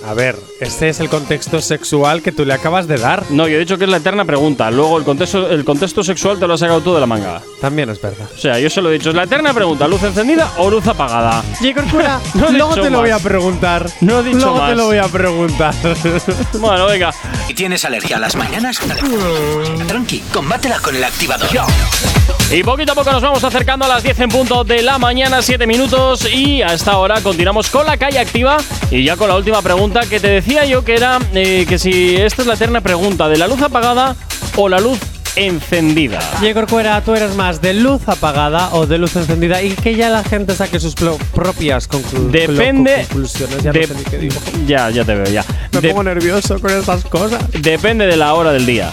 a 0.07 0.13
ver, 0.13 0.37
este 0.61 0.87
es 0.87 1.01
el 1.01 1.09
contexto 1.09 1.59
sexual 1.59 2.21
que 2.21 2.31
tú 2.31 2.45
le 2.45 2.53
acabas 2.53 2.87
de 2.87 2.97
dar. 2.97 3.25
No, 3.29 3.45
yo 3.47 3.57
he 3.57 3.59
dicho 3.59 3.77
que 3.77 3.83
es 3.83 3.89
la 3.89 3.97
eterna 3.97 4.23
pregunta. 4.23 4.71
Luego 4.71 4.97
el 4.97 5.03
contexto, 5.03 5.49
el 5.49 5.65
contexto 5.65 6.01
sexual 6.01 6.39
te 6.39 6.47
lo 6.47 6.53
has 6.53 6.61
sacado 6.61 6.79
tú 6.79 6.93
de 6.93 7.01
la 7.01 7.05
manga. 7.05 7.41
También 7.59 7.89
es 7.89 8.01
verdad. 8.01 8.27
O 8.33 8.37
sea, 8.37 8.57
yo 8.57 8.69
se 8.69 8.81
lo 8.81 8.89
he 8.89 8.93
dicho. 8.93 9.09
Es 9.09 9.15
la 9.15 9.23
eterna 9.23 9.53
pregunta: 9.53 9.85
¿luz 9.85 10.01
encendida 10.03 10.49
o 10.57 10.69
luz 10.69 10.87
apagada? 10.87 11.43
No 12.33 12.47
he 12.47 12.51
luego 12.53 12.69
dicho 12.69 12.81
te 12.83 12.89
lo 12.89 12.99
voy 12.99 13.09
a 13.09 13.19
preguntar. 13.19 13.89
No 14.01 14.19
he 14.19 14.23
dicho 14.23 14.37
luego 14.37 14.57
más. 14.57 14.69
te 14.69 14.75
lo 14.75 14.85
voy 14.85 14.97
a 14.97 15.07
preguntar. 15.07 15.73
Bueno, 16.59 16.85
venga. 16.85 17.13
¿Y 17.47 17.53
tienes 17.53 17.83
alergia 17.85 18.17
a 18.17 18.19
las 18.19 18.35
mañanas? 18.35 18.79
Tranqui, 19.87 20.19
combátela 20.33 20.79
con 20.79 20.95
el 20.95 21.03
activador. 21.03 21.49
Y 22.51 22.63
poquito 22.63 22.93
a 22.93 22.95
poco 22.95 23.11
nos 23.11 23.21
vamos 23.21 23.43
acercando 23.43 23.85
a 23.85 23.89
las 23.89 24.03
10 24.03 24.21
en 24.21 24.29
punto 24.29 24.63
de 24.63 24.81
la 24.81 24.97
mañana, 24.97 25.41
7 25.41 25.67
minutos. 25.67 26.27
Y 26.31 26.61
a 26.61 26.67
esta 26.67 26.97
hora 26.97 27.21
continuamos 27.21 27.69
con 27.69 27.85
la 27.85 27.97
calle 27.97 28.19
activa. 28.19 28.57
Y 28.89 29.03
ya 29.03 29.17
con 29.17 29.27
la 29.27 29.35
última 29.35 29.61
pregunta 29.61 29.96
que 30.01 30.19
te 30.19 30.27
decía 30.27 30.65
yo 30.65 30.83
que 30.83 30.95
era 30.95 31.19
eh, 31.33 31.65
que 31.67 31.77
si 31.79 32.15
esta 32.15 32.41
es 32.41 32.47
la 32.47 32.53
eterna 32.55 32.81
pregunta: 32.81 33.27
¿de 33.29 33.37
la 33.37 33.47
luz 33.47 33.61
apagada 33.61 34.15
o 34.55 34.69
la 34.69 34.79
luz 34.79 34.99
encendida? 35.35 36.19
J. 36.39 36.53
Corcuera, 36.53 37.01
¿tú 37.01 37.13
eres 37.15 37.35
más 37.35 37.61
de 37.61 37.73
luz 37.73 38.07
apagada 38.07 38.69
o 38.73 38.85
de 38.87 38.97
luz 38.97 39.15
encendida? 39.15 39.61
Y 39.61 39.71
que 39.71 39.95
ya 39.95 40.09
la 40.09 40.23
gente 40.23 40.55
saque 40.55 40.79
sus 40.79 40.95
pro- 40.95 41.17
propias 41.33 41.89
conclu- 41.89 42.29
Depende. 42.31 43.05
conclusiones. 43.07 43.63
Ya 43.63 43.71
de- 43.71 43.87
no 43.87 43.99
sé 43.99 44.03
qué 44.09 44.17
digo. 44.17 44.35
Ya, 44.65 44.89
ya 44.89 45.03
te 45.05 45.13
veo, 45.15 45.25
ya. 45.31 45.45
Me 45.73 45.81
De- 45.81 45.89
pongo 45.89 46.03
nervioso 46.03 46.59
con 46.59 46.71
estas 46.71 47.03
cosas. 47.05 47.43
depende 47.61 48.07
de 48.07 48.17
la 48.17 48.33
hora 48.33 48.51
del 48.51 48.65
día. 48.65 48.89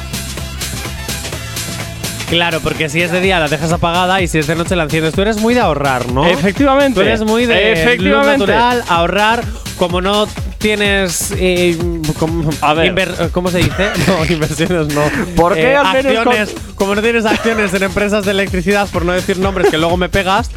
Claro, 2.28 2.58
porque 2.60 2.88
si 2.88 3.00
es 3.00 3.12
de 3.12 3.20
día 3.20 3.38
la 3.38 3.48
dejas 3.48 3.70
apagada 3.70 4.20
y 4.22 4.26
si 4.28 4.38
es 4.38 4.46
de 4.46 4.54
noche 4.56 4.74
la 4.76 4.84
enciendes. 4.84 5.14
Tú 5.14 5.20
eres 5.22 5.36
muy 5.36 5.54
de 5.54 5.60
ahorrar, 5.60 6.10
¿no? 6.10 6.26
Efectivamente. 6.26 6.94
Tú 6.94 7.00
eres 7.06 7.22
muy 7.22 7.46
de 7.46 7.54
luz 7.54 7.78
Efectivamente. 7.80 8.38
natural, 8.38 8.82
ahorrar, 8.88 9.44
como 9.78 10.00
no 10.00 10.26
tienes 10.64 11.30
eh, 11.36 11.76
como- 12.18 12.48
A 12.62 12.72
ver. 12.72 12.94
inver- 12.94 13.30
¿cómo 13.32 13.50
se 13.50 13.58
dice? 13.58 13.90
No, 14.08 14.24
inversiones 14.24 14.94
no. 14.94 15.02
¿Por 15.36 15.52
qué 15.52 15.72
Eh, 15.72 15.76
al 15.76 15.92
menos 16.02 16.26
acciones, 16.26 16.54
como 16.74 16.94
no 16.94 17.02
tienes 17.02 17.26
acciones 17.26 17.74
en 17.74 17.82
empresas 17.82 18.24
de 18.24 18.30
electricidad, 18.30 18.88
por 18.88 19.04
no 19.04 19.12
decir 19.12 19.38
nombres 19.38 19.68
que 19.70 19.76
luego 19.76 19.98
me 19.98 20.08
pegas. 20.08 20.50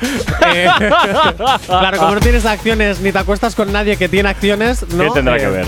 eh, 0.55 0.69
claro, 1.67 1.97
como 1.97 2.15
no 2.15 2.21
tienes 2.21 2.45
acciones 2.45 3.01
ni 3.01 3.11
te 3.11 3.19
acuestas 3.19 3.53
con 3.53 3.73
nadie 3.73 3.97
que 3.97 4.07
tiene 4.07 4.29
acciones, 4.29 4.85
¿no? 4.93 5.03
¿Qué 5.03 5.09
tendrá 5.11 5.35
Eh, 5.35 5.39
que 5.39 5.47
ver? 5.47 5.67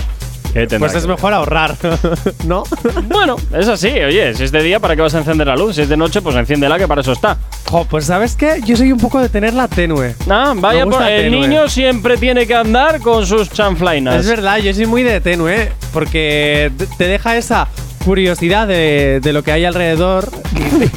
Eh, 0.54 0.66
Pues 0.78 0.94
es 0.96 1.06
mejor 1.06 1.32
ahorrar, 1.32 1.76
¿no? 2.46 2.64
Bueno, 3.08 3.36
es 3.56 3.68
así, 3.68 3.88
oye, 3.88 4.34
si 4.34 4.44
es 4.44 4.50
de 4.52 4.62
día, 4.62 4.80
¿para 4.80 4.96
qué 4.96 5.02
vas 5.02 5.14
a 5.14 5.18
encender 5.18 5.46
la 5.46 5.54
luz? 5.56 5.76
Si 5.76 5.82
es 5.82 5.88
de 5.88 5.96
noche, 5.96 6.20
pues 6.22 6.34
enciéndela, 6.36 6.76
que 6.78 6.88
para 6.88 7.02
eso 7.02 7.12
está. 7.12 7.36
Jo, 7.68 7.84
pues 7.88 8.06
¿sabes 8.06 8.34
qué? 8.34 8.60
Yo 8.64 8.76
soy 8.76 8.90
un 8.90 8.98
poco 8.98 9.20
de 9.20 9.28
tenerla 9.28 9.68
tenue. 9.68 10.14
Ah, 10.28 10.52
vaya, 10.56 10.84
por- 10.86 11.02
el 11.02 11.30
tenue. 11.30 11.46
niño 11.46 11.68
siempre 11.68 12.16
tiene 12.16 12.46
que 12.46 12.54
andar 12.54 13.00
con 13.00 13.24
sus 13.26 13.48
chanflainas. 13.50 14.16
Es 14.16 14.26
verdad, 14.28 14.58
yo 14.58 14.74
soy 14.74 14.86
muy 14.86 15.02
de 15.04 15.20
tenue, 15.20 15.70
porque 15.92 16.72
te- 16.76 16.86
te 16.86 17.04
deja 17.06 17.36
esa 17.36 17.68
curiosidad 18.04 18.66
de, 18.66 19.20
de 19.22 19.32
lo 19.32 19.44
que 19.44 19.52
hay 19.52 19.64
alrededor, 19.64 20.28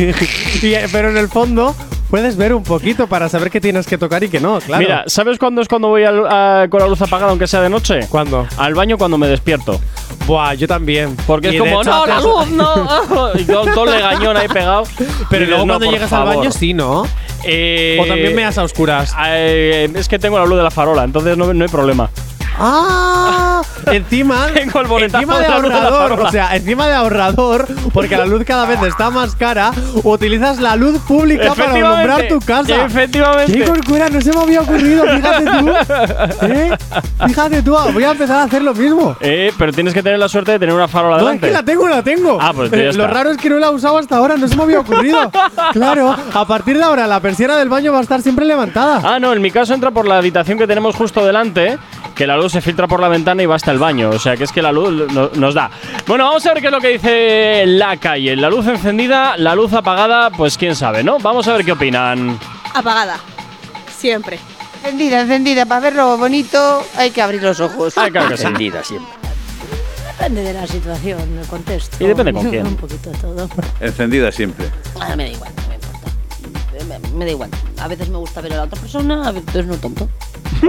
Y- 0.61 0.73
pero 0.91 1.09
en 1.11 1.17
el 1.17 1.27
fondo 1.29 1.75
puedes 2.13 2.37
ver 2.37 2.53
un 2.53 2.61
poquito 2.61 3.07
para 3.07 3.27
saber 3.27 3.49
qué 3.49 3.59
tienes 3.59 3.87
que 3.87 3.97
tocar 3.97 4.23
y 4.23 4.29
qué 4.29 4.39
no, 4.39 4.59
claro. 4.59 4.83
Mira, 4.83 5.03
¿sabes 5.07 5.39
cuándo 5.39 5.63
es 5.63 5.67
cuando 5.67 5.87
voy 5.87 6.03
al- 6.03 6.27
a- 6.27 6.67
con 6.69 6.79
la 6.79 6.85
luz 6.87 7.01
apagada, 7.01 7.31
aunque 7.31 7.47
sea 7.47 7.59
de 7.61 7.69
noche? 7.71 8.01
¿Cuándo? 8.07 8.45
Al 8.57 8.75
baño 8.75 8.99
cuando 8.99 9.17
me 9.17 9.25
despierto. 9.27 9.81
Buah, 10.27 10.53
yo 10.53 10.67
también. 10.67 11.17
Porque 11.25 11.47
Y 11.47 11.55
es 11.57 11.63
de 11.63 11.69
como, 11.71 11.81
hecho 11.81 11.89
no, 11.89 12.05
la 12.05 12.17
haces- 12.17 12.23
luz, 12.23 12.49
no. 12.51 13.31
y 13.39 13.45
todo 13.45 13.85
el 13.85 13.91
legañón 13.97 14.37
ahí 14.37 14.47
pegado. 14.47 14.83
Pero 15.27 15.43
Y 15.45 15.47
luego 15.47 15.65
no, 15.65 15.73
cuando 15.73 15.85
por 15.87 15.93
llegas 15.95 16.13
al 16.13 16.19
favor. 16.19 16.35
baño 16.37 16.51
sí, 16.51 16.75
¿no? 16.75 17.03
Eh, 17.45 17.97
O 17.99 18.05
también 18.05 18.35
me 18.35 18.43
das 18.43 18.59
a 18.59 18.63
oscuras. 18.63 19.11
eh, 19.29 19.89
es 19.95 20.07
que 20.07 20.19
tengo 20.19 20.37
la 20.37 20.45
luz 20.45 20.57
de 20.57 20.63
la 20.63 20.69
farola, 20.71 21.03
entonces 21.05 21.35
no, 21.35 21.51
no 21.51 21.63
hay 21.65 21.71
problema. 21.71 22.11
¡Ah! 22.59 23.61
encima, 23.91 24.47
Tengo 24.53 24.81
el 24.81 24.87
boletazo 24.87 25.17
encima 25.23 25.37
de 25.39 25.43
de 25.43 25.49
la 25.49 25.59
luz 25.59 25.63
de 25.69 25.69
la 25.69 25.75
ahorrador, 25.83 26.09
farola. 26.09 26.29
o 26.29 26.31
sea, 26.31 26.55
encima 26.55 26.87
de 26.87 26.93
ahorrador, 26.93 27.67
porque 27.93 28.15
la 28.17 28.25
luz 28.25 28.43
cada 28.45 28.65
vez 28.65 28.81
está 28.83 29.09
más 29.09 29.35
cara, 29.35 29.71
utilizas 30.03 30.59
la 30.59 30.75
luz 30.75 30.99
pública 31.01 31.49
para 31.53 31.65
Efectivamente, 31.65 32.11
alumbrar 32.11 32.27
tu 32.27 32.39
casa. 32.45 32.85
efectivamente. 32.85 33.53
¡Qué 33.53 33.65
corcura! 33.65 34.09
No 34.09 34.21
se 34.21 34.31
me 34.33 34.41
había 34.41 34.61
ocurrido, 34.61 35.03
fíjate 35.05 35.45
tú. 35.45 35.71
¿Eh? 36.47 36.77
Fíjate 37.27 37.61
tú, 37.63 37.75
voy 37.93 38.03
a 38.03 38.11
empezar 38.11 38.37
a 38.37 38.43
hacer 38.43 38.61
lo 38.61 38.73
mismo. 38.73 39.15
Eh, 39.19 39.51
pero 39.57 39.71
tienes 39.71 39.93
que 39.93 40.03
tener 40.03 40.19
la 40.19 40.29
suerte 40.29 40.51
de 40.53 40.59
tener 40.59 40.73
una 40.75 40.87
farola 40.87 41.17
No, 41.17 41.21
es 41.31 41.41
delante. 41.41 41.47
que 41.47 41.53
la 41.53 41.63
tengo, 41.63 41.87
la 41.89 42.03
tengo. 42.03 42.37
Ah, 42.41 42.51
pues 42.55 42.71
ya 42.71 42.77
Eh, 42.77 42.89
está. 42.89 43.01
Lo 43.01 43.07
raro 43.07 43.31
es 43.31 43.37
que 43.37 43.49
no 43.49 43.57
la 43.59 43.67
he 43.67 43.71
usado 43.71 43.97
hasta 43.97 44.17
ahora, 44.17 44.37
no 44.37 44.47
se 44.47 44.55
me 44.55 44.63
había 44.63 44.79
ocurrido. 44.79 45.31
claro, 45.73 46.15
a 46.33 46.45
partir 46.45 46.77
de 46.77 46.83
ahora 46.83 47.07
la 47.07 47.19
persiana 47.19 47.57
del 47.57 47.69
baño 47.69 47.91
va 47.91 47.99
a 47.99 48.01
estar 48.01 48.21
siempre 48.21 48.45
levantada. 48.45 49.01
Ah, 49.03 49.19
no, 49.19 49.33
en 49.33 49.41
mi 49.41 49.51
caso 49.51 49.73
entra 49.73 49.91
por 49.91 50.07
la 50.07 50.17
habitación 50.17 50.57
que 50.57 50.67
tenemos 50.67 50.95
justo 50.95 51.25
delante, 51.25 51.77
que 52.15 52.27
la 52.27 52.37
luz 52.37 52.51
se 52.51 52.61
filtra 52.61 52.87
por 52.87 52.99
la 52.99 53.07
ventana 53.07 53.41
y 53.43 53.45
va 53.45 53.55
hasta 53.55 53.71
el 53.71 53.79
baño. 53.79 54.09
O 54.11 54.19
sea 54.19 54.37
que 54.37 54.43
es 54.43 54.51
que 54.51 54.61
la 54.61 54.71
luz 54.71 55.11
no- 55.11 55.29
nos 55.35 55.53
da. 55.53 55.69
Bueno, 56.07 56.25
vamos 56.25 56.45
a 56.45 56.53
ver 56.53 56.61
qué 56.61 56.67
es 56.67 56.73
lo 56.73 56.79
que 56.81 56.87
dice 56.89 57.63
la 57.65 57.97
calle. 57.97 58.35
La 58.35 58.49
luz 58.49 58.67
encendida, 58.67 59.35
la 59.37 59.55
luz 59.55 59.73
apagada, 59.73 60.29
pues 60.29 60.57
quién 60.57 60.75
sabe, 60.75 61.03
¿no? 61.03 61.17
Vamos 61.19 61.47
a 61.47 61.53
ver 61.53 61.65
qué 61.65 61.71
opinan. 61.71 62.37
Apagada. 62.73 63.17
Siempre. 63.97 64.39
Encendida, 64.83 65.21
encendida, 65.21 65.65
para 65.65 65.79
verlo 65.81 66.17
bonito 66.17 66.85
hay 66.97 67.11
que 67.11 67.21
abrir 67.21 67.41
los 67.41 67.59
ojos. 67.61 67.93
Ah, 67.97 68.09
claro 68.11 68.29
que 68.29 68.37
sí. 68.37 68.43
Encendida 68.43 68.83
siempre. 68.83 69.13
Depende 70.17 70.41
de 70.43 70.53
la 70.53 70.67
situación, 70.67 71.35
del 71.37 71.47
contexto. 71.47 72.03
Y 72.03 72.07
depende 72.07 72.33
con 72.33 72.49
quién. 72.49 72.67
Un 72.67 72.75
poquito 72.75 73.09
de 73.09 73.17
todo. 73.17 73.49
Encendida 73.79 74.31
siempre. 74.31 74.67
Ah, 74.99 75.15
me 75.15 75.23
da 75.25 75.29
igual, 75.31 75.51
no 75.55 75.67
me 75.69 75.75
importa. 75.75 76.11
Me, 77.09 77.17
me 77.17 77.25
da 77.25 77.31
igual. 77.31 77.49
A 77.83 77.87
veces 77.89 78.07
me 78.07 78.17
gusta 78.17 78.39
ver 78.39 78.53
a 78.53 78.57
la 78.57 78.63
otra 78.63 78.79
persona, 78.79 79.27
a 79.27 79.31
veces 79.33 79.65
no 79.65 79.75
tanto. 79.75 80.07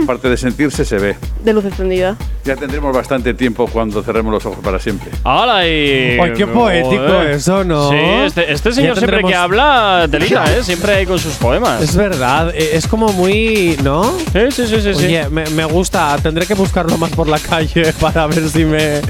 Aparte 0.02 0.28
de 0.28 0.36
sentirse, 0.36 0.84
se 0.84 0.98
ve. 0.98 1.16
De 1.44 1.52
luz 1.52 1.64
encendida. 1.64 2.16
Ya 2.44 2.56
tendremos 2.56 2.92
bastante 2.94 3.32
tiempo 3.32 3.68
cuando 3.68 4.02
cerremos 4.02 4.32
los 4.32 4.44
ojos 4.44 4.58
para 4.64 4.80
siempre. 4.80 5.10
¡Hala! 5.22 5.64
Y... 5.68 6.18
Ay, 6.20 6.32
qué 6.36 6.46
poético 6.48 6.96
Joder. 7.06 7.30
eso, 7.30 7.62
¿no? 7.62 7.90
Sí, 7.90 7.96
este, 8.26 8.52
este 8.52 8.72
señor 8.72 8.98
siempre 8.98 9.22
que 9.22 9.34
habla, 9.34 10.08
telita, 10.10 10.44
¿eh? 10.52 10.64
Siempre 10.64 10.94
hay 10.94 11.06
con 11.06 11.20
sus 11.20 11.34
poemas. 11.34 11.80
Es 11.80 11.94
verdad, 11.94 12.50
eh, 12.54 12.70
es 12.74 12.88
como 12.88 13.12
muy. 13.12 13.78
¿No? 13.84 14.02
Sí, 14.32 14.40
sí, 14.50 14.66
sí, 14.66 14.80
sí. 14.82 14.94
sí. 14.94 15.04
Oye, 15.06 15.28
me, 15.30 15.46
me 15.50 15.64
gusta. 15.64 16.16
Tendré 16.20 16.44
que 16.46 16.54
buscarlo 16.54 16.98
más 16.98 17.10
por 17.12 17.28
la 17.28 17.38
calle 17.38 17.92
para 18.00 18.26
ver 18.26 18.48
si 18.48 18.64
me. 18.64 19.00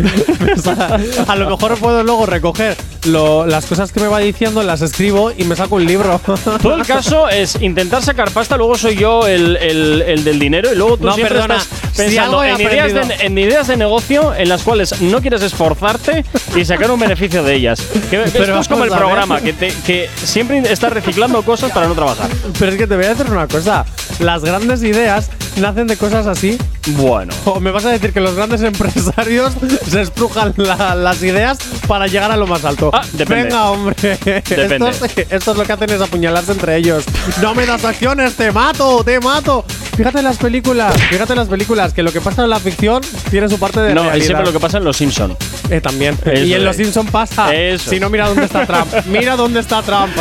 me 0.40 0.56
sale. 0.58 1.08
a 1.26 1.36
lo 1.36 1.48
mejor 1.48 1.78
puedo 1.78 2.02
luego 2.04 2.26
recoger 2.26 2.76
lo- 3.06 3.46
las 3.46 3.64
cosas 3.64 3.90
que 3.90 4.00
me 4.00 4.08
va 4.08 4.18
diciendo, 4.18 4.62
las 4.62 4.82
escribo 4.82 5.32
y 5.36 5.44
me 5.44 5.56
saco 5.56 5.76
un 5.76 5.86
libro. 5.86 6.20
Todo 6.60 6.74
el 6.76 6.84
caso 6.86 7.28
es 7.30 7.60
intentar 7.62 7.93
sacar 8.02 8.30
pasta, 8.30 8.56
luego 8.56 8.76
soy 8.76 8.96
yo 8.96 9.26
el, 9.26 9.56
el- 9.56 10.02
el 10.02 10.24
del 10.24 10.38
dinero 10.38 10.72
y 10.72 10.76
luego 10.76 10.96
tú 10.96 11.04
No, 11.06 11.14
siempre 11.14 11.36
perdona, 11.38 11.56
estás 11.58 11.80
pensando 11.96 12.42
en, 12.44 12.60
ideas 12.60 12.92
de, 12.92 13.14
en 13.26 13.38
ideas 13.38 13.66
de 13.66 13.76
negocio 13.76 14.34
en 14.34 14.48
las 14.48 14.62
cuales 14.62 15.00
no 15.00 15.20
quieres 15.20 15.42
esforzarte 15.42 16.24
y 16.56 16.64
sacar 16.64 16.90
un 16.90 17.00
beneficio 17.00 17.42
de 17.42 17.54
ellas. 17.54 17.80
Que 18.10 18.22
esto 18.24 18.42
es 18.60 18.68
como 18.68 18.84
el 18.84 18.90
programa, 18.90 19.40
que, 19.40 19.52
te- 19.52 19.72
que 19.86 20.08
siempre 20.16 20.58
estás 20.70 20.92
reciclando 20.92 21.42
cosas 21.42 21.72
para 21.72 21.86
no 21.88 21.94
trabajar. 21.94 22.28
Pero 22.58 22.72
es 22.72 22.78
que 22.78 22.86
te 22.86 22.96
voy 22.96 23.04
a 23.04 23.14
decir 23.14 23.30
una 23.30 23.46
cosa. 23.48 23.84
Las 24.18 24.44
grandes 24.44 24.82
ideas 24.82 25.30
nacen 25.56 25.86
de 25.86 25.96
cosas 25.96 26.26
así. 26.26 26.58
Bueno. 26.88 27.32
O 27.44 27.60
me 27.60 27.70
vas 27.70 27.84
a 27.84 27.90
decir 27.90 28.12
que 28.12 28.20
los 28.20 28.34
grandes 28.34 28.62
empresarios 28.62 29.52
se 29.88 30.02
estrujan 30.02 30.52
la- 30.56 30.94
las 30.94 31.22
ideas 31.22 31.58
para 31.86 32.06
llegar 32.06 32.30
a 32.30 32.36
lo 32.36 32.46
más 32.46 32.64
alto. 32.64 32.90
Ah, 32.92 33.02
depende. 33.12 33.44
Venga, 33.44 33.70
hombre. 33.70 33.94
Depende. 34.24 34.90
Estos, 34.90 35.10
estos 35.30 35.56
lo 35.56 35.64
que 35.64 35.72
hacen 35.72 35.90
es 35.90 36.00
apuñalarse 36.00 36.52
entre 36.52 36.76
ellos. 36.76 37.04
No 37.40 37.54
me 37.54 37.66
das 37.66 37.84
acciones, 37.84 38.34
te 38.34 38.50
mato, 38.52 39.02
te 39.04 39.20
mato. 39.20 39.64
Fíjate 39.96 40.18
en 40.18 40.24
las 40.24 40.38
películas, 40.38 40.92
fíjate 41.08 41.34
en 41.34 41.38
las 41.38 41.48
películas, 41.48 41.92
que 41.92 42.02
lo 42.02 42.10
que 42.12 42.20
pasa 42.20 42.42
en 42.42 42.50
la 42.50 42.58
ficción 42.58 43.00
tiene 43.30 43.48
su 43.48 43.60
parte 43.60 43.80
de 43.80 43.94
No, 43.94 44.02
realidad. 44.02 44.16
es 44.18 44.24
siempre 44.26 44.44
lo 44.46 44.52
que 44.52 44.58
pasa 44.58 44.78
en 44.78 44.84
Los 44.84 44.96
Simpson. 44.96 45.36
Eh, 45.70 45.80
también. 45.80 46.18
Eso 46.24 46.44
y 46.44 46.52
en 46.52 46.58
es. 46.58 46.64
Los 46.64 46.76
Simpson 46.76 47.06
pasa. 47.06 47.54
Eso. 47.54 47.90
Si 47.90 48.00
no, 48.00 48.10
mira 48.10 48.26
dónde 48.28 48.44
está 48.44 48.66
Trump. 48.66 48.92
mira 49.06 49.36
dónde 49.36 49.60
está 49.60 49.82
Trump. 49.82 50.12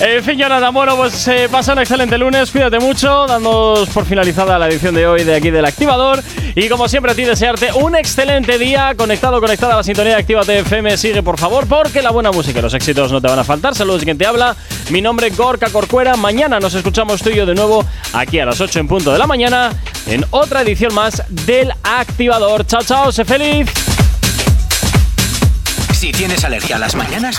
En 0.00 0.22
fin, 0.22 0.38
Jonathan, 0.38 0.74
bueno, 0.74 0.94
pues 0.96 1.26
eh, 1.28 1.48
pasa 1.50 1.72
un 1.72 1.78
excelente 1.78 2.18
lunes, 2.18 2.50
cuídate 2.50 2.78
mucho, 2.78 3.26
dándonos 3.26 3.88
por 3.88 4.04
finalizada 4.04 4.58
la 4.58 4.68
edición 4.68 4.94
de 4.94 5.06
hoy 5.06 5.24
de 5.24 5.34
aquí 5.36 5.50
del 5.50 5.64
Activador. 5.64 6.22
Y 6.54 6.68
como 6.68 6.86
siempre, 6.86 7.12
a 7.12 7.14
ti 7.14 7.22
desearte 7.22 7.72
un 7.72 7.96
excelente 7.96 8.58
día, 8.58 8.94
conectado, 8.94 9.40
conectada 9.40 9.72
a 9.72 9.76
la 9.78 9.82
sintonía 9.82 10.12
de 10.14 10.20
Actívate 10.20 10.58
FM. 10.58 10.96
Sigue, 10.98 11.22
por 11.22 11.38
favor, 11.38 11.66
porque 11.66 12.02
la 12.02 12.10
buena 12.10 12.30
música 12.30 12.58
y 12.58 12.62
los 12.62 12.74
éxitos 12.74 13.10
no 13.10 13.20
te 13.22 13.28
van 13.28 13.38
a 13.38 13.44
faltar. 13.44 13.74
Saludos, 13.74 14.04
quien 14.04 14.18
te 14.18 14.26
habla. 14.26 14.54
Mi 14.90 15.00
nombre 15.00 15.28
es 15.28 15.36
Gorka 15.36 15.70
Corcuera. 15.70 16.14
Mañana 16.14 16.60
nos 16.60 16.74
escuchamos 16.74 17.22
tú 17.22 17.30
y 17.30 17.36
yo 17.36 17.46
de 17.46 17.54
nuevo 17.54 17.84
aquí 18.12 18.38
a 18.38 18.44
las 18.44 18.60
8 18.60 18.80
en 18.80 18.86
punto 18.88 19.13
de 19.14 19.18
la 19.18 19.26
mañana 19.26 19.72
en 20.06 20.24
otra 20.30 20.62
edición 20.62 20.92
más 20.92 21.22
del 21.28 21.72
Activador. 21.82 22.66
Chao, 22.66 22.82
chao, 22.82 23.12
sé 23.12 23.24
feliz. 23.24 23.70
Si 25.92 26.10
tienes 26.10 26.44
alergia 26.44 26.76
a 26.76 26.78
las 26.80 26.94
mañanas, 26.96 27.38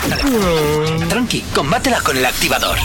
tranqui, 1.08 1.42
combátela 1.54 2.00
con 2.00 2.16
el 2.16 2.24
activador. 2.24 2.78